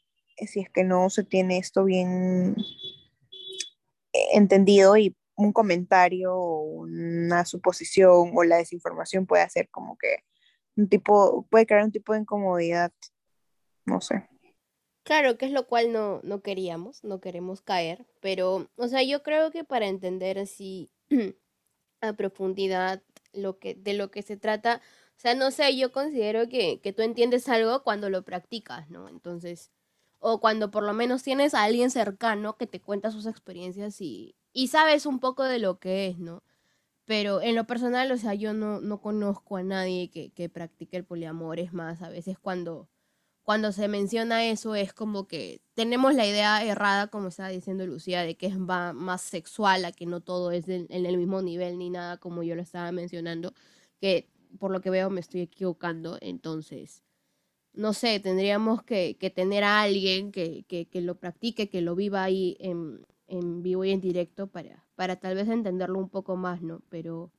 si 0.45 0.61
es 0.61 0.71
que 0.71 0.85
no 0.85 1.09
se 1.09 1.25
tiene 1.25 1.59
esto 1.59 1.85
bien 1.85 2.57
entendido 4.33 4.97
y 4.97 5.17
un 5.37 5.53
comentario 5.53 6.35
o 6.35 6.63
una 6.63 7.45
suposición 7.45 8.33
o 8.35 8.45
la 8.45 8.57
desinformación 8.57 9.27
puede 9.27 9.43
hacer 9.43 9.69
como 9.71 9.97
que 9.97 10.25
un 10.77 10.89
tipo, 10.89 11.47
puede 11.51 11.67
crear 11.67 11.85
un 11.85 11.93
tipo 11.93 12.13
de 12.13 12.21
incomodidad, 12.21 12.93
no 13.87 14.01
sé. 14.01 14.29
Claro, 15.07 15.39
que 15.39 15.47
es 15.47 15.53
lo 15.53 15.69
cual 15.69 15.93
no, 15.93 16.19
no 16.25 16.43
queríamos, 16.43 17.05
no 17.05 17.21
queremos 17.21 17.61
caer, 17.61 18.05
pero, 18.21 18.69
o 18.77 18.89
sea, 18.89 19.05
yo 19.05 19.23
creo 19.23 19.53
que 19.53 19.63
para 19.63 19.87
entender 19.87 20.37
así 20.37 20.91
a 22.01 22.13
profundidad 22.15 23.03
lo 23.33 23.59
que, 23.61 23.75
de 23.77 23.95
lo 23.95 24.11
que 24.11 24.23
se 24.23 24.37
trata, 24.37 24.83
o 25.17 25.21
sea, 25.21 25.35
no 25.37 25.53
sé, 25.53 25.77
yo 25.77 25.93
considero 25.93 26.49
que, 26.49 26.81
que 26.81 26.93
tú 26.93 27.03
entiendes 27.03 27.49
algo 27.49 27.85
cuando 27.85 28.11
lo 28.11 28.25
practicas, 28.25 28.91
¿no? 28.91 29.09
Entonces, 29.09 29.71
o 30.19 30.41
cuando 30.41 30.73
por 30.73 30.83
lo 30.83 30.93
menos 30.93 31.23
tienes 31.23 31.55
a 31.55 31.63
alguien 31.63 31.93
cercano 31.93 32.57
que 32.57 32.67
te 32.67 32.81
cuenta 32.81 33.13
sus 33.13 33.27
experiencias 33.27 34.01
y, 34.01 34.35
y 34.53 34.69
sabes 34.69 35.07
un 35.07 35.21
poco 35.21 35.45
de 35.45 35.61
lo 35.61 35.79
que 35.79 36.09
es, 36.09 36.19
¿no? 36.19 36.43
Pero 37.07 37.43
en 37.43 37.55
lo 37.57 37.67
personal, 37.67 38.11
o 38.13 38.19
sea, 38.19 38.35
yo 38.35 38.55
no, 38.55 38.81
no 38.81 39.01
conozco 39.01 39.57
a 39.59 39.63
nadie 39.63 40.11
que, 40.11 40.31
que 40.33 40.49
practique 40.49 40.97
el 40.97 41.05
poliamor, 41.05 41.61
es 41.61 41.73
más, 41.73 42.03
a 42.03 42.09
veces 42.11 42.39
cuando 42.39 42.89
cuando 43.47 43.71
se 43.71 43.87
menciona 43.87 44.45
eso 44.45 44.75
es 44.75 44.93
como 44.93 45.29
que 45.29 45.61
tenemos 45.75 46.17
la 46.17 46.27
idea 46.27 46.65
errada, 46.65 47.07
como 47.07 47.29
estaba 47.29 47.49
diciendo 47.49 47.87
Lucía, 47.87 48.23
de 48.23 48.37
que 48.37 48.49
es 48.49 48.59
más 48.59 49.23
sexual, 49.23 49.85
a 49.85 49.93
que 49.93 50.05
no 50.05 50.21
todo 50.21 50.51
es 50.51 50.69
en 50.69 50.89
el 50.91 51.17
mismo 51.17 51.41
nivel 51.43 51.79
ni 51.79 51.89
nada 51.89 52.17
como 52.19 52.43
yo 52.43 52.57
lo 52.57 52.63
estaba 52.63 52.91
mencionando, 52.91 53.55
que 54.01 54.29
por 54.59 54.73
lo 54.73 54.81
que 54.81 54.91
veo 54.91 55.11
me 55.11 55.21
estoy 55.21 55.43
equivocando, 55.43 56.19
entonces, 56.21 57.05
no 57.73 57.93
sé, 57.93 58.19
tendríamos 58.19 58.83
que, 58.83 59.17
tener 59.33 59.63
a 59.63 59.81
alguien 59.83 60.33
que, 60.33 60.89
lo 60.95 61.15
practique, 61.21 61.69
que 61.69 61.83
lo 61.83 61.95
viva 61.95 62.25
ahí 62.25 62.57
en, 62.59 63.63
vivo 63.63 63.85
y 63.85 63.93
en 63.93 64.01
directo 64.01 64.49
para, 64.49 64.89
para 64.97 65.21
tal 65.21 65.37
vez 65.37 65.49
entenderlo 65.49 66.01
un 66.01 66.09
poco 66.09 66.35
más, 66.35 66.63
¿no? 66.63 66.83
Pero, 66.89 67.31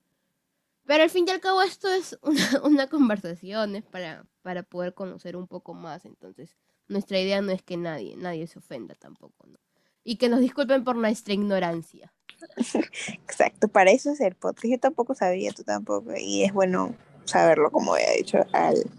pero 0.87 1.03
al 1.03 1.09
fin 1.09 1.25
y 1.27 1.31
al 1.31 1.39
cabo 1.39 1.61
esto 1.61 1.87
es 1.89 2.17
una, 2.23 2.61
una 2.63 2.87
conversación, 2.87 3.75
es 3.75 3.83
para, 3.83 4.25
para 4.41 4.63
poder 4.63 4.93
conocer 4.93 5.35
un 5.35 5.47
poco 5.47 5.73
más, 5.73 6.05
entonces 6.05 6.57
nuestra 6.87 7.19
idea 7.19 7.41
no 7.41 7.51
es 7.51 7.61
que 7.61 7.77
nadie, 7.77 8.15
nadie 8.17 8.47
se 8.47 8.59
ofenda 8.59 8.95
tampoco, 8.95 9.45
¿no? 9.47 9.59
Y 10.03 10.15
que 10.15 10.29
nos 10.29 10.39
disculpen 10.39 10.85
por 10.85 10.95
nuestra 10.95 11.33
ignorancia. 11.33 12.13
Exacto, 13.13 13.67
para 13.67 13.91
eso 13.91 14.11
es 14.11 14.21
el 14.21 14.35
podcast. 14.35 14.67
Yo 14.67 14.79
tampoco 14.79 15.13
sabía, 15.13 15.51
tú 15.51 15.63
tampoco, 15.63 16.13
y 16.17 16.43
es 16.43 16.53
bueno 16.53 16.95
saberlo, 17.25 17.69
como 17.71 17.93
había 17.93 18.11
dicho 18.11 18.39
al, 18.53 18.89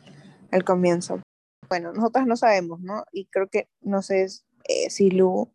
al 0.51 0.65
comienzo 0.65 1.23
bueno, 1.69 1.93
nosotras 1.93 2.27
no 2.27 2.37
sabemos, 2.37 2.81
¿no? 2.81 3.05
Y 3.13 3.27
creo 3.27 3.49
que, 3.49 3.69
no 3.81 4.03
sé 4.03 4.27
eh, 4.65 4.91
si 4.91 5.11
Lu, 5.11 5.53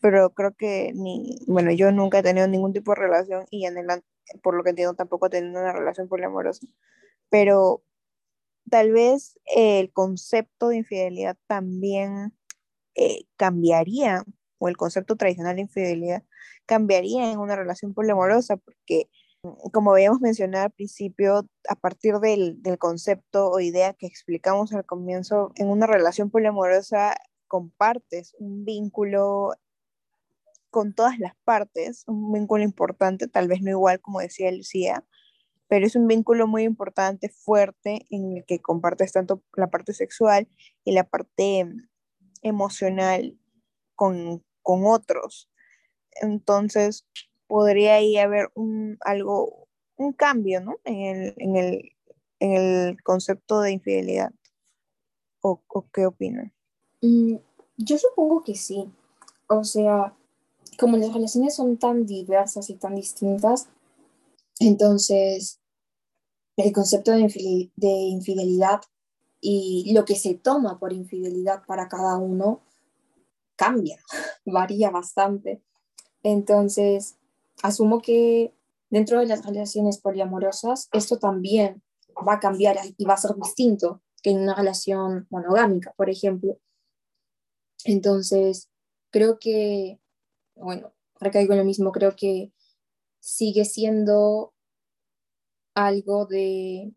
pero 0.00 0.30
creo 0.30 0.54
que 0.54 0.92
ni, 0.94 1.38
bueno, 1.46 1.72
yo 1.72 1.90
nunca 1.92 2.18
he 2.20 2.22
tenido 2.22 2.46
ningún 2.46 2.72
tipo 2.72 2.92
de 2.92 3.00
relación 3.00 3.44
y 3.50 3.66
en 3.66 3.76
el, 3.78 3.86
por 4.42 4.54
lo 4.54 4.62
que 4.62 4.70
entiendo 4.70 4.94
tampoco 4.94 5.26
he 5.26 5.30
tenido 5.30 5.60
una 5.60 5.72
relación 5.72 6.08
poliamorosa, 6.08 6.66
pero 7.30 7.82
tal 8.70 8.92
vez 8.92 9.38
el 9.46 9.92
concepto 9.92 10.68
de 10.68 10.78
infidelidad 10.78 11.36
también 11.46 12.34
eh, 12.94 13.24
cambiaría, 13.36 14.24
o 14.58 14.68
el 14.68 14.76
concepto 14.76 15.16
tradicional 15.16 15.56
de 15.56 15.62
infidelidad 15.62 16.24
cambiaría 16.66 17.30
en 17.32 17.38
una 17.38 17.56
relación 17.56 17.94
poliamorosa, 17.94 18.56
porque 18.56 19.08
como 19.72 19.92
habíamos 19.92 20.20
mencionado 20.20 20.64
al 20.64 20.72
principio, 20.72 21.48
a 21.68 21.74
partir 21.76 22.18
del, 22.18 22.60
concepto 22.78 23.50
o 23.50 23.60
idea 23.60 23.94
que 23.94 24.06
explicamos 24.06 24.72
al 24.72 24.84
comienzo, 24.84 25.52
en 25.56 25.68
una 25.68 25.86
relación 25.86 26.30
poliamorosa 26.30 27.14
compartes 27.46 28.34
un 28.38 28.64
vínculo 28.64 29.54
con 30.70 30.94
todas 30.94 31.18
las 31.18 31.34
partes, 31.44 32.04
un 32.06 32.32
vínculo 32.32 32.62
importante, 32.62 33.28
tal 33.28 33.48
vez 33.48 33.62
no 33.62 33.70
igual 33.70 34.00
como 34.00 34.20
decía 34.20 34.52
Lucía, 34.52 35.04
pero 35.68 35.86
es 35.86 35.96
un 35.96 36.06
vínculo 36.06 36.46
muy 36.46 36.64
importante, 36.64 37.28
fuerte, 37.28 38.06
en 38.10 38.38
el 38.38 38.44
que 38.46 38.60
compartes 38.60 39.12
tanto 39.12 39.42
la 39.54 39.68
parte 39.68 39.92
sexual 39.92 40.48
y 40.84 40.92
la 40.92 41.04
parte 41.04 41.66
emocional 42.42 43.38
con, 43.94 44.42
con 44.62 44.86
otros. 44.86 45.50
Entonces, 46.22 47.06
podría 47.46 47.94
ahí 47.94 48.16
haber 48.18 48.50
un, 48.54 48.98
algo, 49.00 49.68
un 49.96 50.12
cambio, 50.12 50.60
¿no? 50.60 50.78
En 50.84 51.34
el, 52.40 52.96
concepto 53.02 53.60
de 53.60 53.72
infidelidad. 53.72 54.30
¿O, 55.40 55.62
qué 55.92 56.06
opinan? 56.06 56.52
Mm, 57.02 57.36
yo 57.76 57.98
supongo 57.98 58.42
que 58.42 58.54
sí. 58.54 58.88
O 59.48 59.64
sea, 59.64 60.14
como 60.78 60.96
las 60.96 61.12
relaciones 61.12 61.56
son 61.56 61.76
tan 61.76 62.06
diversas 62.06 62.70
y 62.70 62.74
tan 62.74 62.94
distintas, 62.94 63.68
entonces 64.60 65.60
el 66.56 66.72
concepto 66.72 67.12
de, 67.12 67.70
de 67.76 67.88
infidelidad 67.88 68.80
y 69.40 69.92
lo 69.94 70.04
que 70.04 70.16
se 70.16 70.34
toma 70.34 70.78
por 70.78 70.92
infidelidad 70.92 71.62
para 71.66 71.88
cada 71.88 72.16
uno 72.16 72.60
cambia, 73.56 73.98
varía 74.46 74.90
bastante. 74.90 75.62
Entonces, 76.22 77.16
asumo 77.62 78.00
que 78.00 78.54
dentro 78.90 79.20
de 79.20 79.26
las 79.26 79.44
relaciones 79.44 79.98
poliamorosas 79.98 80.88
esto 80.92 81.18
también 81.18 81.82
va 82.26 82.34
a 82.34 82.40
cambiar 82.40 82.78
y 82.96 83.04
va 83.04 83.14
a 83.14 83.18
ser 83.18 83.34
distinto 83.36 84.00
que 84.22 84.30
en 84.30 84.40
una 84.40 84.54
relación 84.54 85.26
monogámica, 85.30 85.92
por 85.96 86.10
ejemplo. 86.10 86.58
Entonces, 87.84 88.68
creo 89.10 89.38
que, 89.38 90.00
bueno, 90.60 90.92
recaigo 91.20 91.52
en 91.52 91.58
lo 91.60 91.64
mismo, 91.64 91.92
creo 91.92 92.14
que 92.16 92.52
sigue 93.20 93.64
siendo 93.64 94.54
algo 95.74 96.26
de 96.26 96.92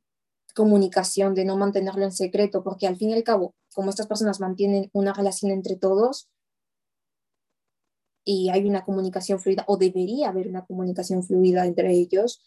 comunicación, 0.55 1.33
de 1.33 1.45
no 1.45 1.57
mantenerlo 1.57 2.03
en 2.03 2.11
secreto, 2.11 2.63
porque 2.63 2.87
al 2.87 2.97
fin 2.97 3.11
y 3.11 3.13
al 3.13 3.23
cabo, 3.23 3.55
como 3.73 3.89
estas 3.89 4.07
personas 4.07 4.39
mantienen 4.39 4.89
una 4.93 5.13
relación 5.13 5.51
entre 5.51 5.75
todos, 5.75 6.29
y 8.23 8.49
hay 8.49 8.67
una 8.67 8.85
comunicación 8.85 9.39
fluida 9.39 9.63
o 9.67 9.77
debería 9.77 10.29
haber 10.29 10.47
una 10.47 10.65
comunicación 10.65 11.23
fluida 11.23 11.65
entre 11.65 11.91
ellos, 11.91 12.43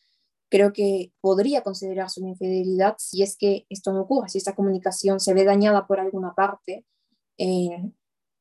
creo 0.49 0.73
que 0.73 1.13
podría 1.21 1.63
considerarse 1.63 2.21
una 2.21 2.31
infidelidad 2.31 2.95
si 2.99 3.23
es 3.23 3.37
que 3.37 3.67
esto 3.71 3.93
no 3.93 4.03
ocurre, 4.03 4.29
si 4.29 4.39
esta 4.39 4.55
comunicación 4.55 5.19
se 5.19 5.35
ve 5.35 5.45
dañada 5.45 5.89
por 5.89 5.99
alguna 5.99 6.35
parte, 6.35 6.85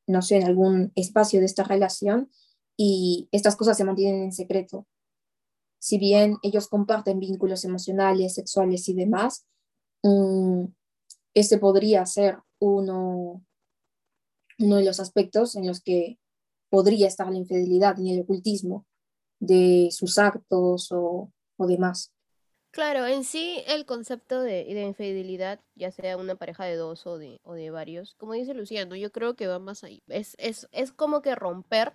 no 0.05 0.21
sé, 0.21 0.35
en 0.37 0.43
algún 0.43 0.91
espacio 0.95 1.39
de 1.39 1.47
esta 1.47 1.63
relación 1.63 2.29
y 2.77 3.27
estas 3.31 3.55
cosas 3.55 3.77
se 3.77 3.83
mantienen 3.83 4.23
en 4.23 4.31
secreto. 4.31 4.87
Si 5.79 5.97
bien 5.97 6.37
ellos 6.43 6.67
comparten 6.67 7.19
vínculos 7.19 7.65
emocionales, 7.65 8.35
sexuales 8.35 8.87
y 8.89 8.93
demás, 8.93 9.45
um, 10.01 10.73
este 11.33 11.57
podría 11.57 12.05
ser 12.05 12.37
uno, 12.59 13.43
uno 14.59 14.75
de 14.77 14.85
los 14.85 14.99
aspectos 14.99 15.55
en 15.55 15.67
los 15.67 15.81
que 15.81 16.19
podría 16.69 17.07
estar 17.07 17.29
la 17.29 17.37
infidelidad 17.37 17.99
en 17.99 18.07
el 18.07 18.21
ocultismo 18.21 18.85
de 19.39 19.89
sus 19.91 20.17
actos 20.17 20.91
o, 20.91 21.31
o 21.57 21.67
demás. 21.67 22.13
Claro, 22.71 23.05
en 23.05 23.23
sí 23.23 23.61
el 23.67 23.85
concepto 23.85 24.41
de, 24.41 24.63
de, 24.63 24.81
infidelidad, 24.81 25.59
ya 25.75 25.91
sea 25.91 26.17
una 26.17 26.33
pareja 26.33 26.65
de 26.65 26.75
dos 26.75 27.05
o 27.05 27.19
de, 27.19 27.39
o 27.43 27.53
de 27.53 27.69
varios, 27.69 28.15
como 28.15 28.33
dice 28.33 28.55
Luciano, 28.55 28.95
yo 28.95 29.11
creo 29.11 29.35
que 29.35 29.45
va 29.45 29.59
más 29.59 29.83
ahí. 29.83 30.01
Es, 30.07 30.35
es, 30.39 30.67
es 30.71 30.91
como 30.91 31.21
que 31.21 31.35
romper 31.35 31.93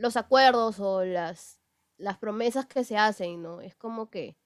los 0.00 0.16
acuerdos 0.16 0.80
o 0.80 1.04
las, 1.04 1.60
las 1.98 2.18
promesas 2.18 2.66
que 2.66 2.84
se 2.84 2.96
hacen, 2.96 3.42
¿no? 3.42 3.60
Es 3.60 3.74
como 3.76 4.10
que, 4.10 4.36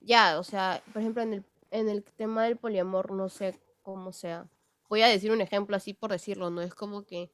ya, 0.00 0.38
o 0.38 0.44
sea, 0.44 0.82
por 0.92 1.02
ejemplo, 1.02 1.22
en 1.22 1.34
el, 1.34 1.44
en 1.70 1.88
el 1.88 2.04
tema 2.04 2.44
del 2.44 2.56
poliamor, 2.56 3.12
no 3.12 3.28
sé 3.28 3.60
cómo 3.82 4.12
sea. 4.12 4.48
Voy 4.88 5.02
a 5.02 5.08
decir 5.08 5.32
un 5.32 5.40
ejemplo 5.40 5.76
así 5.76 5.94
por 5.94 6.12
decirlo, 6.12 6.50
¿no? 6.50 6.62
Es 6.62 6.74
como 6.74 7.04
que 7.04 7.32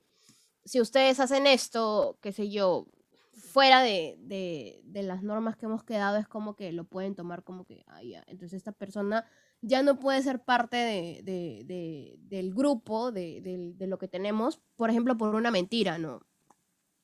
si 0.65 0.81
ustedes 0.81 1.21
hacen 1.21 1.47
esto, 1.47 2.19
qué 2.23 2.33
sé 2.33 2.49
yo, 2.51 2.87
fuera 3.35 3.83
de, 3.83 4.17
de, 4.21 5.03
las 5.03 5.23
normas 5.23 5.57
que 5.57 5.67
hemos 5.67 5.85
quedado, 5.85 6.17
es 6.17 6.29
como 6.29 6.57
que 6.57 6.73
lo 6.73 6.85
pueden 6.85 7.15
tomar 7.15 7.43
como 7.43 7.65
que, 7.65 7.85
ah, 7.89 8.03
ya. 8.03 8.25
Entonces 8.27 8.55
esta 8.55 8.73
persona 8.73 9.27
ya 9.61 9.83
no 9.83 9.99
puede 9.99 10.23
ser 10.23 10.43
parte 10.43 10.77
de, 10.77 12.17
del 12.19 12.55
grupo, 12.55 13.13
de, 13.13 13.75
lo 13.81 13.99
que 13.99 14.09
tenemos, 14.09 14.63
por 14.77 14.89
ejemplo, 14.89 15.17
por 15.17 15.35
una 15.35 15.51
mentira, 15.51 15.99
¿no? 15.99 16.23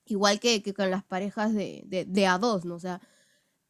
Igual 0.07 0.39
que, 0.41 0.63
con 0.75 0.91
las 0.91 1.05
parejas 1.05 1.53
de, 1.53 1.83
de, 2.07 2.27
a 2.27 2.39
dos, 2.39 2.65
¿no? 2.65 2.77
O 2.77 2.79
sea, 2.79 3.01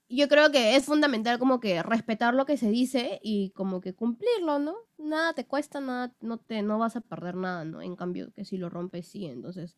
yo 0.08 0.28
creo 0.28 0.52
que 0.52 0.76
es 0.76 0.84
fundamental 0.84 1.38
como 1.38 1.60
que 1.60 1.82
respetar 1.82 2.34
lo 2.34 2.46
que 2.46 2.58
se 2.58 2.70
dice 2.70 3.20
y 3.22 3.50
como 3.50 3.80
que 3.80 3.94
cumplirlo, 3.94 4.58
¿no? 4.58 4.76
Nada 4.98 5.32
te 5.32 5.46
cuesta, 5.46 5.80
nada, 5.80 6.14
no 6.20 6.38
te, 6.38 6.62
no 6.62 6.78
vas 6.78 6.94
a 6.96 7.00
perder 7.00 7.36
nada, 7.36 7.64
¿no? 7.64 7.80
En 7.82 7.96
cambio, 7.96 8.32
que 8.32 8.44
si 8.44 8.58
lo 8.58 8.68
rompes, 8.68 9.08
sí, 9.08 9.26
entonces, 9.26 9.76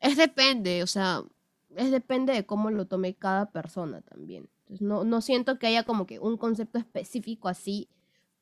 es 0.00 0.16
depende, 0.16 0.82
o 0.82 0.86
sea, 0.86 1.22
es 1.76 1.90
depende 1.90 2.32
de 2.32 2.46
cómo 2.46 2.70
lo 2.70 2.86
tome 2.86 3.14
cada 3.14 3.50
persona 3.52 4.00
también. 4.02 4.48
Entonces, 4.60 4.82
no, 4.86 5.04
no 5.04 5.20
siento 5.20 5.58
que 5.58 5.66
haya 5.66 5.84
como 5.84 6.06
que 6.06 6.18
un 6.18 6.38
concepto 6.38 6.78
específico 6.78 7.48
así, 7.48 7.88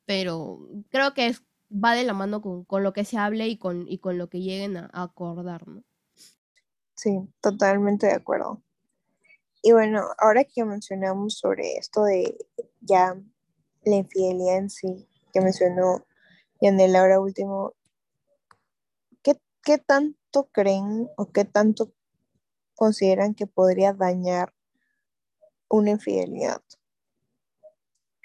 pero 0.05 0.67
creo 0.89 1.13
que 1.13 1.27
es, 1.27 1.43
va 1.71 1.93
de 1.93 2.05
la 2.05 2.13
mano 2.13 2.41
con, 2.41 2.63
con 2.65 2.83
lo 2.83 2.93
que 2.93 3.05
se 3.05 3.17
hable 3.17 3.47
y 3.49 3.57
con, 3.57 3.85
y 3.89 3.97
con 3.99 4.17
lo 4.17 4.29
que 4.29 4.41
lleguen 4.41 4.77
a 4.77 4.89
acordar, 4.93 5.67
¿no? 5.67 5.83
Sí, 6.95 7.19
totalmente 7.41 8.07
de 8.07 8.13
acuerdo. 8.13 8.61
Y 9.61 9.71
bueno, 9.71 10.09
ahora 10.17 10.43
que 10.43 10.65
mencionamos 10.65 11.37
sobre 11.37 11.77
esto 11.77 12.03
de 12.03 12.37
ya 12.81 13.15
la 13.85 13.95
infidelidad 13.95 14.57
en 14.57 14.69
sí, 14.69 15.07
que 15.31 15.41
mencionó 15.41 16.05
Yanel 16.61 16.95
ahora 16.95 17.19
último, 17.19 17.73
¿qué, 19.21 19.39
¿qué 19.63 19.77
tanto 19.77 20.49
creen 20.51 21.09
o 21.17 21.31
qué 21.31 21.45
tanto 21.45 21.93
consideran 22.75 23.35
que 23.35 23.47
podría 23.47 23.93
dañar 23.93 24.53
una 25.69 25.91
infidelidad 25.91 26.61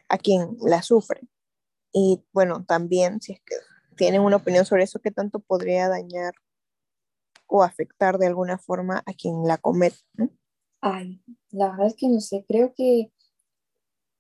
a 0.08 0.18
quien 0.18 0.56
la 0.60 0.82
sufre? 0.82 1.20
Y 1.92 2.24
bueno, 2.32 2.64
también 2.64 3.20
si 3.20 3.32
es 3.32 3.40
que 3.40 3.54
tienen 3.96 4.22
una 4.22 4.36
opinión 4.36 4.64
sobre 4.64 4.84
eso, 4.84 5.00
¿qué 5.00 5.10
tanto 5.10 5.40
podría 5.40 5.88
dañar 5.88 6.34
o 7.48 7.62
afectar 7.62 8.18
de 8.18 8.26
alguna 8.26 8.58
forma 8.58 9.02
a 9.04 9.12
quien 9.14 9.44
la 9.44 9.58
comete? 9.58 9.96
Ay, 10.80 11.20
la 11.50 11.70
verdad 11.70 11.88
es 11.88 11.96
que 11.96 12.08
no 12.08 12.20
sé, 12.20 12.44
creo 12.46 12.72
que 12.76 13.10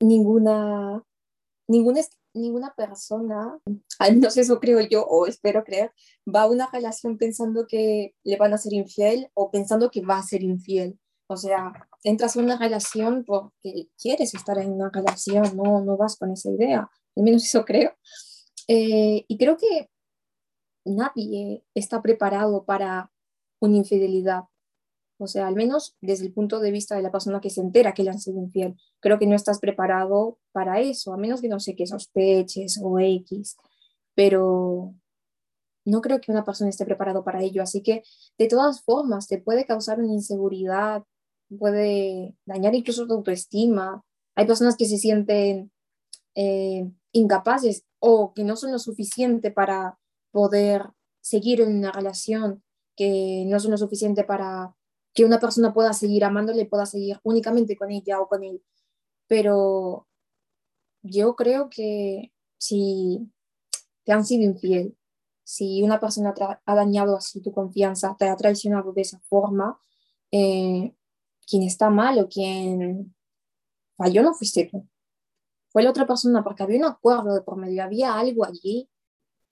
ninguna, 0.00 1.04
ninguna, 1.68 2.00
ninguna 2.34 2.74
persona, 2.76 3.58
al 3.98 4.14
menos 4.16 4.36
eso 4.36 4.58
creo 4.58 4.80
yo 4.80 5.04
o 5.04 5.26
espero 5.26 5.62
creer, 5.62 5.92
va 6.26 6.42
a 6.42 6.50
una 6.50 6.68
relación 6.72 7.16
pensando 7.16 7.66
que 7.68 8.14
le 8.24 8.36
van 8.36 8.54
a 8.54 8.58
ser 8.58 8.72
infiel 8.72 9.30
o 9.34 9.50
pensando 9.50 9.90
que 9.90 10.00
va 10.00 10.18
a 10.18 10.22
ser 10.22 10.42
infiel. 10.42 10.98
O 11.30 11.36
sea, 11.36 11.72
entras 12.04 12.36
en 12.36 12.44
una 12.44 12.58
relación 12.58 13.24
porque 13.24 13.88
quieres 14.00 14.34
estar 14.34 14.58
en 14.58 14.72
una 14.72 14.90
relación, 14.90 15.56
no, 15.56 15.84
no 15.84 15.96
vas 15.96 16.16
con 16.16 16.32
esa 16.32 16.50
idea, 16.50 16.90
al 17.16 17.22
menos 17.22 17.44
eso 17.44 17.64
creo. 17.64 17.92
Eh, 18.66 19.24
y 19.28 19.38
creo 19.38 19.56
que 19.56 19.90
nadie 20.84 21.64
está 21.74 22.02
preparado 22.02 22.64
para 22.64 23.10
una 23.60 23.76
infidelidad. 23.76 24.44
O 25.18 25.26
sea, 25.26 25.48
al 25.48 25.54
menos 25.54 25.96
desde 26.00 26.26
el 26.26 26.32
punto 26.32 26.60
de 26.60 26.70
vista 26.70 26.94
de 26.94 27.02
la 27.02 27.10
persona 27.10 27.40
que 27.40 27.50
se 27.50 27.60
entera 27.60 27.92
que 27.92 28.04
le 28.04 28.10
han 28.10 28.20
sido 28.20 28.38
infiel. 28.40 28.76
Creo 29.00 29.18
que 29.18 29.26
no 29.26 29.34
estás 29.34 29.58
preparado 29.58 30.38
para 30.52 30.80
eso, 30.80 31.12
a 31.12 31.16
menos 31.16 31.40
que 31.40 31.48
no 31.48 31.58
sé 31.58 31.74
qué 31.74 31.86
sospeches 31.86 32.80
o 32.82 32.98
X. 33.00 33.56
Pero 34.14 34.94
no 35.84 36.00
creo 36.00 36.20
que 36.20 36.30
una 36.30 36.44
persona 36.44 36.70
esté 36.70 36.84
preparado 36.84 37.24
para 37.24 37.42
ello. 37.42 37.62
Así 37.62 37.82
que, 37.82 38.02
de 38.38 38.46
todas 38.46 38.82
formas, 38.82 39.26
te 39.26 39.38
puede 39.38 39.66
causar 39.66 39.98
una 40.00 40.12
inseguridad, 40.12 41.04
puede 41.58 42.36
dañar 42.46 42.74
incluso 42.74 43.06
tu 43.06 43.14
autoestima. 43.14 44.04
Hay 44.36 44.46
personas 44.46 44.76
que 44.76 44.86
se 44.86 44.98
sienten 44.98 45.72
eh, 46.34 46.88
incapaces 47.12 47.84
o 47.98 48.32
que 48.34 48.44
no 48.44 48.54
son 48.54 48.70
lo 48.70 48.78
suficiente 48.78 49.50
para 49.50 49.98
poder 50.30 50.90
seguir 51.20 51.60
en 51.60 51.76
una 51.76 51.90
relación, 51.90 52.62
que 52.98 53.44
no 53.46 53.60
son 53.60 53.70
lo 53.70 53.78
suficiente 53.78 54.24
para 54.24 54.74
que 55.14 55.24
una 55.24 55.38
persona 55.38 55.72
pueda 55.72 55.92
seguir 55.92 56.24
amándole, 56.24 56.66
pueda 56.66 56.84
seguir 56.84 57.20
únicamente 57.22 57.76
con 57.76 57.92
ella 57.92 58.20
o 58.20 58.26
con 58.26 58.42
él. 58.42 58.60
Pero 59.28 60.08
yo 61.02 61.36
creo 61.36 61.70
que 61.70 62.32
si 62.58 63.30
te 64.04 64.12
han 64.12 64.24
sido 64.24 64.42
infiel, 64.50 64.96
si 65.44 65.82
una 65.84 66.00
persona 66.00 66.34
ha 66.64 66.74
dañado 66.74 67.16
así 67.16 67.40
tu 67.40 67.52
confianza, 67.52 68.16
te 68.18 68.28
ha 68.28 68.36
traicionado 68.36 68.92
de 68.92 69.02
esa 69.02 69.20
forma, 69.20 69.80
eh, 70.32 70.92
quien 71.46 71.62
está 71.62 71.90
mal 71.90 72.18
o 72.18 72.28
quien 72.28 73.14
falló 73.96 74.22
no 74.24 74.34
fuiste 74.34 74.66
tú. 74.66 74.88
Fue 75.68 75.84
la 75.84 75.90
otra 75.90 76.06
persona 76.06 76.42
porque 76.42 76.64
había 76.64 76.78
un 76.78 76.86
acuerdo 76.86 77.32
de 77.34 77.42
por 77.42 77.56
medio, 77.56 77.84
había 77.84 78.18
algo 78.18 78.44
allí 78.44 78.90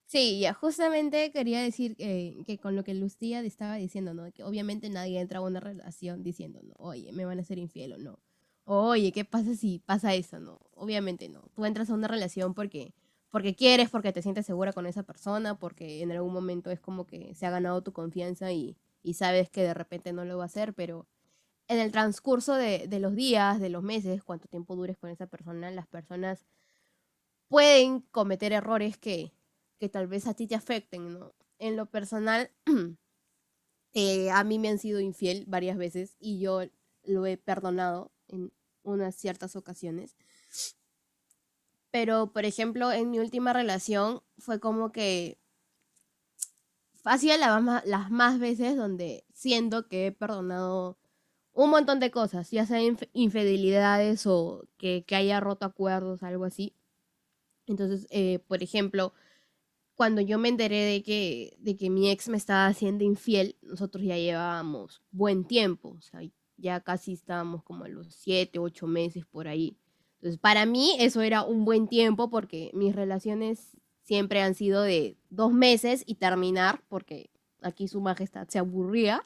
Sí, 0.07 0.39
ya 0.39 0.55
justamente 0.55 1.33
quería 1.33 1.61
decir 1.61 1.97
eh, 1.99 2.37
que 2.47 2.59
con 2.59 2.77
lo 2.77 2.85
que 2.85 2.95
Lucía 2.95 3.41
estaba 3.41 3.75
diciendo, 3.75 4.15
¿no? 4.15 4.31
Que 4.33 4.45
obviamente 4.45 4.89
nadie 4.89 5.19
entra 5.21 5.41
a 5.41 5.43
una 5.43 5.59
relación 5.59 6.23
diciendo, 6.23 6.61
no, 6.63 6.75
oye, 6.79 7.13
me 7.13 7.25
van 7.25 7.41
a 7.41 7.45
ser 7.45 7.59
infiel 7.59 7.93
o 7.95 7.99
no. 7.99 8.21
oye, 8.65 9.13
¿qué 9.13 9.25
pasa 9.25 9.55
si 9.57 9.81
pasa 9.81 10.15
eso? 10.15 10.39
No, 10.41 10.61
obviamente 10.75 11.29
no. 11.29 11.43
Tú 11.55 11.65
entras 11.65 11.91
a 11.91 11.95
una 11.95 12.07
relación 12.09 12.55
porque, 12.55 12.95
porque 13.31 13.55
quieres, 13.57 13.91
porque 13.91 14.13
te 14.13 14.23
sientes 14.23 14.47
segura 14.47 14.73
con 14.73 14.87
esa 14.87 15.03
persona, 15.03 15.59
porque 15.59 16.03
en 16.03 16.13
algún 16.13 16.33
momento 16.33 16.71
es 16.71 16.81
como 16.81 17.07
que 17.07 17.35
se 17.35 17.47
ha 17.47 17.51
ganado 17.51 17.83
tu 17.83 17.93
confianza 17.93 18.53
y, 18.53 18.77
y 19.03 19.15
sabes 19.15 19.51
que 19.51 19.63
de 19.63 19.75
repente 19.75 20.13
no 20.13 20.25
lo 20.25 20.39
va 20.39 20.45
a 20.45 20.47
hacer, 20.47 20.73
pero 20.75 21.07
en 21.69 21.79
el 21.81 21.93
transcurso 21.93 22.55
de, 22.55 22.89
de 22.89 23.01
los 23.01 23.15
días, 23.17 23.61
de 23.61 23.71
los 23.71 23.83
meses, 23.83 24.23
cuánto 24.25 24.49
tiempo 24.49 24.77
dures 24.77 24.99
con 24.99 25.11
esa 25.11 25.27
persona, 25.27 25.71
las 25.73 25.87
personas 25.89 26.47
pueden 27.49 28.01
cometer 28.01 28.53
errores 28.53 28.97
que 28.99 29.33
que 29.79 29.89
tal 29.89 30.07
vez 30.07 30.27
a 30.27 30.35
ti 30.35 30.47
te 30.47 30.55
afecten, 30.55 31.13
¿no? 31.13 31.35
En 31.59 31.77
lo 31.77 31.87
personal, 31.87 32.51
eh, 33.95 34.31
a 34.31 34.45
mí 34.45 34.59
me 34.59 34.69
han 34.69 34.79
sido 34.79 35.01
infiel 35.01 35.45
varias 35.47 35.77
veces 35.77 36.17
y 36.19 36.39
yo 36.39 36.63
lo 37.05 37.27
he 37.27 37.37
perdonado 37.37 38.13
en 38.29 38.53
unas 38.83 39.15
ciertas 39.15 39.57
ocasiones. 39.57 40.17
Pero, 41.91 42.33
por 42.33 42.45
ejemplo, 42.45 42.93
en 42.93 43.11
mi 43.11 43.19
última 43.19 43.53
relación 43.53 44.23
fue 44.39 44.61
como 44.61 44.93
que 44.93 45.39
hacía 47.05 47.39
las 47.39 48.11
más 48.11 48.39
veces 48.39 48.77
donde 48.77 49.25
siento 49.33 49.89
que 49.89 50.09
he 50.09 50.13
perdonado 50.13 50.99
un 51.53 51.71
montón 51.71 52.01
de 52.01 52.11
cosas, 52.11 52.51
ya 52.51 52.67
sea 52.67 52.81
infidelidades 53.15 54.27
o 54.27 54.69
que, 54.77 55.05
haya 55.13 55.41
roto 55.41 55.65
acuerdos, 55.65 56.23
algo 56.23 56.45
así. 56.45 56.75
Entonces, 57.67 58.07
eh, 58.11 58.41
por 58.47 58.63
ejemplo, 58.63 59.15
cuando 59.97 60.21
yo 60.21 60.39
me 60.39 60.49
enteré 60.49 60.85
de 60.85 61.03
que, 61.03 61.57
de 61.59 61.77
que 61.77 61.91
mi 61.91 62.11
ex 62.11 62.29
me 62.29 62.37
estaba 62.37 62.67
haciendo 62.67 63.03
infiel, 63.03 63.57
nosotros 63.63 64.05
ya 64.05 64.17
llevábamos 64.17 65.03
buen 65.11 65.45
tiempo, 65.45 65.97
o 65.99 66.01
sea, 66.03 66.21
ya 66.59 66.81
casi 66.81 67.15
estábamos 67.15 67.65
como 67.65 67.85
a 67.85 67.89
los 67.89 68.15
siete, 68.15 68.59
ocho 68.59 68.87
meses 68.87 69.25
por 69.25 69.49
ahí. 69.49 69.77
Entonces, 70.17 70.39
para 70.39 70.67
mí 70.67 70.95
eso 70.99 71.23
era 71.23 71.43
un 71.43 71.65
buen 71.65 71.89
tiempo 71.89 72.31
porque 72.31 72.71
mis 72.75 72.95
relaciones 72.95 73.77
siempre 74.03 74.43
han 74.43 74.55
sido 74.55 74.83
de 74.83 75.17
dos 75.31 75.53
meses 75.53 76.05
y 76.07 76.17
terminar, 76.17 76.83
porque 76.89 77.31
aquí 77.63 77.89
su 77.89 78.01
majestad 78.01 78.49
se 78.49 78.59
aburría. 78.59 79.25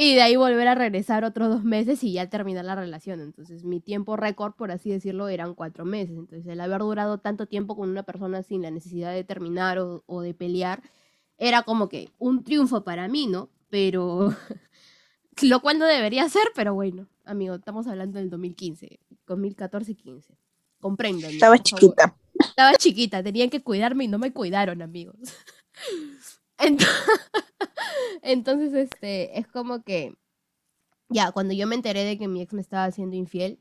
Y 0.00 0.14
de 0.14 0.22
ahí 0.22 0.36
volver 0.36 0.68
a 0.68 0.76
regresar 0.76 1.24
otros 1.24 1.48
dos 1.48 1.64
meses 1.64 2.04
y 2.04 2.12
ya 2.12 2.30
terminar 2.30 2.64
la 2.64 2.76
relación. 2.76 3.20
Entonces 3.20 3.64
mi 3.64 3.80
tiempo 3.80 4.16
récord, 4.16 4.54
por 4.54 4.70
así 4.70 4.90
decirlo, 4.90 5.26
eran 5.28 5.56
cuatro 5.56 5.84
meses. 5.84 6.16
Entonces 6.16 6.46
el 6.46 6.60
haber 6.60 6.82
durado 6.82 7.18
tanto 7.18 7.46
tiempo 7.46 7.76
con 7.76 7.90
una 7.90 8.04
persona 8.04 8.44
sin 8.44 8.62
la 8.62 8.70
necesidad 8.70 9.12
de 9.12 9.24
terminar 9.24 9.80
o, 9.80 10.20
de 10.20 10.34
pelear, 10.34 10.84
era 11.36 11.64
como 11.64 11.88
que 11.88 12.12
un 12.18 12.44
triunfo 12.44 12.84
para 12.84 13.08
mí, 13.08 13.26
¿no? 13.26 13.50
Pero 13.70 14.32
lo 15.42 15.60
cual 15.60 15.80
no 15.80 15.86
debería 15.86 16.28
ser, 16.28 16.44
pero 16.54 16.74
bueno, 16.74 17.08
amigo, 17.24 17.56
estamos 17.56 17.88
hablando 17.88 18.20
del 18.20 18.30
2015, 18.30 19.00
2014-15. 19.26 20.26
Comprendan. 20.78 21.32
Estaba 21.32 21.58
chiquita. 21.58 22.16
Estaba 22.38 22.76
chiquita, 22.76 23.20
tenían 23.20 23.50
que 23.50 23.64
cuidarme 23.64 24.04
y 24.04 24.08
no 24.08 24.20
me 24.20 24.32
cuidaron, 24.32 24.80
amigos. 24.80 25.16
Entonces... 26.58 27.30
Entonces, 28.22 28.74
este, 28.74 29.38
es 29.38 29.46
como 29.48 29.82
que, 29.82 30.16
ya, 31.08 31.32
cuando 31.32 31.54
yo 31.54 31.66
me 31.66 31.74
enteré 31.74 32.04
de 32.04 32.18
que 32.18 32.28
mi 32.28 32.42
ex 32.42 32.52
me 32.52 32.60
estaba 32.60 32.84
haciendo 32.84 33.16
infiel, 33.16 33.60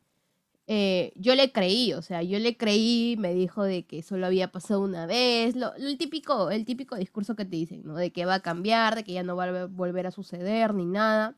eh, 0.68 1.14
yo 1.16 1.36
le 1.36 1.52
creí, 1.54 1.94
o 1.94 2.02
sea, 2.02 2.24
yo 2.24 2.40
le 2.40 2.58
creí, 2.58 3.16
me 3.18 3.34
dijo 3.34 3.64
de 3.64 3.86
que 3.86 4.04
solo 4.04 4.26
había 4.26 4.52
pasado 4.52 4.82
una 4.82 5.06
vez, 5.06 5.56
lo, 5.56 5.74
el, 5.76 5.98
típico, 5.98 6.52
el 6.52 6.66
típico 6.66 6.98
discurso 6.98 7.36
que 7.36 7.46
te 7.46 7.56
dicen, 7.56 7.84
¿no? 7.86 7.96
De 7.96 8.12
que 8.12 8.26
va 8.26 8.36
a 8.36 8.42
cambiar, 8.42 8.96
de 8.96 9.04
que 9.06 9.14
ya 9.14 9.24
no 9.24 9.38
va 9.38 9.46
a 9.46 9.66
volver 9.68 10.08
a 10.08 10.12
suceder 10.12 10.74
ni 10.74 10.86
nada. 10.86 11.38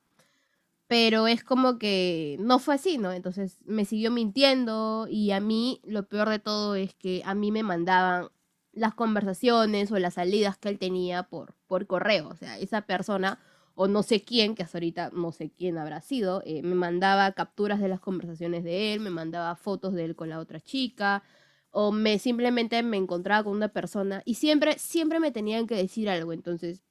Pero 0.87 1.27
es 1.27 1.43
como 1.43 1.77
que 1.77 2.37
no 2.39 2.59
fue 2.59 2.75
así, 2.75 2.97
¿no? 2.97 3.13
Entonces 3.13 3.59
me 3.65 3.85
siguió 3.85 4.11
mintiendo 4.11 5.07
y 5.09 5.31
a 5.31 5.39
mí 5.39 5.81
lo 5.85 6.07
peor 6.07 6.29
de 6.29 6.39
todo 6.39 6.75
es 6.75 6.95
que 6.95 7.21
a 7.25 7.35
mí 7.35 7.51
me 7.51 7.63
mandaban 7.63 8.29
las 8.71 8.93
conversaciones 8.93 9.91
o 9.91 9.99
las 9.99 10.15
salidas 10.15 10.57
que 10.57 10.69
él 10.69 10.79
tenía 10.79 11.23
por, 11.23 11.55
por 11.67 11.87
correo. 11.87 12.29
O 12.29 12.35
sea, 12.35 12.57
esa 12.59 12.81
persona, 12.81 13.39
o 13.75 13.87
no 13.87 14.03
sé 14.03 14.23
quién, 14.23 14.55
que 14.55 14.63
hasta 14.63 14.77
ahorita 14.77 15.11
no 15.13 15.31
sé 15.31 15.51
quién 15.51 15.77
habrá 15.77 16.01
sido, 16.01 16.41
eh, 16.45 16.61
me 16.63 16.75
mandaba 16.75 17.31
capturas 17.33 17.79
de 17.79 17.87
las 17.87 17.99
conversaciones 17.99 18.63
de 18.63 18.93
él, 18.93 18.99
me 18.99 19.09
mandaba 19.09 19.55
fotos 19.55 19.93
de 19.93 20.05
él 20.05 20.15
con 20.15 20.29
la 20.29 20.39
otra 20.39 20.59
chica, 20.59 21.23
o 21.71 21.91
me 21.91 22.19
simplemente 22.19 22.81
me 22.83 22.97
encontraba 22.97 23.43
con 23.43 23.53
una 23.53 23.69
persona 23.69 24.21
y 24.25 24.35
siempre, 24.35 24.79
siempre 24.79 25.19
me 25.19 25.31
tenían 25.31 25.67
que 25.67 25.75
decir 25.75 26.09
algo. 26.09 26.33
Entonces, 26.33 26.83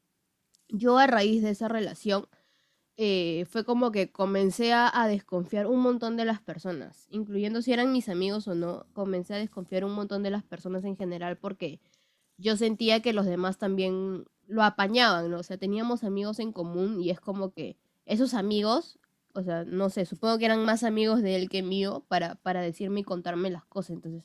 yo 0.68 0.98
a 0.98 1.06
raíz 1.06 1.42
de 1.42 1.50
esa 1.50 1.68
relación, 1.68 2.28
eh, 3.00 3.46
fue 3.48 3.64
como 3.64 3.92
que 3.92 4.10
comencé 4.10 4.72
a, 4.72 5.06
desconfiar 5.06 5.68
un 5.68 5.80
montón 5.80 6.16
de 6.16 6.24
las 6.24 6.40
personas, 6.40 7.06
incluyendo 7.10 7.62
si 7.62 7.72
eran 7.72 7.92
mis 7.92 8.08
amigos 8.08 8.48
o 8.48 8.56
no, 8.56 8.86
comencé 8.92 9.34
a 9.34 9.38
desconfiar 9.38 9.84
un 9.84 9.92
montón 9.92 10.24
de 10.24 10.30
las 10.30 10.42
personas 10.42 10.84
en 10.84 10.96
general 10.96 11.38
porque 11.38 11.80
yo 12.38 12.56
sentía 12.56 13.00
que 13.00 13.12
los 13.12 13.24
demás 13.24 13.56
también 13.56 14.24
lo 14.48 14.64
apañaban, 14.64 15.30
¿no? 15.30 15.38
O 15.38 15.42
sea, 15.44 15.56
teníamos 15.58 16.02
amigos 16.02 16.40
en 16.40 16.50
común 16.52 17.00
y 17.00 17.10
es 17.10 17.20
como 17.20 17.52
que 17.52 17.76
esos 18.04 18.34
amigos, 18.34 18.98
o 19.32 19.44
sea, 19.44 19.62
no 19.64 19.90
sé, 19.90 20.04
supongo 20.04 20.38
que 20.38 20.46
eran 20.46 20.64
más 20.64 20.82
amigos 20.82 21.22
de 21.22 21.36
él 21.36 21.48
que 21.48 21.62
mío 21.62 22.04
para, 22.08 22.34
para 22.34 22.62
decirme 22.62 23.00
y 23.00 23.04
contarme 23.04 23.48
las 23.48 23.64
cosas. 23.64 23.90
Entonces, 23.90 24.24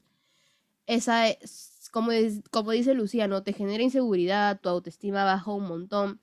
esa 0.87 1.27
es, 1.29 1.89
como, 1.91 2.09
como 2.49 2.71
dice 2.71 2.95
Lucía, 2.95 3.27
¿no? 3.27 3.43
Te 3.43 3.53
genera 3.53 3.83
inseguridad, 3.83 4.59
tu 4.61 4.69
autoestima 4.69 5.23
baja 5.25 5.51
un 5.51 5.67
montón 5.67 6.22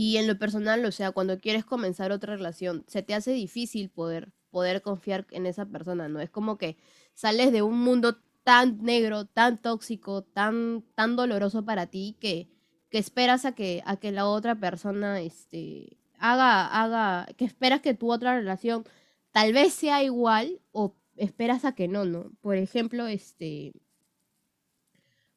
y 0.00 0.16
en 0.18 0.28
lo 0.28 0.38
personal, 0.38 0.84
o 0.84 0.92
sea, 0.92 1.10
cuando 1.10 1.40
quieres 1.40 1.64
comenzar 1.64 2.12
otra 2.12 2.36
relación, 2.36 2.84
se 2.86 3.02
te 3.02 3.14
hace 3.14 3.32
difícil 3.32 3.90
poder, 3.90 4.30
poder 4.48 4.80
confiar 4.80 5.26
en 5.32 5.44
esa 5.44 5.66
persona, 5.66 6.08
¿no? 6.08 6.20
Es 6.20 6.30
como 6.30 6.56
que 6.56 6.76
sales 7.14 7.50
de 7.50 7.62
un 7.62 7.80
mundo 7.80 8.16
tan 8.44 8.80
negro, 8.80 9.24
tan 9.24 9.60
tóxico, 9.60 10.22
tan, 10.22 10.84
tan 10.94 11.16
doloroso 11.16 11.64
para 11.64 11.86
ti 11.88 12.16
que, 12.20 12.48
que 12.90 12.98
esperas 12.98 13.44
a 13.44 13.56
que, 13.56 13.82
a 13.86 13.96
que 13.96 14.12
la 14.12 14.26
otra 14.26 14.54
persona 14.54 15.20
este, 15.20 15.98
haga, 16.20 16.64
haga, 16.66 17.26
que 17.36 17.44
esperas 17.44 17.80
que 17.80 17.94
tu 17.94 18.12
otra 18.12 18.36
relación 18.36 18.84
tal 19.32 19.52
vez 19.52 19.74
sea 19.74 20.04
igual 20.04 20.60
o 20.70 20.94
esperas 21.16 21.64
a 21.64 21.74
que 21.74 21.88
no, 21.88 22.04
¿no? 22.04 22.30
Por 22.40 22.54
ejemplo, 22.54 23.08
este, 23.08 23.72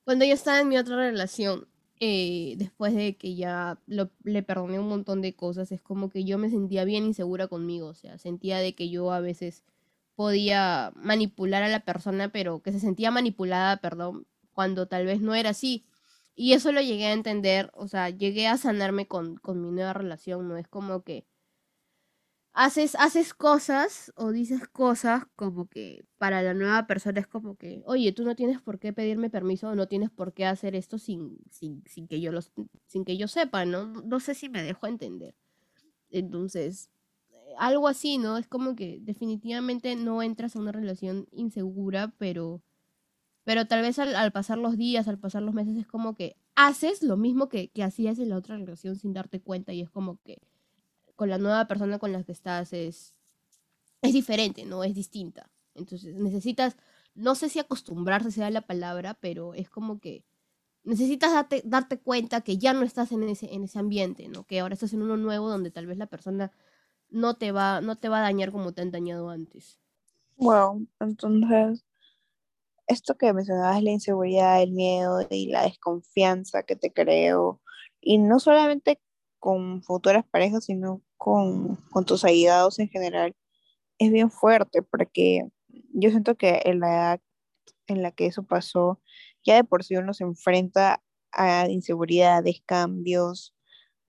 cuando 0.03 0.23
yo 0.23 0.35
estaba 0.35 0.59
en 0.59 0.67
mi 0.67 0.77
otra 0.77 0.97
relación, 0.97 1.67
eh, 2.03 2.55
después 2.57 2.95
de 2.95 3.15
que 3.15 3.35
ya 3.35 3.79
le 4.23 4.43
perdoné 4.43 4.79
un 4.79 4.89
montón 4.89 5.21
de 5.21 5.35
cosas, 5.35 5.71
es 5.71 5.81
como 5.81 6.09
que 6.09 6.23
yo 6.23 6.39
me 6.39 6.49
sentía 6.49 6.83
bien 6.83 7.05
insegura 7.05 7.47
conmigo, 7.47 7.87
o 7.89 7.93
sea, 7.93 8.17
sentía 8.17 8.57
de 8.57 8.73
que 8.73 8.89
yo 8.89 9.11
a 9.11 9.19
veces 9.19 9.63
podía 10.15 10.93
manipular 10.95 11.61
a 11.61 11.69
la 11.69 11.85
persona, 11.85 12.29
pero 12.29 12.61
que 12.63 12.71
se 12.71 12.79
sentía 12.79 13.11
manipulada, 13.11 13.77
perdón, 13.77 14.25
cuando 14.53 14.87
tal 14.87 15.05
vez 15.05 15.21
no 15.21 15.35
era 15.35 15.51
así. 15.51 15.85
Y 16.35 16.53
eso 16.53 16.71
lo 16.71 16.81
llegué 16.81 17.05
a 17.05 17.13
entender, 17.13 17.71
o 17.75 17.87
sea, 17.87 18.09
llegué 18.09 18.47
a 18.47 18.57
sanarme 18.57 19.07
con, 19.07 19.35
con 19.37 19.61
mi 19.61 19.69
nueva 19.71 19.93
relación, 19.93 20.47
¿no? 20.47 20.57
Es 20.57 20.67
como 20.67 21.03
que 21.03 21.25
haces, 22.53 22.95
haces 22.95 23.33
cosas 23.33 24.11
o 24.15 24.31
dices 24.31 24.67
cosas 24.67 25.23
como 25.35 25.67
que 25.67 26.05
para 26.17 26.41
la 26.41 26.53
nueva 26.53 26.87
persona 26.87 27.19
es 27.19 27.27
como 27.27 27.55
que, 27.55 27.81
oye, 27.85 28.11
tú 28.11 28.23
no 28.23 28.35
tienes 28.35 28.61
por 28.61 28.79
qué 28.79 28.93
pedirme 28.93 29.29
permiso 29.29 29.69
o 29.69 29.75
no 29.75 29.87
tienes 29.87 30.09
por 30.11 30.33
qué 30.33 30.45
hacer 30.45 30.75
esto 30.75 30.97
sin, 30.97 31.37
sin, 31.49 31.83
sin 31.87 32.07
que 32.07 32.19
yo 32.21 32.31
los, 32.31 32.51
sin 32.87 33.05
que 33.05 33.17
yo 33.17 33.27
sepa, 33.27 33.65
¿no? 33.65 33.87
No 34.03 34.19
sé 34.19 34.33
si 34.35 34.49
me 34.49 34.63
dejo 34.63 34.87
entender. 34.87 35.35
Entonces, 36.09 36.89
eh, 37.31 37.53
algo 37.57 37.87
así, 37.87 38.17
¿no? 38.17 38.37
Es 38.37 38.47
como 38.47 38.75
que 38.75 38.99
definitivamente 39.01 39.95
no 39.95 40.21
entras 40.23 40.55
a 40.55 40.59
una 40.59 40.71
relación 40.73 41.27
insegura, 41.31 42.13
pero, 42.17 42.61
pero 43.43 43.67
tal 43.67 43.81
vez 43.81 43.99
al, 43.99 44.31
pasar 44.33 44.57
los 44.57 44.77
días, 44.77 45.07
al 45.07 45.19
pasar 45.19 45.43
los 45.43 45.53
meses, 45.55 45.77
es 45.77 45.87
como 45.87 46.15
que 46.15 46.37
haces 46.55 47.03
lo 47.03 47.17
mismo 47.17 47.49
que, 47.49 47.69
que 47.69 47.83
hacías 47.83 48.19
en 48.19 48.29
la 48.29 48.37
otra 48.37 48.57
relación 48.57 48.97
sin 48.97 49.13
darte 49.13 49.41
cuenta 49.41 49.73
y 49.73 49.81
es 49.81 49.89
como 49.89 50.19
que 50.23 50.41
con 51.21 51.29
la 51.29 51.37
nueva 51.37 51.67
persona 51.67 51.99
con 51.99 52.11
la 52.11 52.23
que 52.23 52.31
estás 52.31 52.73
es, 52.73 53.13
es 54.01 54.11
diferente, 54.11 54.65
¿no? 54.65 54.83
Es 54.83 54.95
distinta. 54.95 55.51
Entonces 55.75 56.15
necesitas, 56.15 56.77
no 57.13 57.35
sé 57.35 57.47
si 57.47 57.59
acostumbrarse 57.59 58.31
sea 58.31 58.49
la 58.49 58.61
palabra, 58.61 59.13
pero 59.13 59.53
es 59.53 59.69
como 59.69 59.99
que 59.99 60.25
necesitas 60.83 61.31
darte, 61.31 61.61
darte 61.63 61.99
cuenta 61.99 62.41
que 62.41 62.57
ya 62.57 62.73
no 62.73 62.81
estás 62.81 63.11
en 63.11 63.21
ese, 63.29 63.53
en 63.53 63.65
ese 63.65 63.77
ambiente, 63.77 64.29
¿no? 64.29 64.45
Que 64.45 64.61
ahora 64.61 64.73
estás 64.73 64.93
en 64.93 65.03
uno 65.03 65.15
nuevo 65.15 65.47
donde 65.47 65.69
tal 65.69 65.85
vez 65.85 65.99
la 65.99 66.07
persona 66.07 66.51
no 67.11 67.35
te 67.35 67.51
va, 67.51 67.81
no 67.81 67.99
te 67.99 68.09
va 68.09 68.17
a 68.17 68.21
dañar 68.21 68.51
como 68.51 68.71
te 68.71 68.81
han 68.81 68.89
dañado 68.89 69.29
antes. 69.29 69.79
Wow, 70.37 70.87
entonces, 70.99 71.85
esto 72.87 73.15
que 73.15 73.31
mencionabas, 73.31 73.83
la 73.83 73.91
inseguridad, 73.91 74.63
el 74.63 74.71
miedo 74.71 75.19
y 75.29 75.49
la 75.49 75.65
desconfianza 75.65 76.63
que 76.63 76.75
te 76.75 76.91
creo, 76.91 77.61
y 78.01 78.17
no 78.17 78.39
solamente 78.39 78.99
con 79.41 79.83
futuras 79.83 80.23
parejas, 80.31 80.65
sino 80.65 81.01
con, 81.17 81.75
con 81.89 82.05
tus 82.05 82.23
allegados 82.23 82.79
en 82.79 82.87
general, 82.89 83.35
es 83.97 84.11
bien 84.11 84.31
fuerte, 84.31 84.83
porque 84.83 85.49
yo 85.93 86.11
siento 86.11 86.35
que 86.35 86.61
en 86.65 86.79
la 86.79 86.93
edad 86.93 87.21
en 87.87 88.03
la 88.03 88.11
que 88.11 88.27
eso 88.27 88.43
pasó, 88.43 89.01
ya 89.43 89.55
de 89.55 89.63
por 89.63 89.83
sí 89.83 89.95
uno 89.97 90.13
se 90.13 90.23
enfrenta 90.23 91.03
a 91.31 91.67
inseguridades, 91.69 92.61
cambios, 92.65 93.55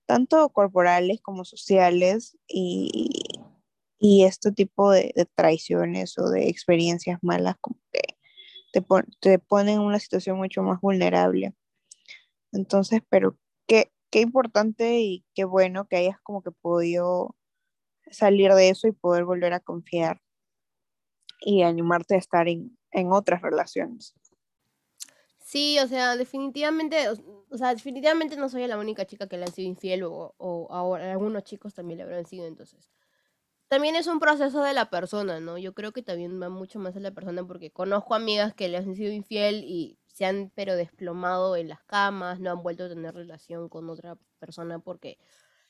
tanto 0.05 0.47
corporales 0.49 1.19
como 1.21 1.45
sociales, 1.45 2.37
y, 2.47 3.11
y 3.99 4.25
este 4.25 4.51
tipo 4.51 4.91
de, 4.91 5.13
traiciones 5.33 6.19
o 6.19 6.29
de 6.29 6.49
experiencias 6.49 7.19
malas 7.21 7.55
como 7.59 7.79
que 7.91 8.01
te, 8.73 8.85
te 9.21 9.39
ponen 9.39 9.75
en 9.75 9.81
una 9.81 9.99
situación 9.99 10.37
mucho 10.37 10.61
más 10.61 10.79
vulnerable. 10.81 11.55
Entonces, 12.51 13.01
pero 13.09 13.37
qué, 13.65 13.92
qué 14.13 14.21
importante 14.21 14.99
y 14.99 15.25
qué 15.33 15.43
bueno 15.43 15.87
que 15.87 15.95
hayas 15.95 16.21
como 16.21 16.43
que 16.43 16.51
podido 16.51 17.35
salir 18.11 18.53
de 18.53 18.69
eso 18.69 18.87
y 18.87 18.91
poder 18.91 19.25
volver 19.25 19.53
a 19.53 19.59
confiar 19.59 20.21
y 21.39 21.63
animarte 21.63 22.13
a 22.13 22.19
estar 22.19 22.47
en, 22.47 22.77
en 22.91 23.11
otras 23.11 23.41
relaciones. 23.41 24.13
Sí, 25.39 25.79
o 25.79 25.87
sea, 25.87 26.15
definitivamente, 26.15 27.09
o 27.09 27.57
sea, 27.57 27.73
definitivamente 27.73 28.37
no 28.37 28.49
soy 28.49 28.67
la 28.67 28.77
única 28.77 29.05
chica 29.05 29.27
que 29.27 29.37
le 29.37 29.45
han 29.45 29.51
sido 29.51 29.67
infiel 29.67 30.03
o, 30.03 30.35
o 30.37 30.71
ahora 30.71 31.11
algunos 31.11 31.43
chicos 31.43 31.73
también 31.73 31.97
le 31.97 32.03
habrán 32.03 32.27
sido, 32.27 32.45
entonces. 32.45 32.91
También 33.67 33.95
es 33.95 34.05
un 34.05 34.19
proceso 34.19 34.61
de 34.61 34.75
la 34.75 34.91
persona, 34.91 35.39
¿no? 35.39 35.57
Yo 35.57 35.73
creo 35.73 35.91
que 35.91 36.03
también 36.03 36.39
va 36.39 36.49
mucho 36.49 36.77
más 36.77 36.95
a 36.95 36.99
la 36.99 37.15
persona 37.15 37.43
porque 37.47 37.71
conozco 37.71 38.13
amigas 38.13 38.53
que 38.53 38.67
le 38.67 38.77
han 38.77 38.95
sido 38.95 39.11
infiel 39.11 39.63
y 39.63 39.97
se 40.13 40.25
han 40.25 40.51
pero 40.55 40.75
desplomado 40.75 41.55
en 41.55 41.67
las 41.67 41.83
camas, 41.83 42.39
no 42.39 42.51
han 42.51 42.63
vuelto 42.63 42.85
a 42.85 42.89
tener 42.89 43.13
relación 43.15 43.67
con 43.67 43.89
otra 43.89 44.17
persona 44.39 44.79
porque 44.79 45.17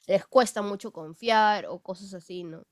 les 0.05 0.25
cuesta 0.27 0.61
mucho 0.61 0.91
confiar 0.91 1.65
o 1.65 1.79
cosas 1.79 2.13
así, 2.13 2.43
¿no? 2.43 2.65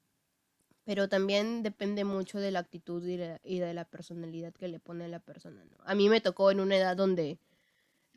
Pero 0.84 1.08
también 1.08 1.64
depende 1.64 2.04
mucho 2.04 2.40
de 2.40 2.52
la 2.52 2.60
actitud 2.60 3.06
y 3.08 3.16
de, 3.60 3.74
la 3.74 3.86
personalidad 3.86 4.54
que 4.54 4.68
le 4.68 4.80
pone 4.80 5.08
la 5.08 5.20
persona, 5.20 5.64
¿no? 5.64 5.78
A 5.86 5.96
mí 5.96 6.10
me 6.10 6.20
tocó 6.20 6.52
en 6.52 6.60
una 6.60 6.76
edad 6.76 6.98
donde, 6.98 7.40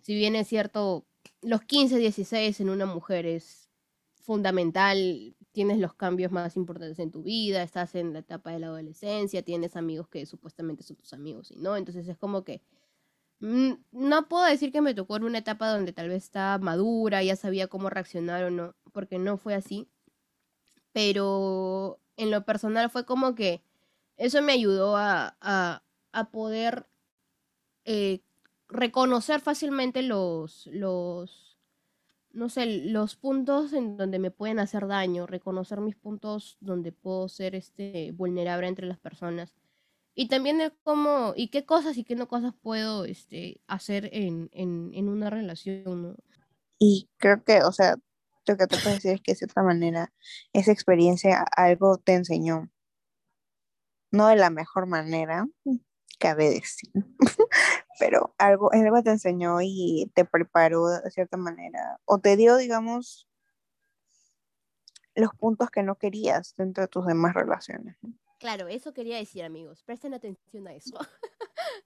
si 0.03 0.17
bien 0.17 0.35
es 0.35 0.49
cierto, 0.49 1.07
los 1.41 1.63
15, 1.63 1.99
16 1.99 2.59
en 2.59 2.71
una 2.71 2.87
mujer 2.87 3.25
es 3.25 3.71
fundamental, 4.17 5.37
tienes 5.53 5.79
los 5.79 5.95
cambios 5.95 6.33
más 6.33 6.57
importantes 6.57 6.99
en 6.99 7.13
tu 7.13 7.23
vida, 7.23 7.63
estás 7.63 7.95
en 7.95 8.15
la 8.15 8.21
etapa 8.21 8.51
de 8.51 8.59
la 8.59 8.67
adolescencia, 8.69 9.43
tienes 9.43 9.77
amigos 9.77 10.09
que 10.09 10.27
supuestamente 10.27 10.83
son 10.83 10.97
tus 10.97 11.13
amigos 11.13 11.53
y 11.53 11.57
no, 11.57 11.77
entonces 11.77 12.09
es 12.09 12.19
como 12.19 12.43
que 12.43 12.63
no 13.41 14.29
puedo 14.29 14.45
decir 14.45 14.73
que 14.73 14.81
me 14.81 14.95
tocó 14.95 15.17
en 15.17 15.25
una 15.25 15.39
etapa 15.39 15.69
donde 15.69 15.93
tal 15.93 16.09
vez 16.09 16.25
estaba 16.25 16.59
madura, 16.59 17.23
ya 17.23 17.37
sabía 17.37 17.69
cómo 17.69 17.91
reaccionar 17.91 18.45
o 18.45 18.51
no, 18.51 18.75
porque 18.93 19.19
no 19.19 19.37
fue 19.37 19.55
así. 19.55 19.89
Pero 20.93 21.99
en 22.17 22.31
lo 22.31 22.45
personal 22.45 22.91
fue 22.91 23.05
como 23.05 23.35
que 23.35 23.63
eso 24.17 24.41
me 24.43 24.53
ayudó 24.53 24.97
a, 24.97 25.37
a, 25.41 26.31
poder 26.31 26.87
eh, 27.85 28.21
reconocer 28.69 29.41
fácilmente 29.41 30.03
los, 30.03 30.69
los, 30.69 31.59
no 32.33 32.49
sé, 32.49 32.67
los 32.67 33.17
puntos 33.17 33.73
en 33.73 33.97
donde 33.97 34.19
me 34.19 34.31
pueden 34.31 34.61
hacer 34.61 34.87
daño, 34.87 35.27
reconocer 35.27 35.81
mis 35.81 35.97
puntos 35.97 36.57
donde 36.61 36.93
puedo 36.93 37.29
ser 37.29 37.55
este, 37.57 38.13
vulnerable 38.13 38.69
entre 38.69 38.87
las 38.87 38.99
personas 38.99 39.53
y 40.15 40.29
también 40.29 40.61
el 40.61 40.73
cómo, 40.83 41.33
y 41.37 41.49
qué 41.49 41.65
cosas 41.65 41.97
y 41.97 42.05
qué 42.05 42.15
no 42.15 42.29
cosas 42.29 42.55
puedo 42.63 43.05
este, 43.05 43.61
hacer 43.67 44.09
en, 44.13 44.49
en, 44.53 44.91
en 44.95 45.09
una 45.09 45.31
relación. 45.31 46.17
Y 46.79 47.09
creo 47.19 47.43
que, 47.43 47.63
o 47.63 47.73
sea, 47.73 47.97
lo 48.47 48.57
que 48.57 48.67
te 48.67 48.77
puedo 48.79 48.95
decir 48.95 49.13
es 49.13 49.21
que 49.21 49.33
de 49.33 49.37
cierta 49.37 49.63
manera 49.63 50.13
esa 50.53 50.73
experiencia 50.73 51.45
algo 51.57 51.99
te 51.99 52.15
enseñó. 52.15 52.71
No 54.11 54.29
de 54.29 54.37
la 54.37 54.51
mejor 54.51 54.87
manera, 54.87 55.47
cabe 56.21 56.51
decir, 56.51 56.91
pero 57.99 58.35
algo, 58.39 58.73
algo 58.73 59.03
te 59.03 59.11
enseñó 59.11 59.61
y 59.61 60.13
te 60.15 60.25
preparó 60.25 60.87
de 60.89 61.11
cierta 61.11 61.37
manera, 61.37 61.99
o 62.05 62.21
te 62.21 62.37
dio, 62.37 62.57
digamos, 62.57 63.29
los 65.17 65.35
puntos 65.35 65.71
que 65.71 65.83
no 65.83 65.97
querías 65.97 66.55
dentro 66.57 66.83
de 66.83 66.89
tus 66.89 67.07
demás 67.07 67.35
relaciones. 67.35 67.97
Claro, 68.45 68.69
eso 68.69 68.93
quería 68.93 69.17
decir, 69.17 69.43
amigos. 69.43 69.83
Presten 69.85 70.13
atención 70.13 70.69
a 70.69 70.75
eso. 70.75 70.99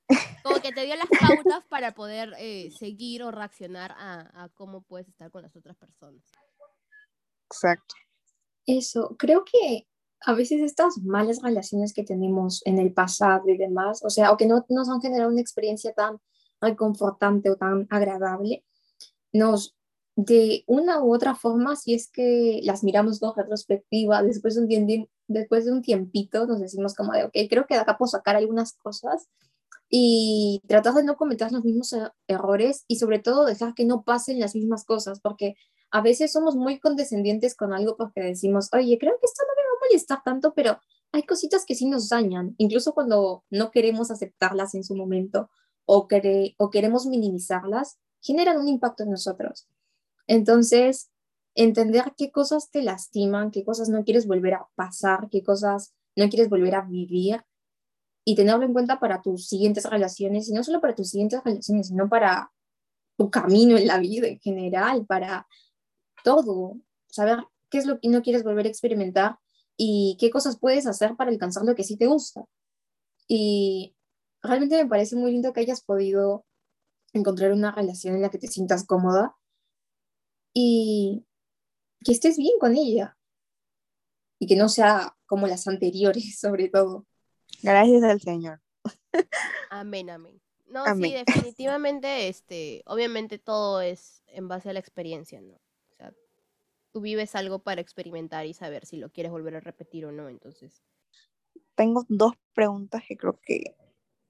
Como 0.43 0.61
que 0.61 0.73
te 0.73 0.85
dio 0.87 0.97
las 0.97 1.07
pautas 1.07 1.65
para 1.69 1.95
poder 1.95 2.35
eh, 2.37 2.73
seguir 2.77 3.23
o 3.23 3.31
reaccionar 3.31 3.95
a, 3.97 4.49
cómo 4.55 4.81
puedes 4.81 5.07
estar 5.07 5.31
con 5.31 5.43
las 5.43 5.55
otras 5.55 5.77
personas. 5.77 6.21
Exacto. 7.49 7.95
Eso, 8.67 9.15
creo 9.17 9.45
que 9.45 9.87
a 10.23 10.35
veces 10.35 10.61
estas 10.61 10.99
malas 10.99 11.43
relaciones 11.43 11.95
que 11.95 12.03
tenemos 12.03 12.61
en 12.67 12.81
el 12.81 12.93
pasado 12.93 13.49
y 13.49 13.57
demás, 13.57 14.05
o 14.05 14.11
sea, 14.11 14.33
o 14.33 14.37
que 14.37 14.47
no 14.47 14.67
nos 14.69 14.89
han 14.89 15.01
generado 15.01 15.31
una 15.31 15.41
experiencia 15.41 15.93
tan 15.93 16.19
reconfortante 16.61 17.51
o 17.51 17.57
tan 17.57 17.87
agradable, 17.89 18.65
nos 19.33 19.77
de 20.17 20.65
una 20.67 21.05
u 21.05 21.15
otra 21.15 21.37
forma, 21.37 21.77
si 21.77 21.95
es 21.95 22.11
que 22.11 22.59
las 22.65 22.83
miramos 22.83 23.21
con 23.21 23.37
retrospectiva, 23.37 24.25
después 24.25 24.57
de 24.57 24.63
un, 24.63 25.09
después 25.29 25.65
de 25.65 25.73
un 25.73 25.83
tiempito, 25.83 26.47
nos 26.47 26.61
decimos 26.61 26.95
como 26.95 27.13
de, 27.13 27.25
ok, 27.25 27.33
creo 27.49 27.67
que 27.67 27.75
de 27.75 27.81
acá 27.81 27.97
puedo 27.97 28.09
sacar 28.09 28.37
algunas 28.37 28.73
cosas 28.73 29.29
y 29.89 30.63
tratar 30.67 30.95
de 30.95 31.05
no 31.05 31.17
cometer 31.17 31.53
los 31.53 31.65
mismos 31.65 31.93
er-, 31.93 32.13
errores 32.27 32.85
y 32.89 32.97
sobre 32.97 33.19
todo 33.21 33.45
dejar 33.45 33.75
que 33.75 33.85
no 33.85 34.03
pasen 34.03 34.41
las 34.41 34.55
mismas 34.55 34.85
cosas, 34.85 35.21
porque 35.21 35.55
a 35.91 36.03
veces 36.03 36.33
somos 36.33 36.57
muy 36.57 36.81
condescendientes 36.81 37.55
con 37.55 37.73
algo 37.73 37.97
porque 37.97 38.21
decimos, 38.21 38.69
oye, 38.73 38.99
creo 38.99 39.15
que 39.19 39.27
esto 39.27 39.43
no 39.47 39.55
me 39.55 39.63
va 39.63 39.69
a 39.69 39.87
molestar 39.87 40.23
tanto, 40.25 40.53
pero 40.55 40.79
hay 41.13 41.23
cositas 41.23 41.65
que 41.65 41.75
sí 41.75 41.87
nos 41.87 42.09
dañan, 42.09 42.55
incluso 42.59 42.93
cuando 42.93 43.45
no 43.51 43.71
queremos 43.71 44.11
aceptarlas 44.11 44.75
en 44.75 44.85
su 44.85 44.95
momento 44.95 45.49
o, 45.87 46.07
o 46.59 46.71
queremos 46.71 47.07
minimizarlas, 47.07 47.99
generan 48.21 48.59
un 48.59 48.69
impacto 48.69 49.05
en 49.05 49.11
nosotros. 49.11 49.67
Entonces, 50.27 51.11
entender 51.59 52.15
qué 52.17 52.31
cosas 52.31 52.71
te 52.71 52.83
lastiman, 52.83 53.51
qué 53.51 53.65
cosas 53.65 53.89
no 53.89 54.05
quieres 54.05 54.29
volver 54.29 54.55
a 54.55 54.69
pasar, 54.77 55.29
qué 55.29 55.43
cosas 55.43 55.93
no 56.17 56.29
quieres 56.29 56.49
volver 56.49 56.77
a 56.77 56.83
vivir 56.83 57.45
y 58.25 58.37
tenerlo 58.37 58.65
en 58.65 58.73
cuenta 58.73 59.01
para 59.01 59.23
tus 59.23 59.49
siguientes 59.49 59.85
relaciones, 59.85 60.49
y 60.49 60.53
no 60.53 60.63
solo 60.63 60.81
para 60.81 60.95
tus 60.95 61.11
siguientes 61.11 61.43
relaciones, 61.43 61.89
sino 61.89 62.09
para 62.09 62.53
tu 63.17 63.31
camino 63.31 63.77
en 63.77 63.89
la 63.89 63.99
vida 63.99 64.29
en 64.29 64.39
general, 64.39 65.05
para 65.07 65.49
todo, 66.23 66.77
saber 67.09 67.39
qué 67.71 67.79
es 67.79 67.87
lo 67.87 67.99
que 67.99 68.09
no 68.09 68.23
quieres 68.23 68.45
volver 68.45 68.67
a 68.67 68.69
experimentar 68.69 69.39
y 69.77 70.17
qué 70.21 70.31
cosas 70.31 70.59
puedes 70.61 70.87
hacer 70.87 71.17
para 71.17 71.31
alcanzar 71.31 71.65
lo 71.65 71.75
que 71.75 71.83
sí 71.83 71.97
te 71.97 72.07
gusta. 72.07 72.45
Y 73.27 73.97
realmente 74.43 74.81
me 74.81 74.89
parece 74.89 75.17
muy 75.17 75.33
lindo 75.33 75.53
que 75.53 75.61
hayas 75.61 75.83
podido 75.83 76.45
encontrar 77.13 77.53
una 77.53 77.73
relación 77.73 78.15
en 78.15 78.23
la 78.23 78.31
que 78.31 78.39
te 78.39 78.47
sientas 78.47 78.87
cómoda 78.87 79.35
y 80.55 81.25
que 82.05 82.13
estés 82.13 82.37
bien 82.37 82.59
con 82.59 82.77
ella 82.77 83.17
y 84.39 84.47
que 84.47 84.57
no 84.57 84.69
sea 84.69 85.17
como 85.27 85.47
las 85.47 85.67
anteriores, 85.67 86.39
sobre 86.41 86.69
todo. 86.69 87.07
Gracias 87.63 88.03
al 88.03 88.21
Señor. 88.21 88.61
Amén, 89.71 90.11
amén. 90.11 90.41
No, 90.67 90.85
sí, 90.97 91.15
definitivamente, 91.15 92.29
este, 92.29 92.83
obviamente 92.85 93.39
todo 93.39 93.81
es 93.81 94.23
en 94.27 94.49
base 94.49 94.69
a 94.69 94.75
la 94.75 94.81
experiencia, 94.81 95.41
¿no? 95.41 95.55
O 95.55 95.95
sea, 95.97 96.13
tú 96.93 97.01
vives 97.01 97.35
algo 97.35 97.61
para 97.61 97.81
experimentar 97.81 98.45
y 98.45 98.53
saber 98.53 98.85
si 98.85 98.99
lo 98.99 99.11
quieres 99.11 99.33
volver 99.33 99.57
a 99.57 99.61
repetir 99.61 100.05
o 100.05 100.13
no, 100.13 100.29
entonces. 100.29 100.83
Tengo 101.75 102.05
dos 102.09 102.35
preguntas 102.53 103.03
que 103.09 103.17
creo 103.17 103.41
que 103.43 103.77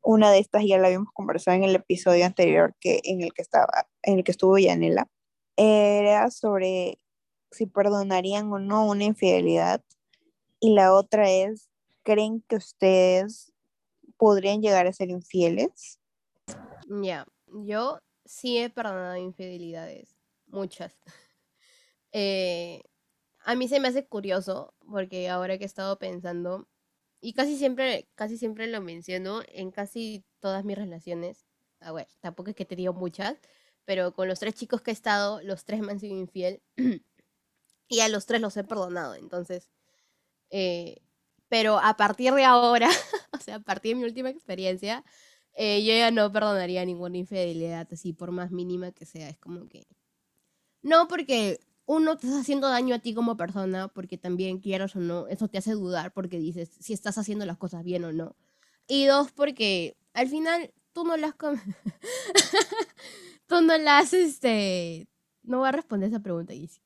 una 0.00 0.30
de 0.30 0.38
estas 0.38 0.62
ya 0.64 0.78
la 0.78 0.86
habíamos 0.86 1.12
conversado 1.12 1.56
en 1.56 1.64
el 1.64 1.74
episodio 1.74 2.24
anterior 2.24 2.76
que 2.78 3.00
en 3.02 3.20
el 3.20 3.32
que 3.32 3.42
estaba, 3.42 3.88
en 4.02 4.18
el 4.18 4.24
que 4.24 4.30
estuvo 4.30 4.58
Yanela. 4.58 5.08
Era 5.56 6.30
sobre 6.30 6.98
si 7.50 7.66
perdonarían 7.66 8.52
o 8.52 8.58
no 8.58 8.86
una 8.86 9.04
infidelidad. 9.04 9.82
Y 10.60 10.74
la 10.74 10.92
otra 10.94 11.30
es, 11.30 11.68
¿creen 12.02 12.42
que 12.48 12.56
ustedes 12.56 13.52
podrían 14.16 14.60
llegar 14.60 14.86
a 14.86 14.92
ser 14.92 15.10
infieles? 15.10 16.00
Ya, 16.88 17.26
yo 17.46 18.00
sí 18.24 18.58
he 18.58 18.70
perdonado 18.70 19.16
infidelidades, 19.16 20.16
muchas. 20.46 20.96
Eh, 22.12 22.80
a 23.44 23.54
mí 23.54 23.68
se 23.68 23.80
me 23.80 23.88
hace 23.88 24.06
curioso 24.06 24.72
porque 24.90 25.28
ahora 25.28 25.58
que 25.58 25.64
he 25.64 25.66
estado 25.66 25.98
pensando, 25.98 26.66
y 27.20 27.34
casi 27.34 27.58
siempre, 27.58 28.08
casi 28.14 28.38
siempre 28.38 28.66
lo 28.66 28.80
menciono 28.80 29.42
en 29.48 29.70
casi 29.70 30.24
todas 30.40 30.64
mis 30.64 30.78
relaciones, 30.78 31.44
ah, 31.80 31.92
tampoco 32.20 32.48
es 32.48 32.56
que 32.56 32.64
te 32.64 32.76
digo 32.76 32.94
muchas, 32.94 33.36
pero 33.84 34.14
con 34.14 34.26
los 34.26 34.40
tres 34.40 34.54
chicos 34.54 34.80
que 34.80 34.90
he 34.90 34.94
estado, 34.94 35.42
los 35.42 35.64
tres 35.64 35.80
me 35.80 35.92
han 35.92 36.00
sido 36.00 36.16
infiel 36.16 36.62
y 37.88 38.00
a 38.00 38.08
los 38.08 38.26
tres 38.26 38.40
los 38.40 38.56
he 38.56 38.64
perdonado, 38.64 39.14
entonces, 39.14 39.70
eh, 40.50 40.98
pero 41.48 41.78
a 41.78 41.96
partir 41.96 42.34
de 42.34 42.44
ahora, 42.44 42.88
o 43.32 43.38
sea, 43.38 43.56
a 43.56 43.60
partir 43.60 43.94
de 43.94 44.00
mi 44.00 44.04
última 44.04 44.30
experiencia, 44.30 45.04
eh, 45.54 45.82
yo 45.84 45.92
ya 45.92 46.10
no 46.12 46.30
perdonaría 46.30 46.84
ninguna 46.84 47.18
infidelidad, 47.18 47.88
así 47.92 48.12
por 48.12 48.30
más 48.30 48.52
mínima 48.52 48.92
que 48.92 49.06
sea. 49.06 49.28
Es 49.28 49.38
como 49.38 49.68
que. 49.68 49.86
No, 50.82 51.08
porque 51.08 51.60
uno 51.86 52.16
te 52.16 52.26
está 52.28 52.40
haciendo 52.40 52.68
daño 52.68 52.94
a 52.94 53.00
ti 53.00 53.14
como 53.14 53.36
persona, 53.36 53.88
porque 53.88 54.18
también 54.18 54.60
quieras 54.60 54.94
o 54.96 55.00
no, 55.00 55.26
eso 55.28 55.48
te 55.48 55.58
hace 55.58 55.72
dudar 55.72 56.12
porque 56.12 56.38
dices 56.38 56.70
si 56.80 56.92
estás 56.92 57.18
haciendo 57.18 57.46
las 57.46 57.58
cosas 57.58 57.84
bien 57.84 58.04
o 58.04 58.12
no. 58.12 58.36
Y 58.86 59.06
dos, 59.06 59.32
porque 59.32 59.96
al 60.14 60.28
final 60.28 60.72
tú 60.92 61.04
no 61.04 61.16
las. 61.16 61.34
tú 63.48 63.60
no 63.62 63.78
las, 63.78 64.12
este. 64.14 65.08
No 65.42 65.60
voy 65.60 65.68
a 65.68 65.72
responder 65.72 66.10
esa 66.10 66.20
pregunta, 66.20 66.54
Isi. 66.54 66.80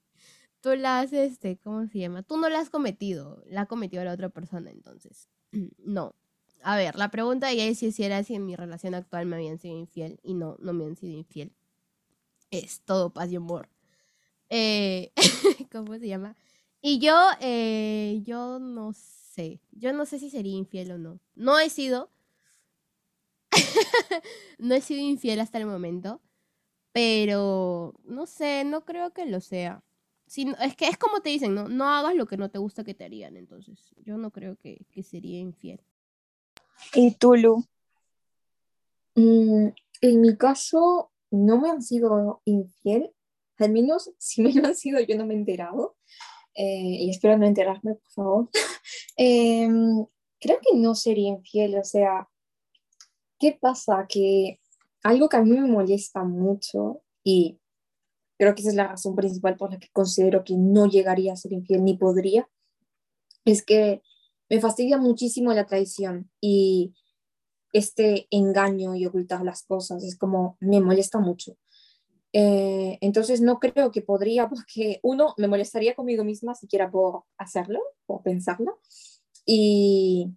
Tú 0.62 0.74
las, 0.76 1.12
este, 1.12 1.58
¿cómo 1.58 1.86
se 1.88 1.98
llama? 1.98 2.22
Tú 2.22 2.38
no 2.38 2.48
la 2.48 2.60
has 2.60 2.70
cometido, 2.70 3.42
la 3.46 3.62
ha 3.62 3.66
cometido 3.66 4.02
la 4.04 4.14
otra 4.14 4.30
persona, 4.30 4.70
entonces. 4.70 5.28
no 5.78 6.14
a 6.62 6.76
ver, 6.76 6.96
la 6.96 7.10
pregunta 7.10 7.48
de 7.48 7.68
es 7.68 7.78
si 7.78 8.02
era 8.02 8.22
si 8.22 8.34
en 8.34 8.46
mi 8.46 8.56
relación 8.56 8.94
actual 8.94 9.26
me 9.26 9.36
habían 9.36 9.58
sido 9.58 9.76
infiel 9.76 10.20
y 10.22 10.34
no, 10.34 10.56
no 10.60 10.72
me 10.72 10.84
han 10.84 10.96
sido 10.96 11.12
infiel. 11.12 11.52
Es 12.50 12.80
todo 12.82 13.10
paz 13.10 13.30
y 13.30 13.36
amor. 13.36 13.68
Eh, 14.48 15.12
¿Cómo 15.72 15.98
se 15.98 16.06
llama? 16.06 16.36
Y 16.80 16.98
yo, 16.98 17.16
eh, 17.40 18.20
yo 18.24 18.58
no 18.58 18.92
sé. 18.92 19.60
Yo 19.72 19.92
no 19.92 20.06
sé 20.06 20.18
si 20.18 20.30
sería 20.30 20.56
infiel 20.56 20.92
o 20.92 20.98
no. 20.98 21.20
No 21.34 21.58
he 21.58 21.70
sido. 21.70 22.10
no 24.58 24.74
he 24.74 24.80
sido 24.80 25.00
infiel 25.00 25.40
hasta 25.40 25.58
el 25.58 25.66
momento. 25.66 26.20
Pero 26.92 27.94
no 28.04 28.26
sé, 28.26 28.64
no 28.64 28.84
creo 28.84 29.12
que 29.12 29.26
lo 29.26 29.40
sea. 29.40 29.82
Si, 30.32 30.50
es 30.62 30.76
que 30.76 30.88
es 30.88 30.96
como 30.96 31.20
te 31.20 31.28
dicen, 31.28 31.54
¿no? 31.54 31.68
No 31.68 31.86
hagas 31.90 32.14
lo 32.14 32.24
que 32.24 32.38
no 32.38 32.48
te 32.48 32.58
gusta 32.58 32.84
que 32.84 32.94
te 32.94 33.04
harían. 33.04 33.36
Entonces, 33.36 33.94
yo 33.98 34.16
no 34.16 34.30
creo 34.30 34.56
que, 34.56 34.86
que 34.90 35.02
sería 35.02 35.38
infiel. 35.38 35.78
¿Y 36.94 37.16
tú, 37.16 37.36
Lu? 37.36 37.62
Mm, 39.14 39.68
en 40.00 40.20
mi 40.22 40.34
caso, 40.38 41.12
no 41.30 41.60
me 41.60 41.68
han 41.68 41.82
sido 41.82 42.40
infiel, 42.46 43.12
al 43.58 43.72
menos 43.72 44.10
si 44.18 44.40
me 44.40 44.54
lo 44.54 44.68
han 44.68 44.74
sido, 44.74 45.00
yo 45.00 45.18
no 45.18 45.26
me 45.26 45.34
he 45.34 45.36
enterado. 45.36 45.96
Eh, 46.54 46.96
y 47.00 47.10
espero 47.10 47.36
no 47.36 47.44
enterarme, 47.44 47.96
por 47.96 48.10
favor. 48.12 48.50
Em, 49.18 50.06
creo 50.40 50.58
que 50.62 50.78
no 50.78 50.94
sería 50.94 51.28
infiel, 51.28 51.76
o 51.76 51.84
sea, 51.84 52.26
¿qué 53.38 53.52
pasa? 53.60 54.06
Que 54.08 54.60
algo 55.02 55.28
que 55.28 55.36
a 55.36 55.42
mí 55.42 55.50
me 55.50 55.68
molesta 55.68 56.24
mucho 56.24 57.02
y 57.22 57.60
creo 58.38 58.54
que 58.54 58.62
esa 58.62 58.70
es 58.70 58.76
la 58.76 58.88
razón 58.88 59.14
principal 59.14 59.56
por 59.56 59.72
la 59.72 59.78
que 59.78 59.88
considero 59.92 60.44
que 60.44 60.56
no 60.56 60.86
llegaría 60.86 61.32
a 61.32 61.36
ser 61.36 61.52
infiel 61.52 61.84
ni 61.84 61.96
podría, 61.96 62.48
es 63.44 63.64
que 63.64 64.02
me 64.48 64.60
fastidia 64.60 64.98
muchísimo 64.98 65.52
la 65.52 65.66
traición 65.66 66.30
y 66.40 66.94
este 67.72 68.26
engaño 68.30 68.94
y 68.94 69.06
ocultar 69.06 69.42
las 69.42 69.62
cosas, 69.62 70.04
es 70.04 70.16
como, 70.16 70.56
me 70.60 70.80
molesta 70.80 71.18
mucho. 71.18 71.56
Eh, 72.34 72.98
entonces 73.00 73.40
no 73.40 73.58
creo 73.58 73.90
que 73.90 74.02
podría, 74.02 74.48
porque 74.50 75.00
uno, 75.02 75.34
me 75.38 75.48
molestaría 75.48 75.94
conmigo 75.94 76.24
misma 76.24 76.54
siquiera 76.54 76.90
por 76.90 77.24
hacerlo 77.38 77.80
o 78.06 78.22
pensarlo. 78.22 78.80
Y 79.44 80.28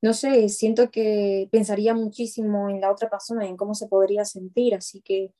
no 0.00 0.12
sé, 0.12 0.48
siento 0.48 0.90
que 0.90 1.48
pensaría 1.50 1.94
muchísimo 1.94 2.68
en 2.68 2.80
la 2.80 2.92
otra 2.92 3.10
persona, 3.10 3.46
en 3.46 3.56
cómo 3.56 3.74
se 3.74 3.88
podría 3.88 4.24
sentir, 4.24 4.74
así 4.74 5.00
que 5.00 5.34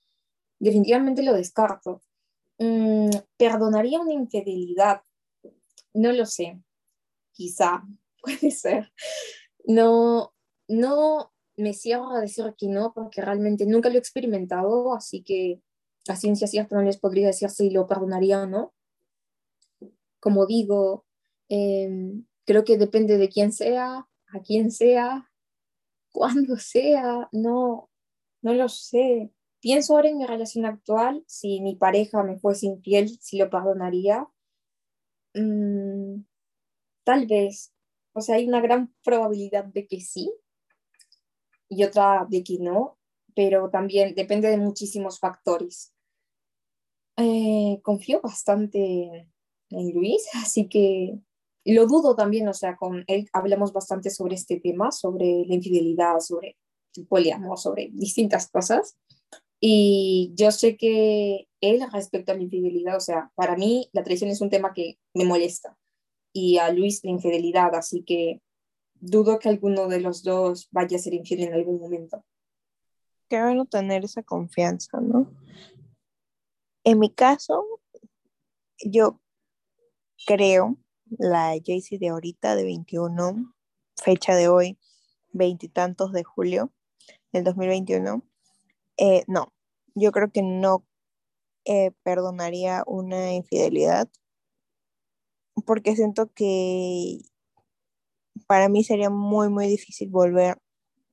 definitivamente 0.59 1.23
lo 1.23 1.35
descarto. 1.35 2.01
Mm, 2.59 3.11
¿Perdonaría 3.37 4.01
una 4.01 4.13
infidelidad? 4.13 5.03
No 5.95 6.13
lo 6.13 6.27
sé 6.27 6.61
quizá, 7.39 7.85
puede 8.23 8.51
ser. 8.51 8.93
No, 9.65 10.35
no 10.67 11.33
me 11.57 11.73
cierro 11.73 12.11
a 12.11 12.21
decir 12.21 12.55
que 12.59 12.69
no, 12.69 12.93
porque 12.93 13.23
realmente 13.23 13.65
nunca 13.65 13.89
lo 13.89 13.95
he 13.95 13.99
experimentado, 13.99 14.95
así 14.95 15.23
que 15.23 15.63
a 16.09 16.17
ciencia 16.17 16.47
cierta 16.47 16.77
no 16.77 16.83
les 16.83 16.99
podría 16.99 17.29
decir 17.29 17.49
si 17.51 17.71
lo 17.71 17.87
perdonaría 17.87 18.43
o 18.43 18.47
no. 18.47 18.75
Como 20.21 20.47
digo, 20.47 21.07
em, 21.49 22.27
creo 22.45 22.65
que 22.65 22.77
depende 22.77 23.19
de 23.19 23.29
quién 23.29 23.53
sea, 23.53 24.09
a 24.29 24.41
quién 24.45 24.71
sea, 24.73 25.31
cuándo 26.13 26.57
sea, 26.57 27.29
no, 27.33 27.89
no 28.43 28.53
lo 28.53 28.69
sé. 28.69 29.33
Pienso 29.61 29.95
ahora 29.95 30.09
en 30.09 30.19
mi 30.19 30.27
relación 30.27 30.67
actual, 30.67 31.25
si 31.27 31.61
mi 31.61 31.75
pareja 31.77 32.23
me 32.23 32.39
fuese 32.39 32.67
infiel, 32.67 33.09
si 33.21 33.39
lo 33.39 33.51
perdonaría. 33.51 34.29
Mm, 35.35 36.23
Tal 37.09 37.27
vez, 37.27 37.73
o 38.13 38.21
sea, 38.21 38.35
hay 38.35 38.47
una 38.47 38.61
gran 38.61 38.95
probabilidad 39.03 39.65
de 39.65 39.87
que 39.87 39.99
sí 39.99 40.31
y 41.67 41.83
otra 41.83 42.27
de 42.29 42.45
que 42.45 42.59
no, 42.59 42.99
pero 43.35 43.71
también 43.71 44.15
depende 44.15 44.51
de 44.51 44.59
muchísimos 44.59 45.19
factores. 45.19 45.95
Eh, 47.17 47.81
confío 47.83 48.21
bastante 48.21 49.27
en 49.71 49.95
Luis, 49.95 50.29
así 50.35 50.69
que 50.69 51.19
lo 51.65 51.87
dudo 51.87 52.15
también, 52.15 52.47
o 52.47 52.53
sea, 52.53 52.77
con 52.77 53.05
él 53.07 53.27
hablamos 53.33 53.73
bastante 53.73 54.11
sobre 54.11 54.35
este 54.35 54.61
tema, 54.61 54.93
sobre 54.93 55.47
la 55.47 55.55
infidelidad, 55.55 56.21
sobre 56.21 56.59
poliamor, 57.09 57.59
sobre 57.59 57.89
distintas 57.91 58.51
cosas. 58.51 58.99
Y 59.61 60.33
yo 60.35 60.51
sé 60.53 60.77
que 60.77 61.49
él 61.61 61.83
respecto 61.93 62.33
a 62.33 62.37
la 62.37 62.43
infidelidad, 62.43 62.97
o 62.97 63.01
sea, 63.01 63.33
para 63.35 63.57
mí 63.57 63.89
la 63.93 64.05
traición 64.05 64.31
es 64.31 64.41
un 64.41 64.51
tema 64.51 64.73
que 64.73 64.99
me 65.15 65.25
molesta 65.25 65.77
y 66.33 66.59
a 66.59 66.73
Luis 66.73 67.03
la 67.05 67.11
infidelidad, 67.11 67.75
así 67.75 68.03
que 68.05 68.41
dudo 68.95 69.39
que 69.39 69.49
alguno 69.49 69.89
de 69.89 70.01
los 70.01 70.23
dos 70.23 70.69
vaya 70.71 70.97
a 70.97 71.01
ser 71.01 71.15
infiel 71.15 71.45
en 71.45 71.55
algún 71.55 71.81
momento. 71.81 72.25
Qué 73.29 73.41
bueno 73.43 73.67
tener 73.67 74.05
esa 74.05 74.23
confianza, 74.23 75.01
¿no? 75.01 75.31
En 76.85 76.99
mi 76.99 77.13
caso, 77.13 77.65
yo 78.85 79.21
creo, 80.27 80.79
la 81.11 81.55
Jaycee 81.63 81.99
de 81.99 82.09
ahorita, 82.09 82.55
de 82.57 82.65
21, 82.65 83.55
fecha 83.97 84.35
de 84.35 84.49
hoy, 84.49 84.79
veintitantos 85.33 86.13
de 86.13 86.25
julio 86.25 86.73
del 87.33 87.45
2021, 87.45 88.23
eh, 88.99 89.25
no, 89.27 89.53
yo 89.95 90.13
creo 90.13 90.31
que 90.31 90.43
no 90.43 90.85
eh, 91.65 91.93
perdonaría 92.03 92.85
una 92.87 93.33
infidelidad 93.33 94.09
porque 95.67 95.97
siento 95.97 96.33
que 96.33 97.21
para 98.47 98.69
mí 98.69 98.85
sería 98.85 99.11
muy, 99.11 99.49
muy 99.49 99.67
difícil 99.69 100.09
volver 100.09 100.59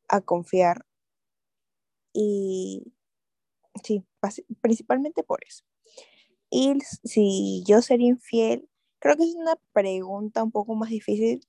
a 0.08 0.22
confiar. 0.22 0.86
Y 2.14 2.94
sí, 3.84 4.06
principalmente 4.62 5.24
por 5.24 5.40
eso. 5.46 5.64
Y 6.50 6.78
si 7.04 7.64
yo 7.68 7.82
sería 7.82 8.08
infiel, 8.08 8.70
creo 9.00 9.18
que 9.18 9.24
es 9.24 9.36
una 9.36 9.56
pregunta 9.74 10.44
un 10.44 10.52
poco 10.52 10.76
más 10.76 10.90
difícil 10.90 11.42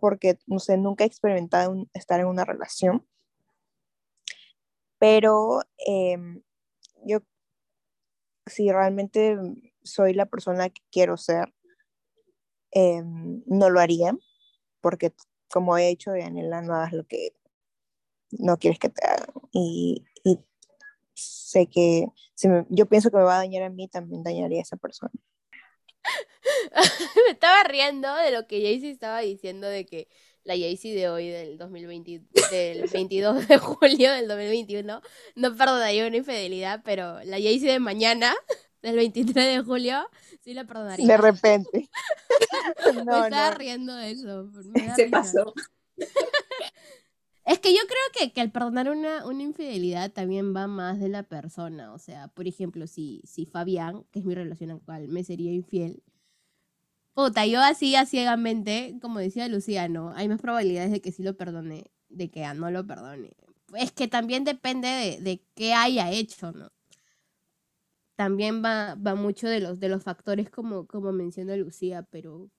porque, 0.00 0.38
no 0.46 0.58
sé, 0.58 0.76
nunca 0.76 1.04
he 1.04 1.06
experimentado 1.06 1.86
estar 1.94 2.20
en 2.20 2.26
una 2.26 2.44
relación. 2.44 3.06
Pero 4.98 5.60
em, 5.86 6.42
yo, 7.04 7.20
si 8.46 8.70
realmente 8.72 9.36
soy 9.82 10.14
la 10.14 10.26
persona 10.26 10.70
que 10.70 10.82
quiero 10.90 11.16
ser, 11.16 11.52
Em, 12.72 13.42
no 13.46 13.70
lo 13.70 13.80
haría, 13.80 14.16
porque 14.80 15.12
como 15.50 15.78
he 15.78 15.88
hecho, 15.90 16.12
Daniela, 16.12 16.62
no 16.62 16.74
hagas 16.74 16.92
lo 16.92 17.06
que 17.06 17.30
no 18.32 18.58
quieres 18.58 18.78
que 18.78 18.88
te 18.90 19.04
hagan. 19.06 19.28
Y, 19.52 20.04
sé 21.14 21.68
que 21.68 22.06
si 22.34 22.48
me- 22.48 22.66
yo 22.70 22.86
pienso 22.86 23.10
que 23.10 23.16
me 23.18 23.22
va 23.24 23.34
a 23.36 23.38
dañar 23.38 23.64
a 23.64 23.70
mí, 23.70 23.88
también 23.88 24.22
dañaría 24.22 24.60
a 24.60 24.62
esa 24.62 24.76
persona. 24.76 25.12
Me 27.26 27.32
estaba 27.32 27.64
riendo 27.64 28.14
de 28.16 28.30
lo 28.30 28.46
que 28.46 28.60
Jaycee 28.62 28.90
estaba 28.90 29.20
diciendo 29.20 29.66
de 29.66 29.86
que 29.86 30.08
la 30.48 30.54
Jaycee 30.56 30.94
de 30.94 31.08
hoy, 31.10 31.28
del 31.28 31.58
2020, 31.58 32.22
del 32.50 32.88
22 32.92 33.46
de 33.48 33.58
julio 33.58 34.10
del 34.12 34.26
2021, 34.28 35.02
no 35.36 35.56
perdonaría 35.56 36.06
una 36.06 36.16
infidelidad, 36.16 36.80
pero 36.84 37.22
la 37.24 37.36
Jaycee 37.36 37.70
de 37.72 37.80
mañana, 37.80 38.34
del 38.82 38.96
23 38.96 39.34
de 39.58 39.62
julio, 39.62 40.08
sí 40.40 40.54
la 40.54 40.64
perdonaría. 40.66 41.06
De 41.06 41.16
repente. 41.18 41.90
me 42.94 43.04
No, 43.04 43.24
estaba 43.24 43.50
no. 43.50 43.58
riendo 43.58 43.94
de 43.94 44.10
eso. 44.12 44.50
me 44.74 44.90
Se 44.96 45.04
risa. 45.04 45.10
pasó. 45.10 45.54
Es 47.44 47.58
que 47.60 47.72
yo 47.72 47.80
creo 47.86 48.00
que, 48.28 48.32
que 48.32 48.40
al 48.42 48.50
perdonar 48.52 48.90
una, 48.90 49.26
una 49.26 49.42
infidelidad 49.42 50.12
también 50.12 50.54
va 50.54 50.66
más 50.66 50.98
de 51.00 51.08
la 51.08 51.22
persona. 51.22 51.92
O 51.94 51.98
sea, 51.98 52.28
por 52.28 52.46
ejemplo, 52.46 52.86
si, 52.86 53.22
si 53.24 53.46
Fabián, 53.46 54.04
que 54.12 54.18
es 54.20 54.24
mi 54.24 54.34
relación 54.34 54.70
actual, 54.70 55.08
me 55.08 55.24
sería 55.24 55.52
infiel. 55.52 56.02
Puta, 57.18 57.46
yo 57.46 57.60
así, 57.60 57.96
a 57.96 58.06
ciegamente, 58.06 58.96
como 59.02 59.18
decía 59.18 59.48
Luciano, 59.48 60.12
hay 60.14 60.28
más 60.28 60.40
probabilidades 60.40 60.92
de 60.92 61.00
que 61.00 61.10
sí 61.10 61.24
lo 61.24 61.36
perdone, 61.36 61.90
de 62.08 62.30
que 62.30 62.46
no 62.54 62.70
lo 62.70 62.86
perdone. 62.86 63.32
Es 63.74 63.90
que 63.90 64.06
también 64.06 64.44
depende 64.44 64.86
de, 64.86 65.20
de 65.20 65.42
qué 65.56 65.74
haya 65.74 66.12
hecho, 66.12 66.52
¿no? 66.52 66.70
También 68.14 68.62
va, 68.64 68.94
va 68.94 69.16
mucho 69.16 69.48
de 69.48 69.58
los, 69.58 69.80
de 69.80 69.88
los 69.88 70.04
factores 70.04 70.48
como, 70.48 70.86
como 70.86 71.10
menciona 71.10 71.56
Lucía, 71.56 72.04
pero 72.08 72.52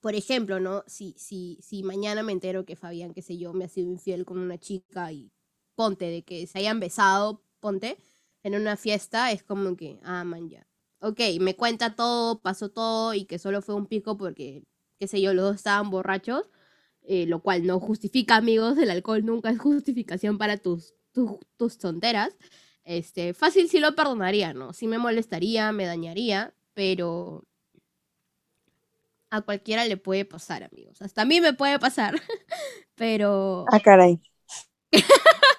por 0.00 0.14
ejemplo, 0.14 0.58
¿no? 0.58 0.82
Si, 0.86 1.14
si, 1.18 1.58
si 1.60 1.82
mañana 1.82 2.22
me 2.22 2.32
entero 2.32 2.64
que 2.64 2.76
Fabián, 2.76 3.12
qué 3.12 3.20
sé 3.20 3.36
yo, 3.36 3.52
me 3.52 3.66
ha 3.66 3.68
sido 3.68 3.90
infiel 3.90 4.24
con 4.24 4.38
una 4.38 4.56
chica 4.56 5.12
y 5.12 5.30
ponte 5.74 6.06
de 6.06 6.22
que 6.24 6.46
se 6.46 6.60
hayan 6.60 6.80
besado, 6.80 7.42
ponte, 7.60 7.98
en 8.42 8.54
una 8.54 8.78
fiesta, 8.78 9.32
es 9.32 9.42
como 9.42 9.76
que, 9.76 10.00
ah, 10.02 10.24
man, 10.24 10.48
ya. 10.48 10.66
Ok, 11.06 11.20
me 11.40 11.54
cuenta 11.56 11.94
todo, 11.94 12.40
pasó 12.40 12.68
todo 12.70 13.14
y 13.14 13.26
que 13.26 13.38
solo 13.38 13.62
fue 13.62 13.74
un 13.76 13.86
pico 13.86 14.16
porque, 14.16 14.64
qué 14.98 15.06
sé 15.06 15.20
yo, 15.20 15.34
los 15.34 15.44
dos 15.44 15.56
estaban 15.56 15.90
borrachos, 15.90 16.50
eh, 17.02 17.26
lo 17.26 17.42
cual 17.42 17.64
no 17.66 17.78
justifica, 17.80 18.36
amigos, 18.36 18.76
el 18.78 18.90
alcohol 18.90 19.24
nunca 19.24 19.50
es 19.50 19.58
justificación 19.60 20.36
para 20.38 20.56
tus, 20.58 20.94
tus, 21.12 21.38
tus 21.56 21.78
tonteras. 21.78 22.36
Este, 22.84 23.34
fácil 23.34 23.68
sí 23.68 23.78
lo 23.80 23.94
perdonaría, 23.94 24.52
¿no? 24.54 24.72
Sí 24.72 24.88
me 24.88 24.98
molestaría, 24.98 25.70
me 25.72 25.86
dañaría, 25.86 26.54
pero 26.74 27.44
a 29.30 29.42
cualquiera 29.42 29.84
le 29.84 29.96
puede 29.96 30.24
pasar, 30.24 30.62
amigos. 30.64 31.02
Hasta 31.02 31.22
a 31.22 31.24
mí 31.24 31.40
me 31.40 31.52
puede 31.52 31.78
pasar. 31.78 32.14
Pero, 32.96 33.72
Ah, 33.72 33.80
caray. 33.80 34.20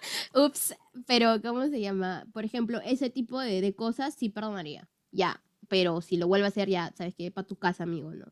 ups, 0.33 0.75
pero 1.05 1.41
¿cómo 1.41 1.67
se 1.67 1.79
llama? 1.81 2.25
Por 2.33 2.45
ejemplo, 2.45 2.79
ese 2.83 3.09
tipo 3.09 3.39
de, 3.39 3.61
de 3.61 3.75
cosas 3.75 4.15
sí 4.15 4.29
perdonaría. 4.29 4.89
Ya, 5.17 5.43
pero 5.67 6.01
si 6.01 6.15
lo 6.17 6.27
vuelve 6.27 6.45
a 6.45 6.49
hacer, 6.49 6.69
ya, 6.69 6.93
¿sabes 6.95 7.15
qué? 7.15 7.31
Para 7.31 7.47
tu 7.47 7.55
casa, 7.57 7.83
amigo, 7.83 8.13
¿no? 8.13 8.27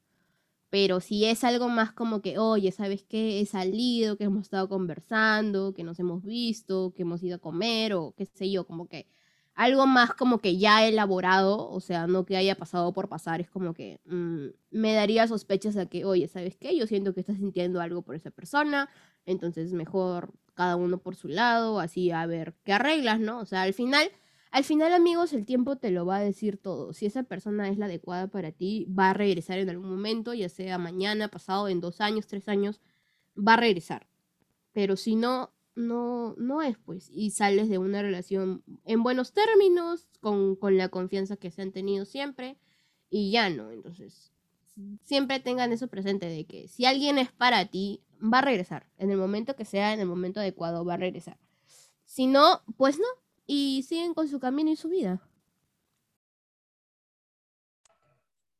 Pero 0.69 0.99
si 0.99 1.25
es 1.25 1.43
algo 1.43 1.67
más 1.67 1.91
como 1.93 2.21
que, 2.21 2.37
oye, 2.37 2.71
¿sabes 2.71 3.03
qué? 3.03 3.39
He 3.41 3.45
salido, 3.47 4.17
que 4.17 4.25
hemos 4.25 4.43
estado 4.43 4.69
conversando, 4.69 5.73
que 5.73 5.83
nos 5.83 5.99
hemos 5.99 6.23
visto, 6.23 6.93
que 6.95 7.01
hemos 7.01 7.23
ido 7.23 7.37
a 7.37 7.39
comer 7.39 7.93
o 7.95 8.13
qué 8.15 8.27
sé 8.27 8.51
yo, 8.51 8.67
como 8.67 8.87
que 8.87 9.07
algo 9.55 9.87
más 9.87 10.13
como 10.13 10.39
que 10.39 10.57
ya 10.57 10.85
elaborado, 10.87 11.69
o 11.69 11.79
sea, 11.79 12.05
no 12.07 12.25
que 12.25 12.37
haya 12.37 12.55
pasado 12.55 12.93
por 12.93 13.09
pasar, 13.09 13.41
es 13.41 13.49
como 13.49 13.73
que 13.73 13.99
mm, 14.05 14.47
me 14.71 14.93
daría 14.93 15.27
sospechas 15.27 15.77
a 15.77 15.87
que, 15.87 16.05
oye, 16.05 16.27
¿sabes 16.27 16.55
qué? 16.57 16.77
Yo 16.77 16.85
siento 16.87 17.13
que 17.15 17.21
estás 17.21 17.37
sintiendo 17.37 17.81
algo 17.81 18.03
por 18.03 18.15
esa 18.15 18.29
persona, 18.31 18.89
entonces 19.25 19.73
mejor 19.73 20.33
cada 20.53 20.75
uno 20.75 20.99
por 20.99 21.15
su 21.15 21.29
lado, 21.29 21.79
así 21.79 22.11
a 22.11 22.25
ver 22.27 22.55
qué 22.63 22.73
arreglas, 22.73 23.19
¿no? 23.19 23.39
O 23.39 23.45
sea, 23.45 23.63
al 23.63 23.73
final, 23.73 24.09
al 24.55 24.63
final, 24.63 24.93
amigos, 24.93 25.33
el 25.33 25.45
tiempo 25.45 25.75
te 25.75 25.91
lo 25.91 26.05
va 26.05 26.15
a 26.15 26.21
decir 26.21 26.55
todo. 26.55 26.93
Si 26.93 27.05
esa 27.05 27.23
persona 27.23 27.67
es 27.67 27.77
la 27.77 27.87
adecuada 27.87 28.27
para 28.27 28.53
ti, 28.53 28.87
va 28.87 29.09
a 29.09 29.13
regresar 29.13 29.59
en 29.59 29.69
algún 29.69 29.89
momento, 29.89 30.33
ya 30.33 30.47
sea 30.47 30.77
mañana, 30.77 31.27
pasado, 31.27 31.67
en 31.67 31.81
dos 31.81 31.99
años, 31.99 32.25
tres 32.25 32.47
años, 32.47 32.79
va 33.37 33.55
a 33.55 33.57
regresar. 33.57 34.07
Pero 34.71 34.95
si 34.95 35.17
no, 35.17 35.51
no, 35.75 36.35
no 36.37 36.61
es, 36.61 36.77
pues, 36.77 37.09
y 37.11 37.31
sales 37.31 37.67
de 37.67 37.79
una 37.79 38.01
relación 38.01 38.63
en 38.85 39.03
buenos 39.03 39.33
términos, 39.33 40.07
con, 40.21 40.55
con 40.55 40.77
la 40.77 40.87
confianza 40.87 41.35
que 41.35 41.51
se 41.51 41.61
han 41.61 41.73
tenido 41.73 42.05
siempre, 42.05 42.57
y 43.09 43.31
ya 43.31 43.49
no. 43.49 43.71
Entonces, 43.71 44.31
siempre 45.03 45.41
tengan 45.41 45.73
eso 45.73 45.89
presente 45.89 46.27
de 46.27 46.45
que 46.45 46.69
si 46.69 46.85
alguien 46.85 47.17
es 47.17 47.29
para 47.29 47.65
ti, 47.65 48.03
va 48.21 48.37
a 48.39 48.43
regresar. 48.43 48.87
En 48.99 49.11
el 49.11 49.17
momento 49.17 49.57
que 49.57 49.65
sea, 49.65 49.91
en 49.91 49.99
el 49.99 50.07
momento 50.07 50.39
adecuado, 50.39 50.85
va 50.85 50.93
a 50.93 50.97
regresar. 50.97 51.37
Si 52.05 52.25
no, 52.25 52.61
pues 52.77 52.97
no. 52.99 53.24
Y 53.45 53.83
siguen 53.87 54.13
con 54.13 54.27
su 54.27 54.39
camino 54.39 54.71
y 54.71 54.75
su 54.75 54.89
vida. 54.89 55.21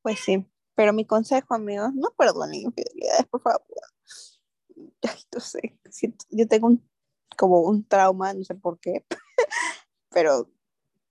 Pues 0.02 0.20
sí. 0.20 0.46
Pero 0.76 0.94
mi 0.94 1.06
consejo, 1.06 1.56
amigos, 1.56 1.94
no 1.94 2.12
perdonen 2.18 2.62
infidelidades, 2.62 3.26
por 3.28 3.42
favor. 3.42 3.64
Ay, 5.02 5.20
no 5.34 5.40
sé. 5.40 5.80
yo 6.30 6.48
tengo 6.48 6.68
un, 6.68 6.88
como 7.38 7.62
un 7.62 7.88
trauma, 7.88 8.34
no 8.34 8.44
sé 8.44 8.56
por 8.56 8.80
qué. 8.80 9.06
Pero 10.12 10.50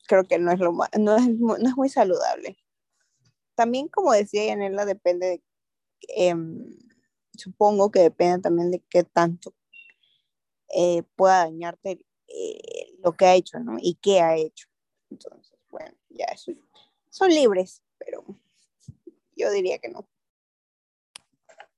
creo 0.06 0.24
que 0.24 0.38
no 0.38 0.52
es 0.52 0.60
lo 0.60 0.72
no 0.72 1.16
es, 1.16 1.28
no 1.28 1.56
es 1.56 1.76
muy 1.76 1.88
saludable. 1.88 2.58
También, 3.54 3.88
como 3.88 4.12
decía 4.12 4.46
Yanela, 4.46 4.84
depende 4.84 5.26
de, 5.26 5.42
em, 6.08 6.76
supongo 7.32 7.90
que 7.90 8.00
depende 8.00 8.40
también 8.42 8.70
de 8.70 8.80
qué 8.90 9.04
tanto 9.04 9.54
eh, 10.74 11.02
pueda 11.16 11.38
dañarte 11.38 12.04
eh, 12.28 12.73
lo 13.04 13.12
que 13.12 13.26
ha 13.26 13.34
hecho, 13.34 13.60
¿no? 13.60 13.76
Y 13.80 13.94
qué 13.96 14.20
ha 14.20 14.36
hecho. 14.36 14.66
Entonces, 15.10 15.58
bueno, 15.70 15.94
ya 16.08 16.24
eso, 16.26 16.52
son 17.10 17.28
libres, 17.28 17.82
pero 17.98 18.24
yo 19.36 19.50
diría 19.50 19.78
que 19.78 19.90
no. 19.90 20.08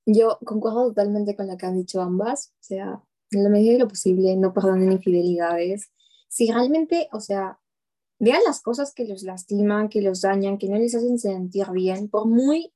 Yo 0.05 0.39
concuerdo 0.45 0.87
totalmente 0.87 1.35
con 1.35 1.47
lo 1.47 1.57
que 1.57 1.65
han 1.65 1.75
dicho 1.75 2.01
ambas, 2.01 2.53
o 2.61 2.63
sea, 2.63 3.03
en 3.31 3.43
la 3.43 3.49
medida 3.49 3.73
de 3.73 3.79
lo 3.79 3.89
posible, 3.89 4.35
no 4.37 4.53
perdonen 4.53 4.93
infidelidades. 4.93 5.91
Si 6.29 6.49
realmente, 6.49 7.09
o 7.11 7.19
sea, 7.19 7.59
vean 8.17 8.41
las 8.45 8.61
cosas 8.61 8.93
que 8.93 9.05
los 9.05 9.23
lastiman, 9.23 9.89
que 9.89 10.01
los 10.01 10.21
dañan, 10.21 10.57
que 10.57 10.69
no 10.69 10.77
les 10.77 10.95
hacen 10.95 11.19
sentir 11.19 11.69
bien, 11.71 12.09
por 12.09 12.25
muy 12.25 12.73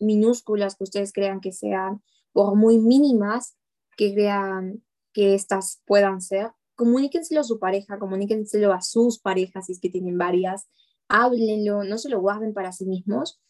minúsculas 0.00 0.74
que 0.74 0.84
ustedes 0.84 1.12
crean 1.12 1.40
que 1.40 1.52
sean, 1.52 2.02
por 2.32 2.56
muy 2.56 2.78
mínimas 2.78 3.56
que 3.96 4.12
crean 4.12 4.82
que 5.12 5.36
estas 5.36 5.80
puedan 5.86 6.20
ser, 6.20 6.50
comuníquenselo 6.74 7.40
a 7.40 7.44
su 7.44 7.58
pareja, 7.58 7.98
comuníquenselo 7.98 8.72
a 8.72 8.80
sus 8.82 9.18
parejas, 9.18 9.66
si 9.66 9.72
es 9.72 9.80
que 9.80 9.90
tienen 9.90 10.18
varias, 10.18 10.66
háblenlo, 11.08 11.84
no 11.84 11.98
se 11.98 12.08
lo 12.08 12.20
guarden 12.20 12.54
para 12.54 12.72
sí 12.72 12.86
mismos. 12.86 13.40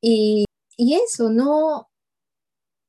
Y, 0.00 0.44
y 0.76 0.94
eso, 0.94 1.30
no, 1.30 1.88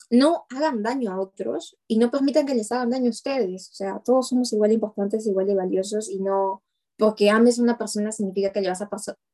no 0.10 0.46
hagan 0.50 0.84
daño 0.84 1.12
a 1.12 1.20
otros 1.20 1.78
y 1.88 1.98
no 1.98 2.12
permitan 2.12 2.46
que 2.46 2.56
les 2.56 2.72
hagan 2.72 2.90
daño 2.90 3.08
a 3.08 3.10
ustedes. 3.10 3.70
O 3.72 3.74
sea, 3.76 4.02
todos 4.04 4.30
somos 4.30 4.52
igual 4.54 4.70
de 4.70 4.76
importantes, 4.76 5.28
igual 5.28 5.48
de 5.48 5.56
valiosos 5.56 6.10
y 6.10 6.20
no 6.20 6.64
porque 6.98 7.30
ames 7.30 7.60
a 7.60 7.64
una 7.64 7.78
persona 7.78 8.12
significa 8.12 8.52
que 8.52 8.62
le 8.62 8.70
vas 8.70 8.82
a, 8.82 8.90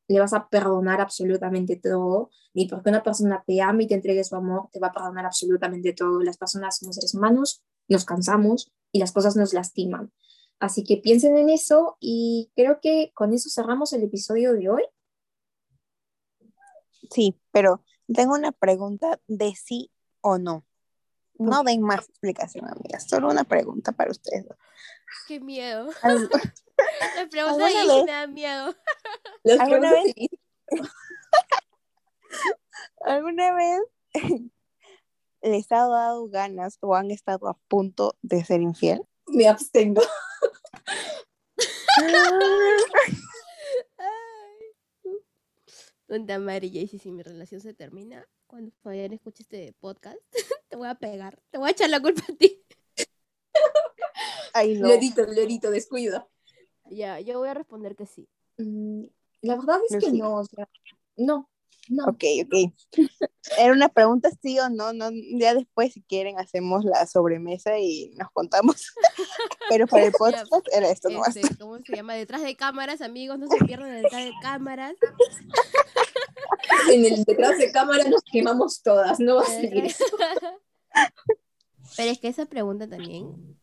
le 0.08 0.20
vas 0.20 0.34
a 0.34 0.48
perdonar 0.50 1.00
absolutamente 1.00 1.76
todo, 1.76 2.32
ni 2.54 2.68
porque 2.68 2.90
una 2.90 3.04
persona 3.04 3.44
te 3.46 3.62
ame 3.62 3.84
y 3.84 3.88
te 3.88 3.96
entregue 3.96 4.24
su 4.24 4.36
amor, 4.36 4.70
te 4.72 4.80
va 4.80 4.88
a 4.88 4.92
perdonar 4.92 5.26
absolutamente 5.26 5.94
todo. 5.94 6.22
Las 6.22 6.38
personas 6.38 6.78
somos 6.78 6.96
seres 6.96 7.14
humanos, 7.14 7.62
nos 7.88 8.06
cansamos 8.06 8.72
y 8.92 9.00
las 9.00 9.12
cosas 9.12 9.36
nos 9.36 9.54
lastiman. 9.54 10.12
Así 10.62 10.84
que 10.84 10.98
piensen 10.98 11.38
en 11.38 11.50
eso 11.50 11.98
y 12.00 12.52
creo 12.56 12.80
que 12.82 13.12
con 13.16 13.34
eso 13.34 13.50
cerramos 13.50 13.94
el 13.94 14.04
episodio 14.04 14.54
de 14.54 14.70
hoy. 14.70 14.84
Sí, 17.10 17.36
pero 17.52 17.84
tengo 18.14 18.36
una 18.36 18.52
pregunta 18.52 19.20
de 19.28 19.56
sí 19.56 19.92
o 20.22 20.38
no. 20.38 20.64
No 21.40 21.64
den 21.64 21.82
más 21.82 22.08
explicación, 22.08 22.70
amigas. 22.70 23.08
Solo 23.10 23.30
una 23.30 23.44
pregunta 23.44 23.92
para 23.92 24.12
ustedes. 24.12 24.46
Qué 25.28 25.40
miedo. 25.40 25.90
La 27.16 27.28
pregunta 27.28 27.68
de 27.68 28.04
me 28.04 28.12
da 28.12 28.28
miedo. 28.28 28.76
¿Alguna 29.60 29.90
pregunto 29.90 29.90
vez? 29.90 30.30
¿Alguna 33.04 33.56
vez 33.56 33.80
les 35.42 35.72
ha 35.72 35.88
dado 35.88 36.30
ganas 36.30 36.78
o 36.82 36.94
han 36.94 37.10
estado 37.10 37.48
a 37.48 37.58
punto 37.68 38.16
de 38.22 38.46
ser 38.46 38.62
infiel? 38.62 39.02
Me 39.32 39.48
abstengo. 39.48 40.02
Puta 46.08 46.40
madre, 46.40 46.70
Jaycee, 46.70 47.00
si 47.00 47.12
mi 47.12 47.24
relación 47.24 47.62
se 47.62 47.74
termina, 47.74 48.28
cuando 48.48 48.72
Fabián 48.84 49.14
escuche 49.14 49.44
este 49.44 49.74
podcast, 49.80 50.20
te 50.70 50.76
voy 50.76 50.90
a 50.90 50.96
pegar. 50.96 51.42
Te 51.52 51.58
voy 51.58 51.70
a 51.70 51.72
echar 51.72 51.90
la 51.90 52.02
culpa 52.02 52.24
a 52.28 52.36
ti. 52.36 52.62
Ay, 54.54 54.78
no. 54.78 54.90
Lorito, 54.90 55.24
Lorito, 55.26 55.72
descuida. 55.72 56.28
Ya, 56.90 57.20
yo 57.22 57.40
voy 57.40 57.48
a 57.48 57.54
responder 57.54 57.96
que 57.96 58.06
sí. 58.06 58.28
Mm, 58.58 59.06
La 59.42 59.56
verdad 59.56 59.80
es 59.90 60.04
que 60.04 60.12
no, 60.12 60.36
o 60.36 60.44
sea, 60.44 60.68
no. 61.16 61.50
No. 61.90 62.06
Ok, 62.06 62.24
ok. 62.46 62.74
Era 63.58 63.74
una 63.74 63.90
pregunta 63.90 64.30
sí 64.42 64.58
o 64.60 64.70
no, 64.70 64.94
no, 64.94 65.10
ya 65.38 65.54
después 65.54 65.94
si 65.94 66.02
quieren 66.04 66.40
hacemos 66.40 66.86
la 66.86 67.06
sobremesa 67.06 67.78
y 67.80 68.12
nos 68.18 68.30
contamos. 68.32 68.94
Pero 69.70 69.88
para 69.88 70.06
el 70.06 70.12
podcast 70.12 70.52
era 70.74 70.90
esto 70.90 71.10
nomás. 71.10 71.36
Este, 71.36 71.58
¿Cómo 71.58 71.80
se 71.80 71.96
llama? 71.96 72.14
Detrás 72.14 72.44
de 72.44 72.56
cámaras, 72.56 73.02
amigos, 73.02 73.40
no 73.40 73.48
se 73.48 73.64
pierdan 73.66 74.02
detrás 74.02 74.24
de 74.24 74.32
cámaras. 74.42 74.96
En 76.90 77.06
el 77.06 77.24
detrás 77.24 77.58
de 77.58 77.72
cámara 77.72 78.04
nos 78.06 78.22
quemamos 78.24 78.82
todas, 78.82 79.20
no 79.20 79.38
va 79.38 79.42
a 79.44 79.46
seguir 79.46 79.86
eso. 79.86 80.06
Pero 81.98 82.12
es 82.12 82.20
que 82.20 82.28
esa 82.30 82.46
pregunta 82.46 82.88
también 82.88 83.60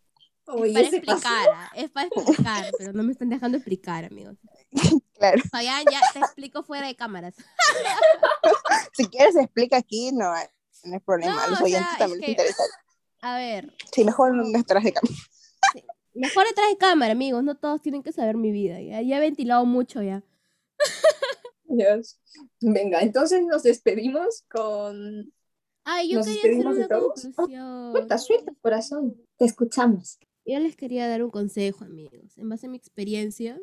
Oye, 0.49 0.73
para 0.73 0.85
pasó. 0.85 0.97
explicar, 0.97 1.49
es 1.75 1.91
para 1.91 2.07
explicar, 2.09 2.65
pero 2.79 2.93
no 2.93 3.03
me 3.03 3.13
están 3.13 3.29
dejando 3.29 3.57
explicar, 3.59 4.05
amigos. 4.05 4.37
Claro. 5.19 5.43
Fabián, 5.51 5.83
ya 5.91 6.01
te 6.13 6.21
explico 6.21 6.63
fuera 6.63 6.87
de 6.87 6.95
cámaras. 6.95 7.35
Si 8.93 9.07
quieres 9.09 9.35
explica 9.37 9.77
aquí, 9.77 10.11
no, 10.13 10.31
hay- 10.33 10.47
no 10.85 10.95
hay 10.95 11.01
problema. 11.01 11.45
No, 11.47 11.51
los 11.51 11.61
oyentes 11.61 11.89
sea, 11.91 11.99
también 11.99 12.21
es 12.23 12.27
les 12.29 12.37
que- 12.37 12.43
interesa. 12.43 12.63
A 13.21 13.37
ver, 13.37 13.75
Sí, 13.93 14.05
mejor 14.05 14.33
detrás 14.53 14.85
de 14.85 14.93
cámara. 14.93 15.15
mejor 16.15 16.47
detrás 16.47 16.69
de 16.71 16.77
cámara, 16.79 17.13
amigos, 17.13 17.43
no 17.43 17.57
todos 17.57 17.83
tienen 17.83 18.03
que 18.05 18.13
saber 18.13 18.37
mi 18.37 18.53
vida. 18.53 18.81
Ya, 18.81 19.03
ya 19.03 19.17
he 19.17 19.21
ventilado 19.21 19.65
mucho 19.67 20.03
ya. 20.03 20.23
Dios. 21.65 22.21
Venga, 22.61 23.01
entonces 23.01 23.43
nos 23.45 23.63
despedimos 23.65 24.45
con... 24.51 25.33
Ay, 25.85 26.11
yo 26.11 26.19
¿Nos 26.19 26.27
quería 26.29 26.41
hacer 26.61 26.67
una 26.67 26.89
todos? 26.89 27.23
conclusión. 27.25 27.93
Suelta, 27.93 28.19
suelta, 28.19 28.53
corazón. 28.61 29.17
Te 29.37 29.47
escuchamos. 29.47 30.19
Yo 30.49 30.59
les 30.61 30.77
quería 30.77 31.07
dar 31.07 31.23
un 31.23 31.31
consejo, 31.31 31.85
amigos. 31.85 32.39
En 32.39 32.49
base 32.49 32.67
a 32.67 32.71
mi 32.71 32.79
experiencia, 32.79 33.61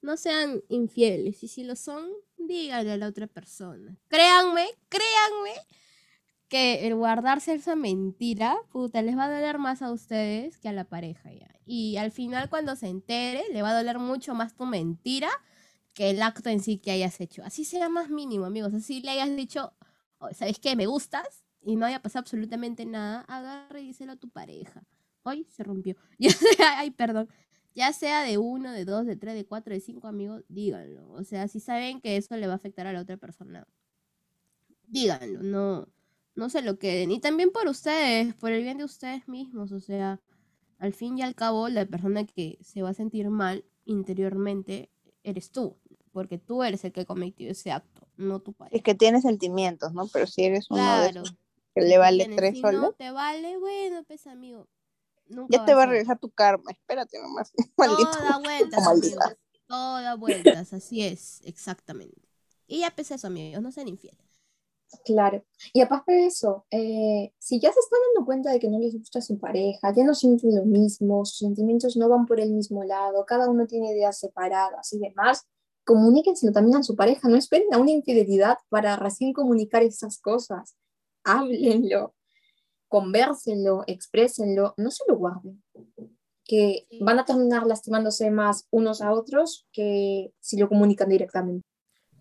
no 0.00 0.16
sean 0.16 0.62
infieles. 0.70 1.42
Y 1.44 1.48
si 1.48 1.64
lo 1.64 1.76
son, 1.76 2.02
díganle 2.38 2.92
a 2.92 2.96
la 2.96 3.08
otra 3.08 3.26
persona. 3.26 3.94
Créanme, 4.08 4.66
créanme 4.88 5.52
que 6.48 6.86
el 6.86 6.94
guardarse 6.94 7.52
esa 7.52 7.76
mentira, 7.76 8.56
puta, 8.72 9.02
les 9.02 9.18
va 9.18 9.26
a 9.26 9.30
doler 9.34 9.58
más 9.58 9.82
a 9.82 9.92
ustedes 9.92 10.56
que 10.56 10.70
a 10.70 10.72
la 10.72 10.84
pareja 10.84 11.30
ya. 11.30 11.54
Y 11.66 11.98
al 11.98 12.10
final, 12.10 12.48
cuando 12.48 12.74
se 12.74 12.88
entere, 12.88 13.44
le 13.52 13.60
va 13.60 13.72
a 13.72 13.76
doler 13.76 13.98
mucho 13.98 14.34
más 14.34 14.54
tu 14.56 14.64
mentira 14.64 15.28
que 15.92 16.08
el 16.08 16.22
acto 16.22 16.48
en 16.48 16.60
sí 16.60 16.78
que 16.78 16.90
hayas 16.90 17.20
hecho. 17.20 17.44
Así 17.44 17.66
sea 17.66 17.90
más 17.90 18.08
mínimo, 18.08 18.46
amigos. 18.46 18.72
Así 18.72 19.02
le 19.02 19.10
hayas 19.10 19.36
dicho, 19.36 19.74
"Oh, 20.20 20.32
¿sabes 20.32 20.58
qué? 20.58 20.74
Me 20.74 20.86
gustas 20.86 21.44
y 21.60 21.76
no 21.76 21.84
haya 21.84 22.00
pasado 22.00 22.20
absolutamente 22.20 22.86
nada. 22.86 23.26
Agarre 23.28 23.82
y 23.82 23.88
díselo 23.88 24.12
a 24.12 24.16
tu 24.16 24.30
pareja. 24.30 24.84
Hoy 25.28 25.46
se 25.50 25.62
rompió. 25.62 25.96
Ya 26.18 26.30
sea, 26.30 26.78
ay, 26.78 26.90
perdón. 26.90 27.28
Ya 27.74 27.92
sea 27.92 28.22
de 28.24 28.38
uno, 28.38 28.72
de 28.72 28.84
dos, 28.84 29.06
de 29.06 29.16
tres, 29.16 29.34
de 29.34 29.44
cuatro, 29.46 29.72
de 29.72 29.80
cinco 29.80 30.08
amigos, 30.08 30.42
díganlo. 30.48 31.08
O 31.12 31.22
sea, 31.22 31.46
si 31.48 31.60
saben 31.60 32.00
que 32.00 32.16
eso 32.16 32.36
le 32.36 32.46
va 32.48 32.54
a 32.54 32.56
afectar 32.56 32.86
a 32.88 32.92
la 32.92 33.00
otra 33.00 33.16
persona, 33.16 33.66
díganlo, 34.88 35.42
no, 35.42 35.88
no 36.34 36.48
se 36.50 36.62
lo 36.62 36.78
queden. 36.78 37.10
Y 37.10 37.20
también 37.20 37.50
por 37.50 37.68
ustedes, 37.68 38.34
por 38.34 38.50
el 38.52 38.62
bien 38.62 38.78
de 38.78 38.84
ustedes 38.84 39.28
mismos. 39.28 39.72
O 39.72 39.80
sea, 39.80 40.20
al 40.78 40.92
fin 40.92 41.18
y 41.18 41.22
al 41.22 41.34
cabo, 41.34 41.68
la 41.68 41.86
persona 41.86 42.26
que 42.26 42.58
se 42.62 42.82
va 42.82 42.90
a 42.90 42.94
sentir 42.94 43.28
mal 43.30 43.64
interiormente 43.84 44.90
eres 45.22 45.50
tú. 45.50 45.76
Porque 46.12 46.38
tú 46.38 46.62
eres 46.64 46.84
el 46.84 46.92
que 46.92 47.06
cometió 47.06 47.50
ese 47.50 47.70
acto, 47.70 48.08
no 48.16 48.40
tu 48.40 48.52
pareja. 48.52 48.76
Es 48.76 48.82
que 48.82 48.94
tienes 48.94 49.22
sentimientos, 49.22 49.92
¿no? 49.92 50.08
Pero 50.08 50.26
si 50.26 50.42
eres 50.44 50.66
uno 50.70 50.80
de 50.80 51.10
Claro. 51.10 51.20
esos 51.22 51.36
que 51.74 51.82
le 51.82 51.98
vale 51.98 52.28
tres 52.34 52.54
Si 52.56 52.60
soles, 52.60 52.80
no 52.80 52.92
te 52.92 53.10
vale, 53.12 53.56
bueno, 53.58 54.02
pues 54.04 54.26
amigo. 54.26 54.66
Nunca 55.28 55.58
ya 55.58 55.64
te 55.64 55.74
va 55.74 55.84
a 55.84 55.86
regresar 55.86 56.18
tu 56.18 56.30
karma. 56.30 56.70
Espérate 56.70 57.20
nomás. 57.20 57.52
Todo 57.76 57.86
Maldito. 57.88 58.10
da 58.10 58.38
vueltas, 58.38 58.86
amigos. 58.86 59.36
Todo 59.66 60.02
da 60.02 60.14
vueltas, 60.14 60.72
así 60.72 61.02
es, 61.02 61.40
exactamente. 61.44 62.28
Y 62.66 62.80
ya 62.80 62.90
pues 62.94 63.10
eso, 63.10 63.26
amigos, 63.26 63.62
no 63.62 63.72
sean 63.72 63.88
infieles. 63.88 64.28
Claro. 65.04 65.44
Y 65.72 65.80
aparte 65.82 66.12
de 66.12 66.26
eso, 66.26 66.64
eh, 66.70 67.32
si 67.38 67.60
ya 67.60 67.70
se 67.72 67.80
están 67.80 67.98
dando 68.14 68.26
cuenta 68.26 68.50
de 68.50 68.58
que 68.58 68.68
no 68.68 68.78
les 68.78 68.94
gusta 68.94 69.20
su 69.20 69.38
pareja, 69.38 69.92
ya 69.94 70.04
no 70.04 70.14
sienten 70.14 70.56
lo 70.56 70.64
mismo, 70.64 71.24
sus 71.24 71.38
sentimientos 71.38 71.96
no 71.96 72.08
van 72.08 72.26
por 72.26 72.40
el 72.40 72.52
mismo 72.52 72.84
lado, 72.84 73.24
cada 73.26 73.50
uno 73.50 73.66
tiene 73.66 73.92
ideas 73.92 74.18
separadas 74.18 74.92
y 74.94 74.98
demás, 74.98 75.46
comuníquenselo 75.84 76.52
también 76.52 76.78
a 76.78 76.82
su 76.82 76.96
pareja, 76.96 77.28
no 77.28 77.36
esperen 77.36 77.72
a 77.74 77.78
una 77.78 77.90
infidelidad 77.90 78.58
para 78.70 78.96
recién 78.96 79.32
comunicar 79.32 79.82
esas 79.82 80.18
cosas. 80.20 80.76
Háblenlo, 81.24 82.14
convérsenlo, 82.88 83.84
exprésenlo, 83.86 84.74
no 84.76 84.90
se 84.90 85.04
lo 85.08 85.16
guarden. 85.16 85.62
Que 86.44 86.86
van 87.00 87.18
a 87.18 87.24
terminar 87.26 87.66
lastimándose 87.66 88.30
más 88.30 88.66
unos 88.70 89.02
a 89.02 89.12
otros 89.12 89.66
que 89.72 90.32
si 90.40 90.56
lo 90.58 90.68
comunican 90.68 91.08
directamente. 91.10 91.66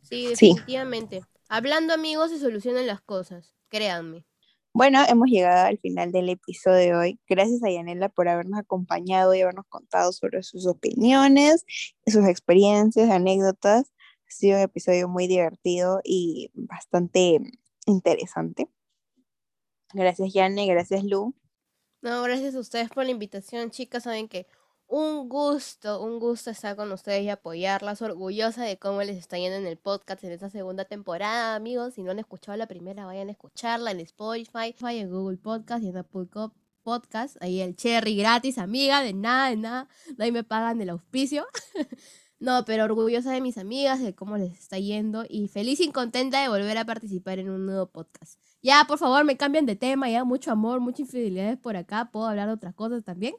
Sí, 0.04 0.36
Sí. 0.36 0.50
definitivamente. 0.50 1.22
Hablando, 1.50 1.94
amigos, 1.94 2.32
se 2.32 2.40
solucionan 2.40 2.88
las 2.88 3.02
cosas, 3.02 3.56
créanme. 3.70 4.26
Bueno, 4.74 5.02
hemos 5.08 5.28
llegado 5.30 5.66
al 5.68 5.80
final 5.80 6.12
del 6.12 6.30
episodio 6.30 6.78
de 6.78 6.96
hoy. 6.96 7.20
Gracias 7.28 7.64
a 7.64 7.72
Yanela 7.72 8.10
por 8.10 8.28
habernos 8.28 8.60
acompañado 8.60 9.34
y 9.34 9.42
habernos 9.42 9.66
contado 9.70 10.12
sobre 10.12 10.44
sus 10.44 10.68
opiniones, 10.68 11.66
sus 12.06 12.26
experiencias, 12.28 13.10
anécdotas. 13.10 13.88
Ha 14.28 14.32
sido 14.32 14.58
un 14.58 14.64
episodio 14.64 15.08
muy 15.08 15.26
divertido 15.28 16.02
y 16.04 16.52
bastante 16.54 17.40
interesante. 17.86 18.68
Gracias, 19.94 20.34
Yane. 20.34 20.68
Gracias, 20.68 21.04
Lu. 21.04 21.34
No, 22.02 22.22
gracias 22.24 22.56
a 22.56 22.60
ustedes 22.60 22.90
por 22.90 23.06
la 23.06 23.12
invitación, 23.12 23.72
chicas. 23.72 24.04
Saben 24.04 24.28
que 24.28 24.48
un 24.88 25.28
gusto, 25.28 26.02
un 26.02 26.20
gusto 26.20 26.50
estar 26.50 26.76
con 26.76 26.92
ustedes 26.92 27.24
y 27.24 27.30
apoyarlas. 27.30 28.02
Orgullosa 28.02 28.64
de 28.64 28.78
cómo 28.78 29.02
les 29.04 29.18
está 29.18 29.38
yendo 29.38 29.58
en 29.58 29.66
el 29.66 29.78
podcast 29.78 30.24
en 30.24 30.32
esta 30.32 30.50
segunda 30.50 30.86
temporada, 30.86 31.56
amigos. 31.56 31.96
Si 31.96 32.04
no 32.04 32.12
han 32.12 32.20
escuchado 32.20 32.58
la 32.58 32.68
primera, 32.68 33.06
vayan 33.06 33.30
a 33.30 33.32
escucharla 33.32 33.92
en 33.92 34.00
Spotify, 34.02 34.74
en 34.82 35.10
Google 35.10 35.38
Podcast 35.38 35.84
y 35.84 35.90
en 35.90 35.98
Apple 35.98 36.28
Podcast. 36.84 37.36
Ahí 37.42 37.60
el 37.60 37.76
cherry 37.76 38.16
gratis, 38.16 38.58
amiga, 38.58 39.02
de 39.02 39.14
nada, 39.14 39.50
de 39.50 39.58
nada. 39.58 39.90
Ahí 40.20 40.32
me 40.32 40.44
pagan 40.44 40.82
el 40.82 40.90
auspicio. 40.90 41.46
No, 42.40 42.66
pero 42.66 42.84
orgullosa 42.84 43.32
de 43.32 43.42
mis 43.42 43.58
amigas, 43.58 44.00
de 44.00 44.14
cómo 44.14 44.38
les 44.38 44.54
está 44.54 44.78
yendo 44.78 45.26
y 45.28 45.48
feliz 45.48 45.80
y 45.80 45.92
contenta 45.92 46.40
de 46.40 46.50
volver 46.50 46.78
a 46.78 46.86
participar 46.86 47.40
en 47.40 47.50
un 47.50 47.66
nuevo 47.66 47.88
podcast. 47.88 48.40
Ya, 48.62 48.86
por 48.88 48.98
favor, 48.98 49.24
me 49.24 49.38
cambian 49.38 49.66
de 49.66 49.76
tema, 49.76 50.10
ya 50.10 50.24
mucho 50.24 50.52
amor, 50.52 50.80
muchas 50.80 51.02
infidelidades 51.02 51.58
por 51.58 51.78
acá, 51.78 52.10
puedo 52.12 52.26
hablar 52.26 52.48
de 52.48 52.54
otras 52.54 52.74
cosas 52.74 53.04
también. 53.04 53.36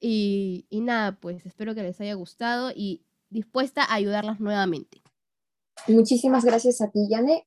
Y, 0.00 0.66
y 0.68 0.80
nada, 0.80 1.18
pues 1.20 1.46
espero 1.46 1.74
que 1.74 1.82
les 1.82 2.00
haya 2.00 2.14
gustado 2.14 2.70
y 2.74 3.02
dispuesta 3.30 3.82
a 3.82 3.94
ayudarlas 3.94 4.40
nuevamente. 4.40 5.02
Muchísimas 5.88 6.44
gracias 6.44 6.80
a 6.80 6.90
ti, 6.90 7.06
Yane. 7.08 7.46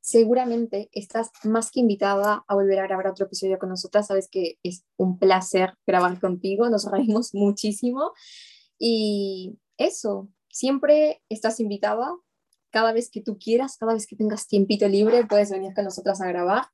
Seguramente 0.00 0.88
estás 0.92 1.30
más 1.44 1.70
que 1.70 1.80
invitada 1.80 2.44
a 2.46 2.54
volver 2.54 2.78
a 2.80 2.84
grabar 2.84 3.08
otro 3.08 3.26
episodio 3.26 3.58
con 3.58 3.68
nosotras. 3.68 4.06
Sabes 4.06 4.28
que 4.30 4.58
es 4.62 4.84
un 4.96 5.18
placer 5.18 5.74
grabar 5.86 6.18
contigo, 6.18 6.68
nos 6.68 6.90
reímos 6.90 7.30
muchísimo. 7.34 8.12
Y 8.78 9.58
eso, 9.76 10.28
siempre 10.48 11.22
estás 11.28 11.60
invitada. 11.60 12.12
Cada 12.70 12.92
vez 12.92 13.10
que 13.10 13.20
tú 13.20 13.38
quieras, 13.38 13.76
cada 13.76 13.94
vez 13.94 14.06
que 14.06 14.16
tengas 14.16 14.46
tiempito 14.46 14.88
libre, 14.88 15.26
puedes 15.26 15.50
venir 15.50 15.74
con 15.74 15.84
nosotras 15.84 16.20
a 16.20 16.28
grabar. 16.28 16.66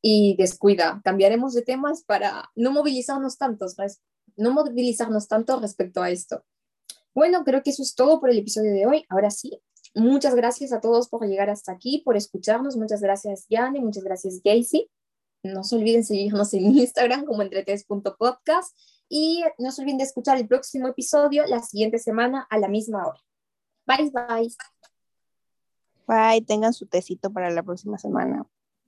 Y 0.00 0.36
descuida, 0.36 1.00
cambiaremos 1.04 1.54
de 1.54 1.62
temas 1.62 2.04
para 2.04 2.50
no 2.54 2.70
movilizarnos 2.72 3.36
tantos, 3.36 3.76
no 4.36 4.52
movilizarnos 4.52 5.28
tanto 5.28 5.58
respecto 5.60 6.02
a 6.02 6.10
esto. 6.10 6.44
Bueno, 7.14 7.44
creo 7.44 7.62
que 7.62 7.70
eso 7.70 7.82
es 7.82 7.94
todo 7.94 8.20
por 8.20 8.30
el 8.30 8.38
episodio 8.38 8.72
de 8.72 8.86
hoy. 8.86 9.04
Ahora 9.08 9.30
sí, 9.30 9.60
muchas 9.94 10.34
gracias 10.34 10.72
a 10.72 10.80
todos 10.80 11.08
por 11.08 11.26
llegar 11.26 11.50
hasta 11.50 11.72
aquí, 11.72 12.02
por 12.04 12.16
escucharnos. 12.16 12.76
Muchas 12.76 13.00
gracias, 13.00 13.46
Yane. 13.48 13.80
Muchas 13.80 14.04
gracias, 14.04 14.40
Gacy. 14.44 14.88
No 15.42 15.64
se 15.64 15.76
olviden 15.76 16.04
seguirnos 16.04 16.54
en 16.54 16.76
Instagram 16.78 17.24
como 17.24 17.42
entretes.podcast 17.42 18.76
y 19.08 19.42
no 19.58 19.72
se 19.72 19.82
olviden 19.82 19.98
de 19.98 20.04
escuchar 20.04 20.36
el 20.38 20.46
próximo 20.46 20.88
episodio 20.88 21.44
la 21.46 21.62
siguiente 21.62 21.98
semana 21.98 22.46
a 22.50 22.58
la 22.58 22.68
misma 22.68 23.06
hora. 23.06 23.20
Bye, 23.86 24.10
bye. 24.10 24.77
Bye. 26.08 26.42
Tengan 26.42 26.72
su 26.72 26.86
tecito 26.86 27.30
para 27.30 27.50
la 27.50 27.62
próxima 27.62 27.98
semana. 27.98 28.46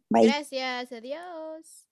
Bye. 0.09 0.27
Gracias, 0.27 0.91
adiós. 0.91 1.87